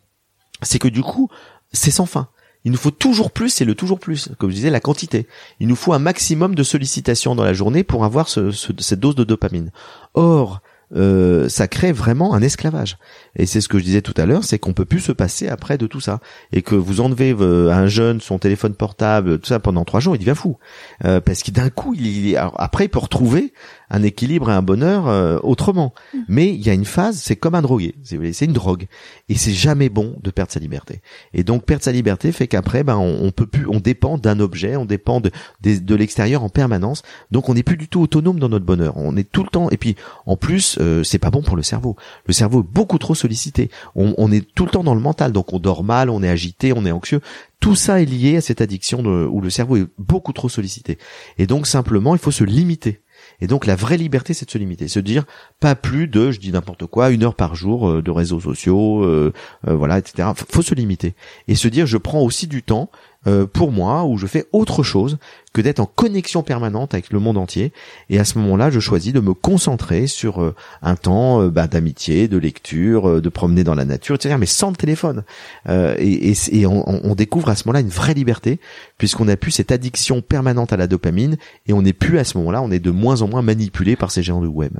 c'est 0.61 0.79
que 0.79 0.89
du 0.89 1.01
coup, 1.01 1.29
c'est 1.71 1.91
sans 1.91 2.05
fin. 2.05 2.27
Il 2.65 2.71
nous 2.71 2.77
faut 2.77 2.91
toujours 2.91 3.31
plus, 3.31 3.49
c'est 3.49 3.65
le 3.65 3.75
toujours 3.75 3.99
plus, 3.99 4.29
comme 4.37 4.49
je 4.49 4.55
disais, 4.55 4.69
la 4.69 4.79
quantité. 4.79 5.27
Il 5.59 5.67
nous 5.67 5.75
faut 5.75 5.93
un 5.93 5.99
maximum 5.99 6.55
de 6.55 6.63
sollicitations 6.63 7.35
dans 7.35 7.43
la 7.43 7.53
journée 7.53 7.83
pour 7.83 8.05
avoir 8.05 8.29
cette 8.29 8.99
dose 8.99 9.15
de 9.15 9.23
dopamine. 9.23 9.71
Or, 10.13 10.61
euh, 10.95 11.49
ça 11.49 11.67
crée 11.67 11.91
vraiment 11.91 12.33
un 12.33 12.41
esclavage. 12.41 12.97
Et 13.35 13.45
c'est 13.45 13.61
ce 13.61 13.67
que 13.67 13.79
je 13.79 13.83
disais 13.83 14.01
tout 14.01 14.13
à 14.17 14.25
l'heure, 14.25 14.43
c'est 14.43 14.59
qu'on 14.59 14.73
peut 14.73 14.85
plus 14.85 14.99
se 14.99 15.11
passer 15.11 15.47
après 15.47 15.77
de 15.77 15.87
tout 15.87 15.99
ça. 15.99 16.19
Et 16.51 16.61
que 16.61 16.75
vous 16.75 17.01
enlevez 17.01 17.35
euh, 17.39 17.69
à 17.69 17.77
un 17.77 17.87
jeune 17.87 18.21
son 18.21 18.37
téléphone 18.39 18.73
portable, 18.73 19.39
tout 19.39 19.47
ça 19.47 19.59
pendant 19.59 19.85
trois 19.85 19.99
jours, 19.99 20.15
il 20.15 20.19
devient 20.19 20.35
fou. 20.35 20.57
Euh, 21.05 21.19
parce 21.19 21.43
que 21.43 21.51
d'un 21.51 21.69
coup, 21.69 21.95
il, 21.95 22.37
après, 22.37 22.85
il 22.85 22.89
peut 22.89 22.99
retrouver 22.99 23.53
un 23.93 24.01
équilibre 24.03 24.49
et 24.49 24.53
un 24.53 24.61
bonheur 24.61 25.07
euh, 25.07 25.39
autrement. 25.43 25.93
Mm. 26.13 26.17
Mais 26.27 26.49
il 26.49 26.61
y 26.61 26.69
a 26.69 26.73
une 26.73 26.85
phase, 26.85 27.17
c'est 27.17 27.35
comme 27.35 27.55
un 27.55 27.61
drogué, 27.61 27.95
c'est 28.03 28.45
une 28.45 28.53
drogue, 28.53 28.87
et 29.29 29.35
c'est 29.35 29.53
jamais 29.53 29.89
bon 29.89 30.15
de 30.21 30.31
perdre 30.31 30.51
sa 30.51 30.59
liberté. 30.59 31.01
Et 31.33 31.43
donc 31.43 31.65
perdre 31.65 31.83
sa 31.83 31.91
liberté 31.91 32.31
fait 32.31 32.47
qu'après, 32.47 32.83
ben 32.83 32.97
on, 32.97 33.31
peut 33.31 33.45
plus, 33.45 33.67
on 33.67 33.79
dépend 33.79 34.17
d'un 34.17 34.39
objet, 34.39 34.75
on 34.75 34.85
dépend 34.85 35.21
de, 35.21 35.31
de, 35.61 35.95
l'extérieur 35.95 36.43
en 36.43 36.49
permanence. 36.49 37.03
Donc 37.31 37.49
on 37.49 37.53
n'est 37.53 37.63
plus 37.63 37.77
du 37.77 37.87
tout 37.87 38.01
autonome 38.01 38.39
dans 38.39 38.49
notre 38.49 38.65
bonheur. 38.65 38.97
On 38.97 39.15
est 39.15 39.29
tout 39.31 39.43
le 39.43 39.49
temps, 39.49 39.69
et 39.69 39.77
puis 39.77 39.95
en 40.25 40.37
plus, 40.37 40.77
euh, 40.83 41.03
c'est 41.03 41.19
pas 41.19 41.31
bon 41.31 41.41
pour 41.41 41.55
le 41.55 41.63
cerveau. 41.63 41.95
Le 42.25 42.33
cerveau 42.33 42.61
est 42.61 42.73
beaucoup 42.73 42.97
trop 42.97 43.15
sollicité. 43.15 43.69
On, 43.95 44.31
est 44.31 44.45
tout 44.53 44.65
le 44.65 44.71
temps 44.71 44.83
dans 44.83 44.95
le 44.95 45.01
mental, 45.01 45.31
donc 45.31 45.53
on 45.53 45.59
dort 45.59 45.83
mal, 45.83 46.09
on 46.09 46.23
est 46.23 46.29
agité, 46.29 46.73
on 46.73 46.85
est 46.85 46.91
anxieux 46.91 47.21
tout 47.59 47.75
ça 47.75 48.01
est 48.01 48.05
lié 48.05 48.35
à 48.35 48.41
cette 48.41 48.59
addiction 48.59 48.99
où 48.99 49.39
le 49.39 49.49
cerveau 49.49 49.77
est 49.77 49.87
beaucoup 49.97 50.33
trop 50.33 50.49
sollicité. 50.49 50.97
Et 51.37 51.47
donc 51.47 51.65
simplement, 51.65 52.13
il 52.13 52.19
faut 52.19 52.29
se 52.29 52.43
limiter. 52.43 52.99
Et 53.39 53.47
donc 53.47 53.65
la 53.65 53.75
vraie 53.75 53.97
liberté, 53.97 54.33
c'est 54.33 54.45
de 54.45 54.51
se 54.51 54.57
limiter, 54.57 54.89
se 54.89 54.99
dire 54.99 55.23
pas 55.59 55.75
plus 55.75 56.07
de, 56.07 56.31
je 56.31 56.39
dis 56.39 56.51
n'importe 56.51 56.85
quoi, 56.87 57.09
une 57.09 57.23
heure 57.23 57.35
par 57.35 57.55
jour 57.55 57.89
euh, 57.89 58.01
de 58.01 58.11
réseaux 58.11 58.39
sociaux, 58.39 59.03
euh, 59.03 59.31
voilà, 59.65 59.97
etc. 59.97 60.29
Faut 60.35 60.61
se 60.61 60.75
limiter 60.75 61.15
et 61.47 61.55
se 61.55 61.67
dire 61.67 61.85
je 61.85 61.97
prends 61.97 62.21
aussi 62.21 62.47
du 62.47 62.63
temps 62.63 62.89
euh, 63.27 63.45
pour 63.45 63.71
moi 63.71 64.03
où 64.05 64.17
je 64.17 64.27
fais 64.27 64.45
autre 64.51 64.83
chose 64.83 65.17
que 65.53 65.61
d'être 65.61 65.79
en 65.79 65.85
connexion 65.85 66.43
permanente 66.43 66.93
avec 66.93 67.11
le 67.11 67.19
monde 67.19 67.37
entier. 67.37 67.71
Et 68.09 68.19
à 68.19 68.25
ce 68.25 68.37
moment-là, 68.39 68.69
je 68.69 68.79
choisis 68.79 69.13
de 69.13 69.19
me 69.19 69.33
concentrer 69.33 70.07
sur 70.07 70.41
euh, 70.41 70.55
un 70.81 70.95
temps 70.95 71.41
euh, 71.41 71.49
bah, 71.49 71.67
d'amitié, 71.67 72.27
de 72.27 72.37
lecture, 72.37 73.21
de 73.21 73.29
promener 73.29 73.63
dans 73.63 73.75
la 73.75 73.85
nature, 73.85 74.15
etc. 74.15 74.35
Mais 74.39 74.45
sans 74.45 74.71
le 74.71 74.75
téléphone. 74.75 75.23
et, 75.69 76.31
et, 76.31 76.33
et 76.51 76.65
on, 76.65 76.83
on, 76.87 77.15
découvre 77.15 77.49
à 77.49 77.55
ce 77.55 77.67
moment-là 77.67 77.81
une 77.81 77.89
vraie 77.89 78.13
liberté 78.13 78.59
puisqu'on 78.97 79.27
a 79.27 79.35
plus 79.35 79.51
cette 79.51 79.71
addiction 79.71 80.21
permanente 80.21 80.73
à 80.73 80.77
la 80.77 80.87
dopamine 80.87 81.37
et 81.67 81.73
on 81.73 81.81
n'est 81.81 81.93
plus 81.93 82.17
à 82.17 82.23
ce 82.23 82.37
moment-là, 82.39 82.61
on 82.61 82.71
est 82.71 82.79
de 82.79 82.91
moins 82.91 83.21
en 83.21 83.27
moins 83.27 83.41
manipulé 83.41 83.95
par 83.95 84.11
ces 84.11 84.23
géants 84.23 84.41
de 84.41 84.47
web. 84.47 84.73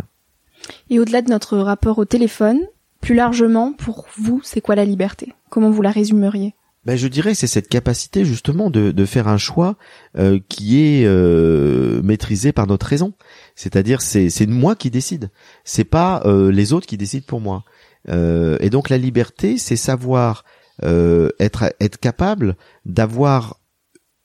Et 0.90 1.00
au-delà 1.00 1.22
de 1.22 1.30
notre 1.30 1.58
rapport 1.58 2.00
au 2.00 2.06
téléphone, 2.06 2.60
plus 3.02 3.16
largement, 3.16 3.74
pour 3.74 4.06
vous, 4.18 4.42
c'est 4.44 4.62
quoi 4.62 4.76
la 4.76 4.86
liberté? 4.86 5.34
Comment 5.50 5.70
vous 5.70 5.82
la 5.82 5.92
résumeriez? 5.92 6.56
Ben, 6.86 6.98
je 6.98 7.08
dirais 7.08 7.34
c'est 7.34 7.48
cette 7.48 7.70
capacité 7.70 8.26
justement 8.26 8.70
de, 8.70 8.92
de 8.92 9.06
faire 9.06 9.28
un 9.28 9.38
choix 9.38 9.78
euh, 10.18 10.40
qui 10.50 10.82
est 10.82 11.06
euh, 11.06 12.02
maîtrisé 12.02 12.52
par 12.52 12.68
notre 12.68 12.86
raison. 12.88 13.14
C'est-à-dire 13.56 14.02
c'est 14.02 14.30
c'est 14.30 14.48
moi 14.48 14.76
qui 14.76 14.90
décide. 14.90 15.30
C'est 15.64 15.86
pas 15.86 16.22
euh, 16.26 16.52
les 16.52 16.74
autres 16.74 16.88
qui 16.88 16.98
décident 16.98 17.26
pour 17.28 17.42
moi. 17.42 17.64
et 18.10 18.70
donc 18.70 18.90
la 18.90 18.98
liberté, 18.98 19.58
c'est 19.58 19.78
savoir 19.78 20.44
être 20.82 21.74
être 21.80 22.00
capable 22.00 22.58
d'avoir 22.86 23.62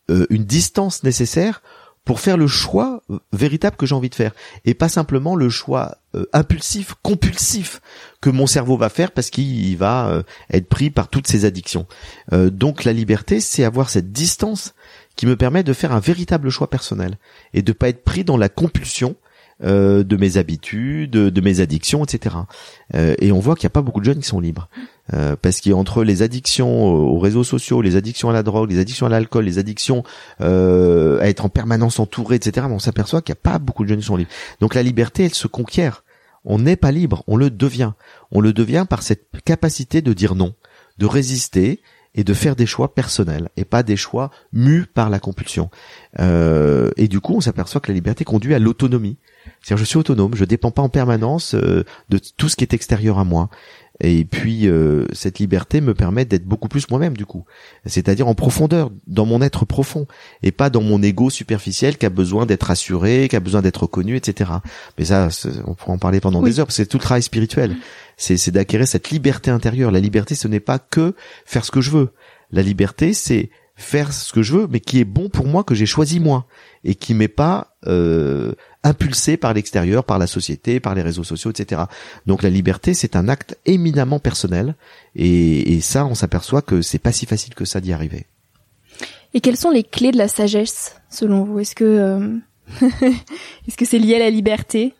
une 0.09 0.44
distance 0.44 1.05
nécessaire 1.05 1.62
pour 2.09 2.21
faire 2.21 2.38
le 2.38 2.47
choix 2.47 3.03
véritable 3.35 3.77
que 3.77 3.85
j'ai 3.85 3.94
envie 3.94 4.09
de 4.09 4.14
faire 4.14 4.33
et 4.64 4.73
pas 4.73 4.88
simplement 4.88 5.37
le 5.37 5.51
choix 5.51 5.99
euh, 6.14 6.25
impulsif, 6.33 6.94
compulsif 7.03 7.83
que 8.23 8.31
mon 8.31 8.47
cerveau 8.47 8.79
va 8.79 8.88
faire 8.88 9.11
parce 9.11 9.29
qu'il 9.29 9.77
va 9.77 10.09
euh, 10.09 10.23
être 10.51 10.71
pris 10.71 10.88
par 10.88 11.09
toutes 11.09 11.27
ces 11.27 11.44
addictions. 11.44 11.85
Euh, 12.33 12.49
donc 12.49 12.85
la 12.85 12.94
liberté, 12.94 13.40
c'est 13.40 13.62
avoir 13.62 13.90
cette 13.90 14.11
distance 14.11 14.75
qui 15.16 15.27
me 15.27 15.37
permet 15.37 15.62
de 15.62 15.75
faire 15.75 15.92
un 15.92 16.01
véritable 16.01 16.49
choix 16.49 16.71
personnel 16.71 17.18
et 17.53 17.61
de 17.61 17.73
pas 17.73 17.90
être 17.90 18.05
pris 18.05 18.25
dans 18.25 18.38
la 18.38 18.49
compulsion 18.49 19.14
euh, 19.64 20.05
de 20.05 20.16
mes 20.16 20.37
habitudes, 20.37 21.11
de 21.11 21.40
mes 21.40 21.59
addictions, 21.59 22.05
etc. 22.05 22.37
Euh, 22.94 23.16
et 23.18 23.33
on 23.33 23.40
voit 23.40 23.57
qu'il 23.57 23.64
n'y 23.64 23.73
a 23.73 23.75
pas 23.75 23.83
beaucoup 23.83 23.99
de 23.99 24.05
jeunes 24.05 24.21
qui 24.21 24.29
sont 24.29 24.38
libres. 24.38 24.68
Euh, 25.14 25.37
parce 25.40 25.61
qu'entre 25.61 26.05
les 26.05 26.23
addictions 26.23 26.85
aux 26.87 27.18
réseaux 27.18 27.44
sociaux, 27.44 27.81
les 27.81 27.97
addictions 27.97 28.29
à 28.31 28.33
la 28.33 28.42
drogue, 28.42 28.71
les 28.71 28.79
addictions 28.79 29.07
à 29.07 29.09
l'alcool, 29.09 29.44
les 29.44 29.59
addictions 29.59 30.03
à 30.40 31.29
être 31.29 31.44
en 31.44 31.49
permanence 31.49 31.99
entouré, 31.99 32.37
etc., 32.37 32.66
on 32.71 32.79
s'aperçoit 32.79 33.23
qu'il 33.23 33.33
n'y 33.33 33.38
a 33.38 33.53
pas 33.53 33.59
beaucoup 33.59 33.85
de 33.85 33.88
jeunes 33.88 34.01
qui 34.01 34.07
sont 34.07 34.16
libres. 34.16 34.31
Donc 34.61 34.75
la 34.75 34.83
liberté, 34.83 35.25
elle 35.25 35.35
se 35.35 35.49
conquiert. 35.49 36.05
On 36.44 36.59
n'est 36.59 36.77
pas 36.77 36.92
libre, 36.92 37.25
on 37.27 37.37
le 37.37 37.51
devient. 37.51 37.92
On 38.31 38.40
le 38.40 38.53
devient 38.53 38.87
par 38.88 39.03
cette 39.03 39.27
capacité 39.44 40.03
de 40.03 40.12
dire 40.12 40.35
non, 40.35 40.55
de 40.99 41.07
résister 41.07 41.83
et 42.14 42.25
de 42.25 42.35
faire 42.35 42.57
des 42.57 42.66
choix 42.66 42.94
personnels 42.94 43.49
et 43.57 43.64
pas 43.64 43.83
des 43.83 43.97
choix 43.97 44.31
mus 44.53 44.87
par 44.87 45.11
la 45.11 45.21
compulsion. 45.21 45.71
Euh, 46.18 46.90
et 46.97 47.07
du 47.07 47.21
coup, 47.21 47.35
on 47.37 47.40
s'aperçoit 47.40 47.81
que 47.81 47.92
la 47.92 47.94
liberté 47.94 48.25
conduit 48.25 48.55
à 48.55 48.59
l'autonomie. 48.59 49.18
C'est-à-dire, 49.62 49.85
je 49.85 49.88
suis 49.88 49.99
autonome, 49.99 50.35
je 50.35 50.44
dépends 50.44 50.71
pas 50.71 50.83
en 50.83 50.88
permanence 50.88 51.55
euh, 51.55 51.85
de 52.09 52.18
tout 52.18 52.49
ce 52.49 52.57
qui 52.57 52.64
est 52.64 52.75
extérieur 52.75 53.18
à 53.18 53.25
moi. 53.25 53.51
Et 54.01 54.25
puis 54.25 54.69
euh, 54.69 55.07
cette 55.13 55.41
liberté 55.41 55.81
me 55.81 55.93
permet 55.93 56.25
d'être 56.25 56.45
beaucoup 56.45 56.69
plus 56.69 56.89
moi-même 56.89 57.17
du 57.17 57.27
coup, 57.27 57.45
c'est-à-dire 57.85 58.29
en 58.29 58.35
profondeur, 58.35 58.91
dans 59.09 59.27
mon 59.27 59.43
être 59.43 59.65
profond, 59.65 60.07
et 60.43 60.53
pas 60.53 60.71
dans 60.71 60.83
mon 60.83 61.03
ego 61.03 61.31
superficiel 61.31 61.99
qui 61.99 62.07
a 62.07 62.11
besoin 62.11 62.47
d'être 62.47 62.71
assuré, 62.71 63.27
qui 63.29 63.35
a 63.35 63.41
besoin 63.41 63.61
d'être 63.61 63.83
reconnu, 63.83 64.15
etc. 64.15 64.53
Mais 64.99 65.07
ça, 65.07 65.29
on 65.67 65.75
pourra 65.75 65.93
en 65.93 65.99
parler 65.99 66.21
pendant 66.21 66.43
des 66.43 66.61
heures, 66.61 66.67
parce 66.67 66.77
que 66.77 66.83
c'est 66.85 66.89
tout 66.89 66.99
le 66.99 67.03
travail 67.03 67.23
spirituel. 67.23 67.77
C'est 68.17 68.51
d'acquérir 68.51 68.87
cette 68.87 69.11
liberté 69.11 69.51
intérieure. 69.51 69.91
La 69.91 70.01
liberté, 70.01 70.35
ce 70.35 70.49
n'est 70.49 70.61
pas 70.61 70.79
que 70.79 71.15
faire 71.45 71.65
ce 71.65 71.71
que 71.71 71.81
je 71.81 71.91
veux. 71.91 72.13
La 72.53 72.63
liberté, 72.63 73.15
c'est 73.15 73.51
faire 73.79 74.13
ce 74.13 74.33
que 74.33 74.43
je 74.43 74.55
veux, 74.55 74.67
mais 74.69 74.81
qui 74.81 74.99
est 74.99 75.05
bon 75.05 75.29
pour 75.29 75.47
moi, 75.47 75.63
que 75.65 75.75
j'ai 75.75 75.87
choisi 75.87 76.19
moi, 76.19 76.47
et 76.85 76.95
qui 76.97 77.15
m'est 77.15 77.29
pas 77.29 77.77
euh, 77.87 78.53
impulsé 78.85 79.37
par 79.37 79.55
l'extérieur, 79.55 80.05
par 80.05 80.19
la 80.19 80.27
société, 80.27 80.81
par 80.81 80.95
les 80.95 81.03
réseaux 81.03 81.25
sociaux, 81.25 81.51
etc. 81.51 81.83
Donc 82.27 82.43
la 82.43 82.51
liberté, 82.51 82.95
c'est 82.95 83.17
un 83.17 83.29
acte 83.29 83.59
éminemment 83.67 84.19
personnel, 84.19 84.77
et, 85.14 85.81
ça, 85.81 86.07
on 86.07 86.14
s'aperçoit 86.14 86.62
que 86.62 86.83
c'est 86.83 86.99
pas 86.99 87.12
si 87.12 87.27
facile 87.27 87.55
que 87.55 87.64
ça 87.64 87.81
d'y 87.81 87.93
arriver. 87.93 88.27
Et 89.35 89.41
quelles 89.41 89.57
sont 89.57 89.71
les 89.71 89.85
clés 89.85 90.12
de 90.12 90.19
la 90.19 90.29
sagesse, 90.29 90.97
selon 91.11 91.45
vous? 91.45 91.59
Est-ce 91.59 91.75
que 91.75 91.85
euh, 91.85 92.37
est-ce 93.69 93.77
que 93.77 93.85
c'est 93.85 93.99
lié 93.99 94.17
à 94.17 94.21
la 94.21 94.31
liberté? 94.31 94.95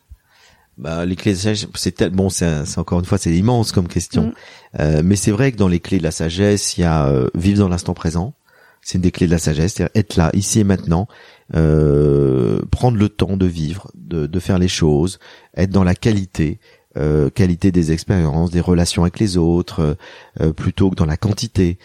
Bah, 0.77 1.05
les 1.05 1.15
clés 1.15 1.33
de 1.33 1.37
sagesse, 1.37 1.67
c'est 1.75 2.09
bon, 2.09 2.29
c'est 2.29 2.77
encore 2.77 2.99
une 2.99 3.05
fois, 3.05 3.17
c'est 3.17 3.35
immense 3.35 3.71
comme 3.71 3.87
question. 3.87 4.27
Mm. 4.27 4.33
Euh, 4.79 5.01
mais 5.03 5.15
c'est 5.15 5.31
vrai 5.31 5.51
que 5.51 5.57
dans 5.57 5.67
les 5.67 5.79
clés 5.79 5.97
de 5.97 6.03
la 6.03 6.11
sagesse, 6.11 6.77
il 6.77 6.81
y 6.81 6.83
a 6.83 7.07
euh, 7.07 7.29
vivre 7.33 7.59
dans 7.59 7.69
l'instant 7.69 7.93
présent. 7.93 8.33
C'est 8.81 8.97
une 8.97 9.01
des 9.01 9.11
clés 9.11 9.27
de 9.27 9.31
la 9.31 9.39
sagesse, 9.39 9.73
c'est-à-dire 9.73 9.91
être 9.95 10.15
là, 10.15 10.29
ici 10.33 10.59
et 10.59 10.63
maintenant, 10.63 11.07
euh, 11.55 12.61
prendre 12.71 12.97
le 12.97 13.09
temps 13.09 13.37
de 13.37 13.45
vivre, 13.45 13.91
de, 13.95 14.39
faire 14.39 14.59
les 14.59 14.67
choses, 14.67 15.19
être 15.55 15.71
dans 15.71 15.83
la 15.83 15.95
qualité, 15.95 16.59
euh, 16.97 17.29
qualité 17.29 17.71
des 17.71 17.91
expériences, 17.91 18.51
des 18.51 18.61
relations 18.61 19.03
avec 19.03 19.19
les 19.19 19.37
autres, 19.37 19.97
euh, 20.39 20.53
plutôt 20.53 20.89
que 20.91 20.95
dans 20.95 21.05
la 21.05 21.17
quantité. 21.17 21.77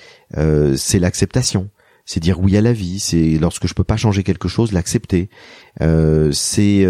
c'est 0.77 0.99
l'acceptation 0.99 1.71
c'est 2.07 2.21
dire 2.21 2.39
oui 2.39 2.55
à 2.55 2.61
la 2.61 2.75
vie, 2.75 3.01
c'est 3.01 3.39
lorsque 3.41 3.67
je 3.67 3.73
peux 3.73 3.83
pas 3.83 3.97
changer 3.97 4.25
quelque 4.25 4.47
chose, 4.47 4.73
l'accepter. 4.73 5.31
c'est 5.81 6.87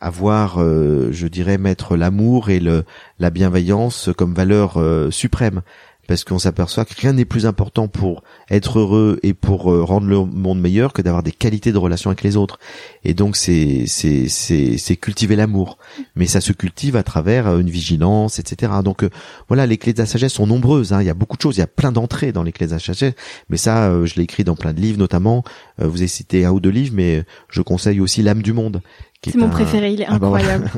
avoir, 0.00 0.58
je 0.58 1.26
dirais, 1.28 1.56
mettre 1.56 1.96
l'amour 1.96 2.50
et 2.50 2.58
la 2.58 3.30
bienveillance 3.30 4.10
comme 4.16 4.34
valeur 4.34 4.76
suprême 5.12 5.62
parce 6.10 6.24
qu'on 6.24 6.40
s'aperçoit 6.40 6.84
que 6.84 6.94
rien 7.00 7.12
n'est 7.12 7.24
plus 7.24 7.46
important 7.46 7.86
pour 7.86 8.24
être 8.50 8.80
heureux 8.80 9.20
et 9.22 9.32
pour 9.32 9.70
euh, 9.70 9.84
rendre 9.84 10.08
le 10.08 10.24
monde 10.24 10.60
meilleur 10.60 10.92
que 10.92 11.02
d'avoir 11.02 11.22
des 11.22 11.30
qualités 11.30 11.70
de 11.70 11.78
relation 11.78 12.10
avec 12.10 12.24
les 12.24 12.36
autres. 12.36 12.58
Et 13.04 13.14
donc 13.14 13.36
c'est 13.36 13.84
c'est 13.86 14.28
c'est 14.28 14.76
c'est 14.76 14.96
cultiver 14.96 15.36
l'amour, 15.36 15.78
mais 16.16 16.26
ça 16.26 16.40
se 16.40 16.52
cultive 16.52 16.96
à 16.96 17.04
travers 17.04 17.46
euh, 17.46 17.60
une 17.60 17.70
vigilance, 17.70 18.40
etc. 18.40 18.72
Donc 18.82 19.04
euh, 19.04 19.10
voilà, 19.46 19.68
les 19.68 19.78
clés 19.78 19.92
de 19.92 20.00
la 20.00 20.06
sagesse 20.06 20.32
sont 20.32 20.48
nombreuses. 20.48 20.92
Hein. 20.92 21.00
Il 21.00 21.06
y 21.06 21.10
a 21.10 21.14
beaucoup 21.14 21.36
de 21.36 21.42
choses, 21.42 21.58
il 21.58 21.60
y 21.60 21.62
a 21.62 21.68
plein 21.68 21.92
d'entrées 21.92 22.32
dans 22.32 22.42
les 22.42 22.50
clés 22.50 22.66
de 22.66 22.72
la 22.72 22.80
sagesse. 22.80 23.14
Mais 23.48 23.56
ça, 23.56 24.04
je 24.04 24.16
l'ai 24.16 24.24
écrit 24.24 24.42
dans 24.42 24.56
plein 24.56 24.72
de 24.72 24.80
livres, 24.80 24.98
notamment. 24.98 25.44
vous 25.78 25.98
avez 25.98 26.08
cité 26.08 26.44
un 26.44 26.50
ou 26.50 26.58
deux 26.58 26.70
livres, 26.70 26.94
mais 26.96 27.22
je 27.50 27.62
conseille 27.62 28.00
aussi 28.00 28.22
l'âme 28.22 28.42
du 28.42 28.52
monde. 28.52 28.82
C'est 29.22 29.36
mon 29.36 29.50
préféré, 29.50 29.92
il 29.92 30.00
est 30.00 30.06
ah 30.08 30.18
bah 30.18 30.28
incroyable. 30.28 30.70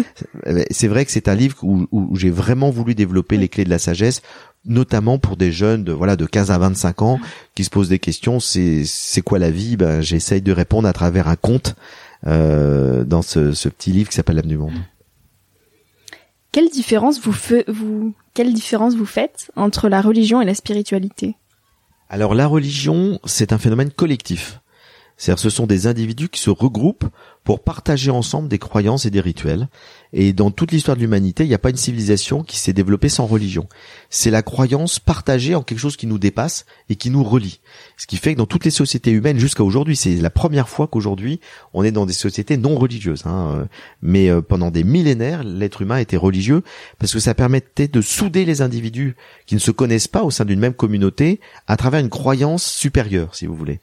c'est 0.70 0.88
vrai 0.88 1.04
que 1.04 1.10
c'est 1.10 1.28
un 1.28 1.34
livre 1.34 1.56
où, 1.62 1.86
où 1.92 2.16
j'ai 2.16 2.30
vraiment 2.30 2.70
voulu 2.70 2.94
développer 2.94 3.36
les 3.36 3.50
clés 3.50 3.64
de 3.64 3.70
la 3.70 3.78
sagesse 3.78 4.22
notamment 4.64 5.18
pour 5.18 5.36
des 5.36 5.52
jeunes 5.52 5.84
de 5.84 5.92
voilà 5.92 6.16
de 6.16 6.26
15 6.26 6.50
à 6.50 6.58
25 6.58 7.02
ans 7.02 7.20
qui 7.54 7.64
se 7.64 7.70
posent 7.70 7.88
des 7.88 7.98
questions. 7.98 8.40
C'est 8.40 8.84
c'est 8.84 9.22
quoi 9.22 9.38
la 9.38 9.50
vie? 9.50 9.76
Ben 9.76 10.00
j'essaye 10.00 10.42
de 10.42 10.52
répondre 10.52 10.88
à 10.88 10.92
travers 10.92 11.28
un 11.28 11.36
conte 11.36 11.74
euh, 12.26 13.04
dans 13.04 13.22
ce, 13.22 13.52
ce 13.52 13.68
petit 13.68 13.90
livre 13.90 14.08
qui 14.08 14.16
s'appelle 14.16 14.36
L'âme 14.36 14.46
du 14.46 14.58
monde. 14.58 14.74
Quelle 16.52 16.68
différence 16.68 17.18
vous, 17.20 17.32
fe 17.32 17.64
vous 17.66 18.14
quelle 18.34 18.52
différence 18.52 18.94
vous 18.94 19.06
faites 19.06 19.50
entre 19.56 19.88
la 19.88 20.00
religion 20.00 20.40
et 20.40 20.44
la 20.44 20.54
spiritualité? 20.54 21.36
Alors 22.08 22.34
la 22.34 22.46
religion, 22.46 23.18
c'est 23.24 23.52
un 23.52 23.58
phénomène 23.58 23.90
collectif. 23.90 24.60
C'est-à-dire 25.16 25.40
ce 25.40 25.50
sont 25.50 25.66
des 25.66 25.86
individus 25.86 26.28
qui 26.28 26.40
se 26.40 26.50
regroupent 26.50 27.06
pour 27.44 27.62
partager 27.62 28.10
ensemble 28.10 28.48
des 28.48 28.58
croyances 28.58 29.06
et 29.06 29.10
des 29.10 29.20
rituels. 29.20 29.68
Et 30.12 30.32
dans 30.32 30.50
toute 30.50 30.72
l'histoire 30.72 30.96
de 30.96 31.02
l'humanité, 31.02 31.44
il 31.44 31.48
n'y 31.48 31.54
a 31.54 31.58
pas 31.58 31.70
une 31.70 31.76
civilisation 31.76 32.42
qui 32.42 32.56
s'est 32.58 32.72
développée 32.72 33.08
sans 33.08 33.26
religion. 33.26 33.68
C'est 34.14 34.30
la 34.30 34.42
croyance 34.42 34.98
partagée 34.98 35.54
en 35.54 35.62
quelque 35.62 35.78
chose 35.78 35.96
qui 35.96 36.06
nous 36.06 36.18
dépasse 36.18 36.66
et 36.90 36.96
qui 36.96 37.08
nous 37.08 37.24
relie. 37.24 37.60
Ce 37.96 38.06
qui 38.06 38.18
fait 38.18 38.34
que 38.34 38.38
dans 38.38 38.46
toutes 38.46 38.66
les 38.66 38.70
sociétés 38.70 39.10
humaines 39.10 39.38
jusqu'à 39.38 39.64
aujourd'hui, 39.64 39.96
c'est 39.96 40.16
la 40.16 40.28
première 40.28 40.68
fois 40.68 40.86
qu'aujourd'hui 40.86 41.40
on 41.72 41.82
est 41.82 41.92
dans 41.92 42.04
des 42.04 42.12
sociétés 42.12 42.58
non 42.58 42.76
religieuses. 42.76 43.24
Hein. 43.24 43.68
Mais 44.02 44.28
euh, 44.28 44.42
pendant 44.42 44.70
des 44.70 44.84
millénaires, 44.84 45.42
l'être 45.44 45.80
humain 45.80 45.96
était 45.96 46.18
religieux 46.18 46.62
parce 46.98 47.14
que 47.14 47.20
ça 47.20 47.32
permettait 47.32 47.88
de 47.88 48.02
souder 48.02 48.44
les 48.44 48.60
individus 48.60 49.16
qui 49.46 49.54
ne 49.54 49.60
se 49.60 49.70
connaissent 49.70 50.08
pas 50.08 50.24
au 50.24 50.30
sein 50.30 50.44
d'une 50.44 50.60
même 50.60 50.74
communauté 50.74 51.40
à 51.66 51.78
travers 51.78 52.00
une 52.00 52.10
croyance 52.10 52.64
supérieure, 52.64 53.34
si 53.34 53.46
vous 53.46 53.56
voulez. 53.56 53.80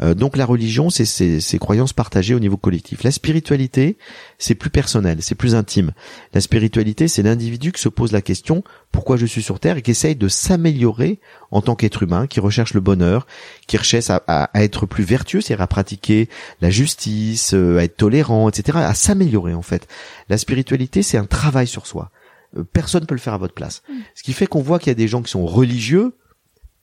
Euh, 0.00 0.14
donc 0.14 0.36
la 0.36 0.46
religion, 0.46 0.90
c'est 0.90 1.04
ces 1.04 1.58
croyances 1.58 1.92
partagées 1.92 2.34
au 2.34 2.40
niveau 2.40 2.56
collectif. 2.56 3.02
La 3.02 3.10
spiritualité, 3.10 3.96
c'est 4.38 4.54
plus 4.54 4.70
personnel, 4.70 5.18
c'est 5.20 5.34
plus 5.34 5.54
intime. 5.54 5.92
La 6.34 6.40
spiritualité, 6.40 7.08
c'est 7.08 7.22
l'individu 7.22 7.72
qui 7.72 7.80
se 7.80 7.88
pose 7.88 8.12
la 8.12 8.22
question 8.22 8.62
pourquoi 8.92 9.16
je 9.16 9.26
suis 9.26 9.42
sur 9.42 9.60
Terre 9.60 9.76
et 9.76 9.82
qui 9.82 9.90
essaye 9.90 10.16
de 10.16 10.28
s'améliorer 10.28 11.20
en 11.50 11.60
tant 11.60 11.76
qu'être 11.76 12.02
humain, 12.02 12.26
qui 12.26 12.40
recherche 12.40 12.74
le 12.74 12.80
bonheur, 12.80 13.26
qui 13.66 13.76
recherche 13.76 14.10
à, 14.10 14.50
être 14.54 14.86
plus 14.86 15.04
vertueux, 15.04 15.40
c'est-à-dire 15.40 15.62
à 15.62 15.66
pratiquer 15.66 16.28
la 16.60 16.70
justice, 16.70 17.54
euh, 17.54 17.78
à 17.78 17.84
être 17.84 17.96
tolérant, 17.96 18.48
etc., 18.48 18.78
à 18.78 18.94
s'améliorer 18.94 19.54
en 19.54 19.62
fait. 19.62 19.86
La 20.28 20.38
spiritualité, 20.38 21.02
c'est 21.02 21.18
un 21.18 21.26
travail 21.26 21.66
sur 21.66 21.86
soi. 21.86 22.10
Euh, 22.56 22.64
personne 22.64 23.02
ne 23.02 23.06
peut 23.06 23.14
le 23.14 23.20
faire 23.20 23.34
à 23.34 23.38
votre 23.38 23.54
place. 23.54 23.82
Mm. 23.88 23.94
Ce 24.14 24.22
qui 24.22 24.32
fait 24.32 24.46
qu'on 24.46 24.62
voit 24.62 24.78
qu'il 24.78 24.88
y 24.88 24.92
a 24.92 24.94
des 24.94 25.08
gens 25.08 25.22
qui 25.22 25.30
sont 25.30 25.46
religieux, 25.46 26.14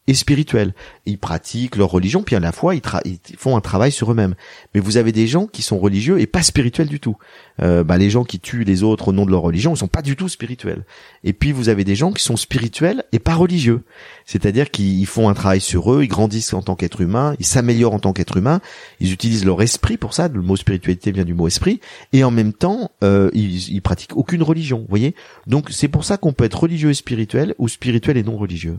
et 0.07 0.13
spirituels. 0.13 0.73
Ils 1.05 1.17
pratiquent 1.17 1.75
leur 1.75 1.89
religion, 1.89 2.23
puis 2.23 2.35
à 2.35 2.39
la 2.39 2.51
fois 2.51 2.75
ils, 2.75 2.81
font 3.37 3.57
un 3.57 3.61
travail 3.61 3.91
sur 3.91 4.11
eux-mêmes. 4.11 4.35
Mais 4.73 4.79
vous 4.79 4.97
avez 4.97 5.11
des 5.11 5.27
gens 5.27 5.47
qui 5.47 5.61
sont 5.61 5.79
religieux 5.79 6.19
et 6.19 6.27
pas 6.27 6.43
spirituels 6.43 6.87
du 6.87 6.99
tout. 6.99 7.17
Euh, 7.61 7.83
bah, 7.83 7.97
les 7.97 8.09
gens 8.09 8.23
qui 8.23 8.39
tuent 8.39 8.63
les 8.63 8.83
autres 8.83 9.07
au 9.07 9.11
nom 9.13 9.25
de 9.25 9.31
leur 9.31 9.41
religion, 9.41 9.73
ils 9.73 9.77
sont 9.77 9.87
pas 9.87 10.01
du 10.01 10.15
tout 10.15 10.29
spirituels. 10.29 10.85
Et 11.23 11.33
puis 11.33 11.51
vous 11.51 11.69
avez 11.69 11.83
des 11.83 11.95
gens 11.95 12.11
qui 12.11 12.23
sont 12.23 12.37
spirituels 12.37 13.03
et 13.11 13.19
pas 13.19 13.35
religieux. 13.35 13.83
C'est-à-dire 14.25 14.69
qu'ils 14.69 15.05
font 15.07 15.29
un 15.29 15.33
travail 15.33 15.61
sur 15.61 15.91
eux, 15.93 16.03
ils 16.03 16.07
grandissent 16.07 16.53
en 16.53 16.61
tant 16.61 16.75
qu'être 16.75 17.01
humain, 17.01 17.35
ils 17.39 17.45
s'améliorent 17.45 17.93
en 17.93 17.99
tant 17.99 18.13
qu'être 18.13 18.37
humain, 18.37 18.61
ils 18.99 19.11
utilisent 19.11 19.45
leur 19.45 19.61
esprit 19.61 19.97
pour 19.97 20.13
ça. 20.13 20.27
Le 20.27 20.41
mot 20.41 20.55
spiritualité 20.55 21.11
vient 21.11 21.25
du 21.25 21.33
mot 21.33 21.47
esprit, 21.47 21.79
et 22.13 22.23
en 22.23 22.31
même 22.31 22.53
temps 22.53 22.91
euh, 23.03 23.29
ils, 23.33 23.71
ils 23.71 23.81
pratiquent 23.81 24.15
aucune 24.15 24.43
religion. 24.43 24.79
Vous 24.79 24.89
voyez? 24.89 25.15
Donc 25.47 25.69
c'est 25.71 25.87
pour 25.87 26.05
ça 26.05 26.17
qu'on 26.17 26.33
peut 26.33 26.43
être 26.43 26.59
religieux 26.59 26.91
et 26.91 26.93
spirituel 26.93 27.55
ou 27.57 27.67
spirituel 27.67 28.17
et 28.17 28.23
non 28.23 28.37
religieux 28.37 28.77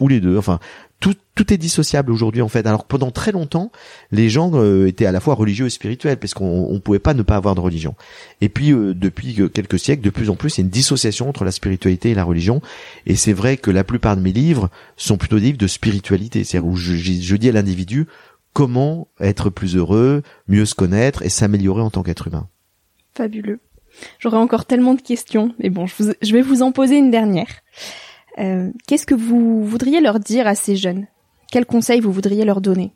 ou 0.00 0.08
les 0.08 0.20
deux. 0.20 0.36
Enfin, 0.36 0.58
tout, 1.00 1.14
tout 1.34 1.52
est 1.52 1.56
dissociable 1.58 2.10
aujourd'hui 2.10 2.42
en 2.42 2.48
fait. 2.48 2.66
Alors 2.66 2.84
pendant 2.84 3.10
très 3.10 3.32
longtemps, 3.32 3.70
les 4.10 4.28
gens 4.28 4.50
euh, 4.54 4.86
étaient 4.86 5.06
à 5.06 5.12
la 5.12 5.20
fois 5.20 5.34
religieux 5.34 5.66
et 5.66 5.70
spirituels 5.70 6.16
parce 6.16 6.34
qu'on 6.34 6.72
ne 6.72 6.78
pouvait 6.78 6.98
pas 6.98 7.14
ne 7.14 7.22
pas 7.22 7.36
avoir 7.36 7.54
de 7.54 7.60
religion. 7.60 7.94
Et 8.40 8.48
puis 8.48 8.72
euh, 8.72 8.94
depuis 8.94 9.38
quelques 9.52 9.78
siècles, 9.78 10.02
de 10.02 10.10
plus 10.10 10.30
en 10.30 10.36
plus, 10.36 10.56
il 10.56 10.60
y 10.60 10.62
a 10.62 10.64
une 10.64 10.70
dissociation 10.70 11.28
entre 11.28 11.44
la 11.44 11.52
spiritualité 11.52 12.10
et 12.10 12.14
la 12.14 12.24
religion. 12.24 12.60
Et 13.06 13.14
c'est 13.14 13.32
vrai 13.32 13.56
que 13.56 13.70
la 13.70 13.84
plupart 13.84 14.16
de 14.16 14.22
mes 14.22 14.32
livres 14.32 14.70
sont 14.96 15.16
plutôt 15.16 15.36
des 15.36 15.46
livres 15.46 15.58
de 15.58 15.66
spiritualité, 15.66 16.44
c'est-à-dire 16.44 16.68
où 16.68 16.76
je, 16.76 16.94
je 16.94 17.36
dis 17.36 17.48
à 17.48 17.52
l'individu 17.52 18.06
comment 18.52 19.06
être 19.20 19.50
plus 19.50 19.76
heureux, 19.76 20.22
mieux 20.48 20.64
se 20.64 20.74
connaître 20.74 21.22
et 21.22 21.28
s'améliorer 21.28 21.82
en 21.82 21.90
tant 21.90 22.02
qu'être 22.02 22.26
humain. 22.26 22.48
Fabuleux. 23.14 23.60
J'aurais 24.18 24.36
encore 24.36 24.64
tellement 24.64 24.94
de 24.94 25.00
questions, 25.00 25.54
mais 25.58 25.70
bon, 25.70 25.86
je, 25.86 26.12
je 26.20 26.32
vais 26.32 26.42
vous 26.42 26.62
en 26.62 26.72
poser 26.72 26.96
une 26.96 27.10
dernière. 27.10 27.62
Euh, 28.38 28.70
qu'est-ce 28.86 29.06
que 29.06 29.14
vous 29.14 29.64
voudriez 29.64 30.00
leur 30.00 30.20
dire 30.20 30.46
à 30.46 30.54
ces 30.54 30.76
jeunes? 30.76 31.06
Quels 31.50 31.66
conseils 31.66 32.00
vous 32.00 32.12
voudriez 32.12 32.44
leur 32.44 32.60
donner? 32.60 32.92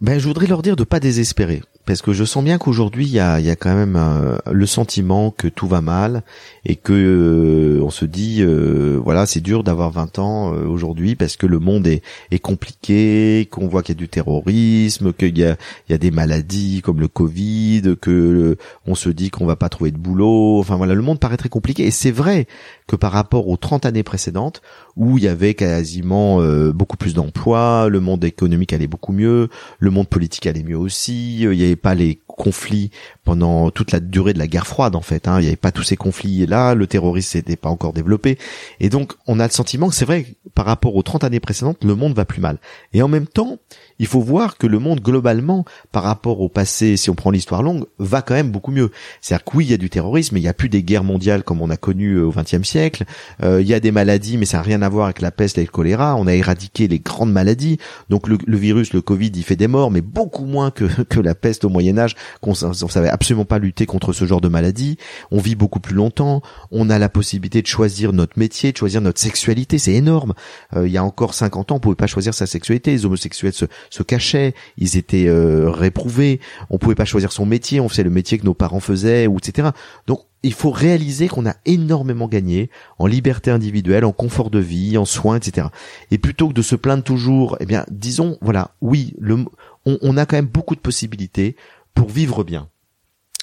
Ben, 0.00 0.18
je 0.18 0.26
voudrais 0.26 0.46
leur 0.46 0.62
dire 0.62 0.76
de 0.76 0.84
pas 0.84 1.00
désespérer 1.00 1.62
parce 1.84 2.00
que 2.00 2.12
je 2.12 2.24
sens 2.24 2.44
bien 2.44 2.58
qu'aujourd'hui 2.58 3.06
il 3.06 3.12
y 3.12 3.18
a, 3.18 3.40
y 3.40 3.50
a 3.50 3.56
quand 3.56 3.74
même 3.74 3.96
euh, 3.96 4.36
le 4.50 4.66
sentiment 4.66 5.30
que 5.30 5.48
tout 5.48 5.66
va 5.66 5.80
mal 5.80 6.22
et 6.64 6.76
que 6.76 6.92
euh, 6.92 7.82
on 7.82 7.90
se 7.90 8.04
dit 8.04 8.38
euh, 8.40 9.00
voilà 9.02 9.26
c'est 9.26 9.40
dur 9.40 9.64
d'avoir 9.64 9.90
20 9.90 10.18
ans 10.20 10.50
aujourd'hui 10.52 11.16
parce 11.16 11.36
que 11.36 11.46
le 11.46 11.58
monde 11.58 11.86
est, 11.86 12.02
compliqué 12.40 13.48
qu'on 13.50 13.68
voit 13.68 13.82
qu'il 13.82 13.94
y 13.94 13.98
a 13.98 14.00
du 14.00 14.08
terrorisme 14.08 15.12
qu'il 15.12 15.38
y 15.38 15.44
a, 15.44 15.56
a 15.90 15.98
des 15.98 16.10
maladies 16.10 16.82
comme 16.82 17.00
le 17.00 17.08
Covid 17.08 17.96
que 18.00 18.56
on 18.86 18.94
se 18.94 19.08
dit 19.08 19.30
qu'on 19.30 19.46
va 19.46 19.56
pas 19.56 19.68
trouver 19.68 19.90
de 19.92 19.98
boulot. 19.98 20.58
Enfin 20.58 20.76
voilà 20.76 20.94
le 20.94 21.02
monde 21.02 21.20
paraît 21.20 21.36
très 21.36 21.48
compliqué 21.48 21.86
et 21.86 21.90
c'est 21.90 22.10
vrai 22.10 22.46
que 22.86 22.96
par 22.96 23.12
rapport 23.12 23.48
aux 23.48 23.56
30 23.56 23.86
années 23.86 24.02
précédentes 24.02 24.60
où 24.96 25.18
il 25.18 25.24
y 25.24 25.28
avait 25.28 25.54
quasiment 25.54 26.42
beaucoup 26.72 26.96
plus 26.96 27.14
d'emplois 27.14 27.88
le 27.88 28.00
monde 28.00 28.24
économique 28.24 28.72
allait 28.72 28.86
beaucoup 28.86 29.12
mieux 29.12 29.48
le 29.78 29.90
monde 29.90 30.08
politique 30.08 30.46
allait 30.46 30.62
mieux 30.62 30.76
aussi 30.76 31.42
il 31.42 31.54
y 31.54 31.71
pas 31.76 31.94
les 31.94 32.20
conflits 32.26 32.90
pendant 33.24 33.70
toute 33.70 33.92
la 33.92 34.00
durée 34.00 34.32
de 34.32 34.38
la 34.38 34.46
guerre 34.46 34.66
froide 34.66 34.96
en 34.96 35.00
fait. 35.00 35.28
Hein. 35.28 35.38
Il 35.38 35.42
n'y 35.42 35.48
avait 35.48 35.56
pas 35.56 35.72
tous 35.72 35.82
ces 35.82 35.96
conflits 35.96 36.46
là, 36.46 36.74
le 36.74 36.86
terrorisme 36.86 37.38
n'était 37.38 37.56
pas 37.56 37.68
encore 37.68 37.92
développé. 37.92 38.38
Et 38.80 38.88
donc 38.88 39.12
on 39.26 39.38
a 39.40 39.46
le 39.46 39.52
sentiment 39.52 39.88
que 39.88 39.94
c'est 39.94 40.04
vrai, 40.04 40.26
par 40.54 40.66
rapport 40.66 40.96
aux 40.96 41.02
30 41.02 41.24
années 41.24 41.40
précédentes, 41.40 41.84
le 41.84 41.94
monde 41.94 42.14
va 42.14 42.24
plus 42.24 42.40
mal. 42.40 42.58
Et 42.92 43.02
en 43.02 43.08
même 43.08 43.26
temps, 43.26 43.58
il 43.98 44.06
faut 44.06 44.20
voir 44.20 44.58
que 44.58 44.66
le 44.66 44.78
monde 44.78 45.00
globalement, 45.00 45.64
par 45.92 46.02
rapport 46.02 46.40
au 46.40 46.48
passé, 46.48 46.96
si 46.96 47.10
on 47.10 47.14
prend 47.14 47.30
l'histoire 47.30 47.62
longue, 47.62 47.84
va 47.98 48.22
quand 48.22 48.34
même 48.34 48.50
beaucoup 48.50 48.72
mieux. 48.72 48.90
C'est-à-dire 49.20 49.44
que 49.44 49.56
oui, 49.56 49.66
il 49.66 49.70
y 49.70 49.74
a 49.74 49.78
du 49.78 49.90
terrorisme, 49.90 50.34
mais 50.34 50.40
il 50.40 50.44
n'y 50.44 50.48
a 50.48 50.54
plus 50.54 50.68
des 50.68 50.82
guerres 50.82 51.04
mondiales 51.04 51.44
comme 51.44 51.62
on 51.62 51.70
a 51.70 51.76
connu 51.76 52.14
euh, 52.14 52.26
au 52.26 52.32
XXe 52.32 52.64
siècle. 52.64 53.04
Euh, 53.42 53.60
il 53.60 53.68
y 53.68 53.74
a 53.74 53.80
des 53.80 53.92
maladies, 53.92 54.38
mais 54.38 54.46
ça 54.46 54.56
n'a 54.56 54.62
rien 54.64 54.82
à 54.82 54.88
voir 54.88 55.04
avec 55.04 55.20
la 55.20 55.30
peste 55.30 55.58
et 55.58 55.62
le 55.62 55.68
choléra. 55.68 56.16
On 56.16 56.26
a 56.26 56.34
éradiqué 56.34 56.88
les 56.88 56.98
grandes 56.98 57.32
maladies. 57.32 57.78
Donc 58.08 58.26
le, 58.28 58.38
virus, 58.56 58.92
le 58.92 59.02
Covid, 59.02 59.30
il 59.34 59.44
fait 59.44 59.56
des 59.56 59.68
morts, 59.68 59.90
mais 59.90 60.00
beaucoup 60.00 60.44
moins 60.44 60.70
que, 60.70 60.84
que 61.08 61.20
la 61.20 61.34
peste 61.34 61.64
au 61.64 61.68
Moyen 61.68 61.96
Âge, 61.98 62.16
qu'on 62.40 62.52
on 62.64 62.88
savait 62.88 63.11
absolument 63.12 63.44
pas 63.44 63.58
lutter 63.58 63.86
contre 63.86 64.12
ce 64.12 64.24
genre 64.24 64.40
de 64.40 64.48
maladie. 64.48 64.96
On 65.30 65.38
vit 65.38 65.54
beaucoup 65.54 65.80
plus 65.80 65.94
longtemps. 65.94 66.42
On 66.70 66.90
a 66.90 66.98
la 66.98 67.08
possibilité 67.08 67.62
de 67.62 67.66
choisir 67.66 68.12
notre 68.12 68.38
métier, 68.38 68.72
de 68.72 68.76
choisir 68.76 69.00
notre 69.00 69.20
sexualité. 69.20 69.78
C'est 69.78 69.94
énorme. 69.94 70.34
Euh, 70.76 70.86
il 70.86 70.92
y 70.92 70.96
a 70.96 71.04
encore 71.04 71.34
50 71.34 71.72
ans, 71.72 71.76
on 71.76 71.80
pouvait 71.80 71.94
pas 71.94 72.06
choisir 72.06 72.34
sa 72.34 72.46
sexualité. 72.46 72.92
Les 72.92 73.06
homosexuels 73.06 73.52
se, 73.52 73.66
se 73.90 74.02
cachaient, 74.02 74.54
ils 74.78 74.96
étaient 74.96 75.28
euh, 75.28 75.70
réprouvés. 75.70 76.40
On 76.70 76.78
pouvait 76.78 76.94
pas 76.94 77.04
choisir 77.04 77.32
son 77.32 77.46
métier. 77.46 77.80
On 77.80 77.88
faisait 77.88 78.02
le 78.02 78.10
métier 78.10 78.38
que 78.38 78.44
nos 78.44 78.54
parents 78.54 78.80
faisaient, 78.80 79.24
etc. 79.24 79.70
Donc 80.06 80.20
il 80.42 80.52
faut 80.52 80.70
réaliser 80.70 81.28
qu'on 81.28 81.46
a 81.46 81.54
énormément 81.66 82.26
gagné 82.26 82.70
en 82.98 83.06
liberté 83.06 83.50
individuelle, 83.50 84.04
en 84.04 84.12
confort 84.12 84.50
de 84.50 84.58
vie, 84.58 84.98
en 84.98 85.04
soins, 85.04 85.36
etc. 85.36 85.68
Et 86.10 86.18
plutôt 86.18 86.48
que 86.48 86.54
de 86.54 86.62
se 86.62 86.74
plaindre 86.74 87.04
toujours, 87.04 87.56
eh 87.60 87.66
bien, 87.66 87.84
disons, 87.90 88.38
voilà, 88.40 88.74
oui, 88.80 89.14
le, 89.18 89.44
on, 89.86 89.98
on 90.02 90.16
a 90.16 90.26
quand 90.26 90.36
même 90.36 90.46
beaucoup 90.46 90.74
de 90.74 90.80
possibilités 90.80 91.56
pour 91.94 92.08
vivre 92.08 92.42
bien. 92.44 92.68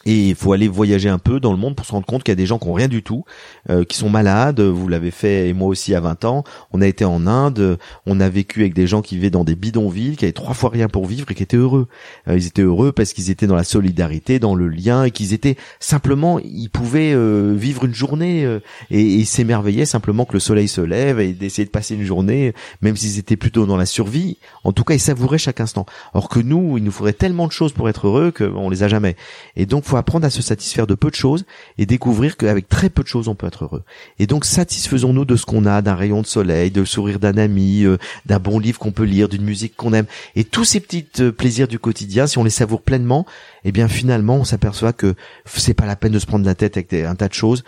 Et 0.10 0.30
il 0.30 0.34
faut 0.34 0.54
aller 0.54 0.68
voyager 0.68 1.08
un 1.08 1.20
peu 1.20 1.40
dans 1.40 1.52
le 1.52 1.60
monde 1.60 1.76
pour 1.76 1.86
se 1.86 1.92
rendre 1.92 2.08
compte 2.08 2.24
qu'il 2.24 2.32
y 2.32 2.34
a 2.34 2.36
des 2.36 2.48
gens 2.48 2.58
qui 2.58 2.68
ont 2.68 2.74
rien 2.74 2.88
du 2.88 3.04
tout, 3.04 3.26
euh, 3.70 3.84
qui 3.84 3.96
sont 3.96 4.10
malades. 4.10 4.60
Vous 4.60 4.88
l'avez 4.88 5.12
fait 5.12 5.50
et 5.50 5.54
moi 5.54 5.68
aussi 5.68 5.94
à 5.94 6.00
20 6.00 6.26
ans. 6.26 6.44
On 6.72 6.82
a 6.82 6.88
été 6.88 7.06
en 7.06 7.28
Inde, 7.28 7.78
on 8.08 8.20
a 8.20 8.28
vécu 8.28 8.62
avec 8.62 8.74
des 8.74 8.88
gens 8.88 9.04
qui 9.04 9.18
vivaient 9.18 9.30
dans 9.30 9.44
des 9.44 9.54
bidonvilles, 9.54 10.18
qui 10.18 10.26
avaient 10.26 10.32
trois 10.32 10.56
fois 10.56 10.72
rien 10.72 10.88
pour 10.88 11.06
vivre 11.06 11.30
et 11.30 11.36
qui 11.36 11.44
étaient 11.44 11.58
heureux. 11.58 11.88
Euh, 12.28 12.38
ils 12.38 12.48
étaient 12.48 12.64
heureux 12.64 12.92
parce 12.92 13.14
qu'ils 13.14 13.30
étaient 13.30 13.46
dans 13.46 13.56
la 13.56 13.64
solidarité, 13.64 14.40
dans 14.40 14.56
le 14.56 14.68
lien 14.68 15.04
et 15.04 15.12
qu'ils 15.12 15.34
étaient 15.34 15.58
simplement, 15.80 16.40
ils 16.40 16.72
pouvaient 16.72 17.14
euh, 17.14 17.54
vivre 17.56 17.86
une 17.86 17.94
journée 17.94 18.48
et, 18.90 19.20
et 19.20 19.26
s'émerveillaient 19.26 19.86
simplement 19.86 20.26
que 20.26 20.34
le 20.34 20.40
soleil 20.40 20.68
se 20.68 20.82
lève 20.82 21.20
et 21.20 21.34
d'essayer 21.34 21.66
de 21.66 21.70
passer 21.70 21.94
une 21.94 22.04
journée, 22.04 22.56
même 22.82 22.98
s'ils 22.98 23.20
étaient 23.20 23.38
plutôt 23.38 23.68
dans 23.68 23.78
la 23.78 23.86
survie. 23.86 24.40
En 24.64 24.72
tout 24.72 24.84
cas, 24.84 24.96
ils 24.96 25.00
savouraient 25.00 25.38
chaque 25.38 25.62
instant. 25.62 25.86
Or 26.16 26.30
que 26.30 26.40
nous, 26.40 26.80
il 26.80 26.84
nous 26.84 26.92
faudrait 26.92 27.14
tellement 27.14 27.46
de 27.46 27.52
choses 27.52 27.74
pour 27.74 27.90
être 27.90 28.08
heureux 28.08 28.32
qu'on 28.32 28.72
les 28.72 28.82
a 28.82 28.88
jamais. 28.88 29.16
Et 29.56 29.68
donc 29.68 29.84
apprendre 30.00 30.26
à 30.26 30.30
se 30.30 30.42
satisfaire 30.42 30.88
de 30.88 30.96
peu 30.96 31.10
de 31.10 31.16
choses 31.16 31.46
et 31.78 31.86
découvrir 31.86 32.38
qu'avec 32.38 32.68
très 32.68 32.90
peu 32.90 33.04
de 33.04 33.08
choses 33.08 33.28
on 33.28 33.36
peut 33.36 33.48
être 33.48 33.66
heureux. 33.66 33.84
Et 34.18 34.28
donc 34.28 34.46
satisfaisons-nous 34.46 35.26
de 35.26 35.36
ce 35.36 35.46
qu'on 35.46 35.66
a, 35.66 35.82
d'un 35.82 35.96
rayon 35.96 36.22
de 36.22 36.28
soleil, 36.28 36.72
de 36.72 36.84
sourire 36.86 37.20
d'un 37.20 37.38
ami, 37.38 37.84
euh, 37.84 37.98
d'un 38.26 38.40
bon 38.40 38.60
livre 38.60 38.80
qu'on 38.80 38.92
peut 38.92 39.04
lire, 39.04 39.30
d'une 39.30 39.44
musique 39.44 39.76
qu'on 39.76 39.94
aime. 39.94 40.06
Et 40.36 40.44
tous 40.44 40.66
ces 40.66 40.80
petits 40.80 41.08
euh, 41.20 41.32
plaisirs 41.32 41.68
du 41.68 41.80
quotidien, 41.80 42.28
si 42.28 42.38
on 42.38 42.44
les 42.44 42.50
savoure 42.50 42.82
pleinement, 42.82 43.26
eh 43.64 43.72
bien 43.72 43.88
finalement 43.88 44.38
on 44.38 44.44
s'aperçoit 44.44 44.94
que 44.94 45.16
c'est 45.46 45.74
pas 45.74 45.86
la 45.86 45.96
peine 45.96 46.14
de 46.14 46.20
se 46.20 46.26
prendre 46.26 46.46
la 46.46 46.56
tête 46.56 46.78
avec 46.78 46.94
un 46.94 47.16
tas 47.16 47.28
de 47.28 47.34
choses 47.34 47.64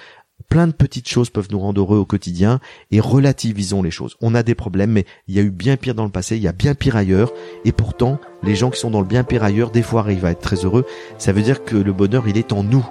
plein 0.52 0.68
de 0.68 0.74
petites 0.74 1.08
choses 1.08 1.30
peuvent 1.30 1.48
nous 1.50 1.60
rendre 1.60 1.80
heureux 1.80 1.98
au 1.98 2.06
quotidien 2.06 2.60
et 2.92 3.00
relativisons 3.00 3.82
les 3.82 3.90
choses. 3.90 4.18
On 4.20 4.36
a 4.36 4.44
des 4.44 4.54
problèmes, 4.54 4.92
mais 4.92 5.06
il 5.30 5.36
y 5.36 5.40
a 5.40 5.44
eu 5.44 5.50
bien 5.50 5.78
pire 5.78 5.96
dans 5.96 6.04
le 6.04 6.12
passé, 6.12 6.36
il 6.36 6.44
y 6.44 6.48
a 6.50 6.52
bien 6.52 6.76
pire 6.76 6.98
ailleurs, 6.98 7.32
et 7.64 7.72
pourtant, 7.72 8.20
les 8.44 8.54
gens 8.54 8.70
qui 8.70 8.78
sont 8.78 8.92
dans 8.92 9.00
le 9.00 9.08
bien 9.08 9.24
pire 9.24 9.46
ailleurs, 9.46 9.72
des 9.72 9.82
fois 9.82 10.02
arrivent 10.02 10.26
à 10.26 10.32
être 10.32 10.42
très 10.42 10.66
heureux. 10.66 10.86
Ça 11.18 11.32
veut 11.32 11.42
dire 11.42 11.64
que 11.64 11.78
le 11.78 11.94
bonheur, 11.94 12.28
il 12.28 12.38
est 12.38 12.52
en 12.52 12.64
nous. 12.64 12.86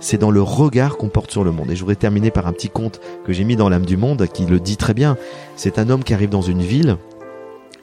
c'est 0.00 0.18
dans 0.18 0.32
le 0.32 0.42
regard 0.42 0.96
qu'on 0.96 1.08
porte 1.08 1.30
sur 1.30 1.44
le 1.44 1.52
monde. 1.52 1.70
Et 1.70 1.76
je 1.76 1.80
voudrais 1.80 1.94
terminer 1.94 2.32
par 2.32 2.48
un 2.48 2.52
petit 2.52 2.68
conte 2.68 3.00
que 3.24 3.32
j'ai 3.32 3.44
mis 3.44 3.54
dans 3.54 3.68
l'âme 3.68 3.86
du 3.86 3.96
monde 3.96 4.26
qui 4.26 4.44
le 4.44 4.58
dit 4.58 4.76
très 4.76 4.92
bien. 4.92 5.16
C'est 5.54 5.78
un 5.78 5.90
homme 5.90 6.02
qui 6.02 6.14
arrive 6.14 6.30
dans 6.30 6.42
une 6.42 6.62
ville 6.62 6.96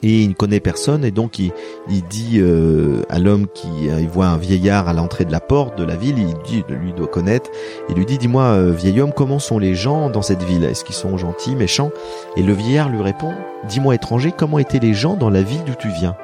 et 0.02 0.22
il 0.22 0.28
ne 0.30 0.34
connaît 0.34 0.60
personne 0.60 1.04
et 1.04 1.10
donc 1.10 1.38
il, 1.38 1.52
il 1.88 2.02
dit 2.04 2.38
euh, 2.40 3.02
à 3.08 3.18
l'homme 3.18 3.46
qui 3.52 3.68
il 3.86 4.08
voit 4.08 4.26
un 4.26 4.36
vieillard 4.36 4.88
à 4.88 4.92
l'entrée 4.92 5.24
de 5.24 5.32
la 5.32 5.40
porte 5.40 5.78
de 5.78 5.84
la 5.84 5.96
ville, 5.96 6.18
il 6.18 6.34
dit 6.44 6.64
lui 6.68 6.92
doit 6.92 7.06
connaître, 7.06 7.50
il 7.88 7.96
lui 7.96 8.06
dit 8.06 8.18
dis-moi 8.18 8.44
euh, 8.44 8.72
vieil 8.72 9.00
homme 9.00 9.12
comment 9.14 9.38
sont 9.38 9.58
les 9.58 9.74
gens 9.74 10.10
dans 10.10 10.22
cette 10.22 10.42
ville? 10.42 10.64
Est-ce 10.64 10.84
qu'ils 10.84 10.94
sont 10.94 11.16
gentils, 11.16 11.54
méchants? 11.54 11.90
Et 12.36 12.42
le 12.42 12.52
vieillard 12.52 12.88
lui 12.88 13.02
répond 13.02 13.32
dis-moi 13.68 13.94
étranger 13.94 14.32
comment 14.36 14.58
étaient 14.58 14.78
les 14.78 14.94
gens 14.94 15.16
dans 15.16 15.30
la 15.30 15.42
ville 15.42 15.64
d'où 15.64 15.74
tu 15.78 15.88
viens? 15.88 16.16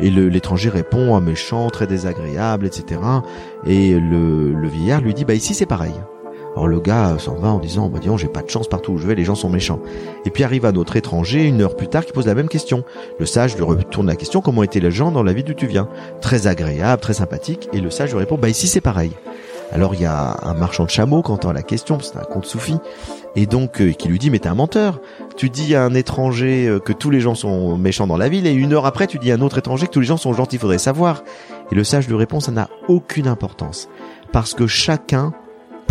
Et 0.00 0.10
l'étranger 0.10 0.70
répond, 0.70 1.14
ah, 1.14 1.20
méchant, 1.20 1.68
très 1.70 1.86
désagréable, 1.86 2.66
etc. 2.66 3.00
Et 3.66 3.92
le, 3.92 4.52
le 4.52 4.68
vieillard 4.68 5.00
lui 5.00 5.14
dit, 5.14 5.24
bah 5.24 5.34
ici 5.34 5.54
c'est 5.54 5.66
pareil. 5.66 5.94
Alors 6.54 6.68
le 6.68 6.80
gars 6.80 7.16
s'en 7.18 7.34
va 7.34 7.48
en 7.48 7.58
disant, 7.58 7.88
bah 7.88 7.98
disons, 8.00 8.16
j'ai 8.16 8.28
pas 8.28 8.42
de 8.42 8.48
chance 8.48 8.68
partout 8.68 8.92
où 8.92 8.98
je 8.98 9.06
vais, 9.06 9.16
les 9.16 9.24
gens 9.24 9.34
sont 9.34 9.48
méchants. 9.48 9.80
Et 10.24 10.30
puis 10.30 10.44
arrive 10.44 10.64
un 10.66 10.74
autre 10.76 10.94
étranger, 10.96 11.44
une 11.44 11.62
heure 11.62 11.74
plus 11.74 11.88
tard, 11.88 12.06
qui 12.06 12.12
pose 12.12 12.26
la 12.26 12.34
même 12.34 12.48
question. 12.48 12.84
Le 13.18 13.26
sage 13.26 13.56
lui 13.56 13.64
retourne 13.64 14.06
la 14.06 14.16
question, 14.16 14.40
comment 14.40 14.62
étaient 14.62 14.80
les 14.80 14.92
gens 14.92 15.10
dans 15.10 15.24
la 15.24 15.32
ville 15.32 15.44
d'où 15.44 15.54
tu 15.54 15.66
viens? 15.66 15.88
Très 16.20 16.46
agréable, 16.46 17.02
très 17.02 17.14
sympathique. 17.14 17.68
Et 17.72 17.80
le 17.80 17.90
sage 17.90 18.12
lui 18.12 18.18
répond, 18.18 18.38
bah 18.38 18.48
ici 18.48 18.68
c'est 18.68 18.80
pareil. 18.80 19.10
Alors 19.72 19.94
il 19.94 20.02
y 20.02 20.04
a 20.04 20.36
un 20.42 20.54
marchand 20.54 20.84
de 20.84 20.90
chameaux 20.90 21.22
qui 21.22 21.32
entend 21.32 21.52
la 21.52 21.62
question, 21.62 21.98
c'est 21.98 22.16
un 22.16 22.22
conte 22.22 22.46
soufi, 22.46 22.76
et 23.34 23.46
donc 23.46 23.80
euh, 23.80 23.90
qui 23.90 24.06
lui 24.06 24.20
dit 24.20 24.30
mais 24.30 24.38
t'es 24.38 24.48
un 24.48 24.54
menteur. 24.54 25.00
Tu 25.36 25.50
dis 25.50 25.74
à 25.74 25.82
un 25.82 25.94
étranger 25.94 26.68
euh, 26.68 26.78
que 26.78 26.92
tous 26.92 27.10
les 27.10 27.18
gens 27.18 27.34
sont 27.34 27.76
méchants 27.76 28.06
dans 28.06 28.16
la 28.16 28.28
ville, 28.28 28.46
et 28.46 28.52
une 28.52 28.72
heure 28.72 28.86
après 28.86 29.08
tu 29.08 29.18
dis 29.18 29.32
à 29.32 29.34
un 29.34 29.40
autre 29.40 29.58
étranger 29.58 29.86
que 29.86 29.92
tous 29.92 30.00
les 30.00 30.06
gens 30.06 30.16
sont 30.16 30.32
gentils, 30.32 30.56
il 30.56 30.60
faudrait 30.60 30.78
savoir. 30.78 31.24
Et 31.72 31.74
le 31.74 31.82
sage 31.82 32.06
lui 32.06 32.14
répond 32.14 32.38
ça 32.38 32.52
n'a 32.52 32.68
aucune 32.86 33.26
importance, 33.26 33.88
parce 34.32 34.54
que 34.54 34.68
chacun 34.68 35.32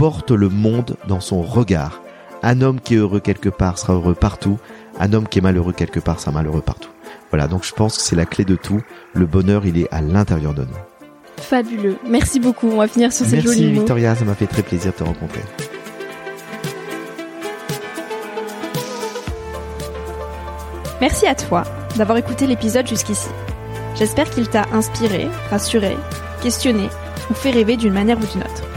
porte 0.03 0.31
le 0.31 0.49
monde 0.49 0.97
dans 1.07 1.21
son 1.21 1.41
regard. 1.41 2.01
Un 2.41 2.59
homme 2.59 2.81
qui 2.81 2.95
est 2.95 2.97
heureux 2.97 3.21
quelque 3.21 3.47
part 3.47 3.77
sera 3.79 3.93
heureux 3.93 4.15
partout, 4.15 4.59
un 4.99 5.13
homme 5.13 5.29
qui 5.29 5.39
est 5.39 5.41
malheureux 5.41 5.71
quelque 5.71 6.01
part 6.01 6.19
sera 6.19 6.33
malheureux 6.33 6.59
partout. 6.59 6.89
Voilà, 7.29 7.47
donc 7.47 7.63
je 7.63 7.71
pense 7.71 7.95
que 7.95 8.03
c'est 8.03 8.17
la 8.17 8.25
clé 8.25 8.43
de 8.43 8.57
tout. 8.57 8.81
Le 9.13 9.25
bonheur, 9.25 9.65
il 9.65 9.77
est 9.77 9.87
à 9.93 10.01
l'intérieur 10.01 10.53
de 10.53 10.63
nous. 10.63 10.75
Fabuleux. 11.37 11.95
Merci 12.05 12.41
beaucoup. 12.41 12.67
On 12.67 12.79
va 12.79 12.89
finir 12.89 13.13
sur 13.13 13.25
ces 13.25 13.39
jolis 13.39 13.61
mots. 13.61 13.67
Merci 13.67 13.79
Victoria, 13.79 14.13
ça 14.13 14.25
m'a 14.25 14.35
fait 14.35 14.45
très 14.45 14.61
plaisir 14.61 14.91
de 14.91 14.97
te 14.97 15.03
rencontrer. 15.05 15.39
Merci 20.99 21.27
à 21.27 21.35
toi 21.35 21.63
d'avoir 21.95 22.17
écouté 22.17 22.45
l'épisode 22.45 22.89
jusqu'ici. 22.89 23.29
J'espère 23.95 24.29
qu'il 24.29 24.49
t'a 24.49 24.65
inspiré, 24.73 25.29
rassuré, 25.49 25.95
questionné 26.41 26.89
ou 27.29 27.33
fait 27.33 27.51
rêver 27.51 27.77
d'une 27.77 27.93
manière 27.93 28.17
ou 28.17 28.25
d'une 28.25 28.41
autre. 28.41 28.72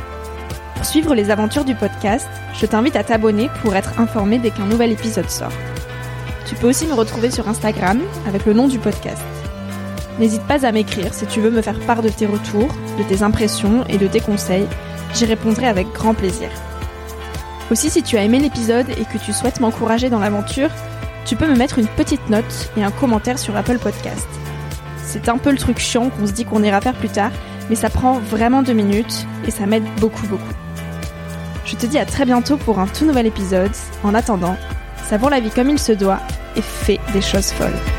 Suivre 0.87 1.16
les 1.16 1.30
aventures 1.30 1.64
du 1.64 1.74
podcast, 1.74 2.28
je 2.55 2.64
t'invite 2.64 2.95
à 2.95 3.03
t'abonner 3.03 3.51
pour 3.61 3.74
être 3.74 3.99
informé 3.99 4.39
dès 4.39 4.53
qu'un 4.53 4.66
nouvel 4.66 4.93
épisode 4.93 5.28
sort. 5.28 5.53
Tu 6.47 6.55
peux 6.55 6.68
aussi 6.68 6.87
me 6.87 6.95
retrouver 6.95 7.32
sur 7.32 7.49
Instagram 7.49 8.01
avec 8.24 8.47
le 8.47 8.53
nom 8.53 8.68
du 8.68 8.78
podcast. 8.78 9.20
N'hésite 10.20 10.45
pas 10.47 10.64
à 10.64 10.70
m'écrire 10.70 11.12
si 11.12 11.26
tu 11.26 11.41
veux 11.41 11.51
me 11.51 11.61
faire 11.61 11.80
part 11.80 12.03
de 12.03 12.09
tes 12.09 12.24
retours, 12.24 12.68
de 12.99 13.03
tes 13.03 13.24
impressions 13.24 13.84
et 13.89 13.99
de 13.99 14.07
tes 14.07 14.20
conseils. 14.20 14.68
J'y 15.12 15.24
répondrai 15.24 15.66
avec 15.66 15.89
grand 15.93 16.14
plaisir. 16.14 16.49
Aussi, 17.72 17.91
si 17.91 18.05
tu 18.05 18.16
as 18.16 18.22
aimé 18.22 18.39
l'épisode 18.39 18.89
et 18.91 19.05
que 19.07 19.18
tu 19.18 19.32
souhaites 19.32 19.59
m'encourager 19.59 20.09
dans 20.09 20.20
l'aventure, 20.20 20.70
tu 21.24 21.34
peux 21.34 21.49
me 21.49 21.57
mettre 21.57 21.80
une 21.80 21.89
petite 21.89 22.30
note 22.30 22.70
et 22.76 22.84
un 22.84 22.93
commentaire 22.93 23.41
sur 23.41 23.57
Apple 23.57 23.78
Podcast. 23.78 24.28
C'est 25.05 25.28
un 25.28 25.39
peu 25.39 25.51
le 25.51 25.59
truc 25.59 25.80
chiant 25.80 26.11
qu'on 26.11 26.28
se 26.28 26.32
dit 26.32 26.45
qu'on 26.45 26.62
ira 26.62 26.80
faire 26.80 26.95
plus 26.95 27.09
tard, 27.09 27.32
mais 27.70 27.74
ça 27.74 27.91
prend 27.91 28.20
vraiment 28.20 28.62
deux 28.62 28.72
minutes 28.72 29.26
et 29.49 29.51
ça 29.51 29.66
m'aide 29.66 29.84
beaucoup 29.99 30.28
beaucoup. 30.28 30.55
Je 31.67 31.75
te 31.75 31.85
dis 31.85 31.99
à 31.99 32.07
très 32.07 32.25
bientôt 32.25 32.57
pour 32.57 32.79
un 32.79 32.87
tout 32.87 33.05
nouvel 33.05 33.27
épisode. 33.27 33.73
En 34.05 34.14
attendant, 34.14 34.57
savons 35.09 35.29
la 35.29 35.41
vie 35.41 35.51
comme 35.51 35.69
il 35.69 35.81
se 35.81 35.93
doit 35.93 36.21
et 36.55 36.62
fais 36.62 37.01
des 37.12 37.21
choses 37.21 37.51
folles. 37.51 37.95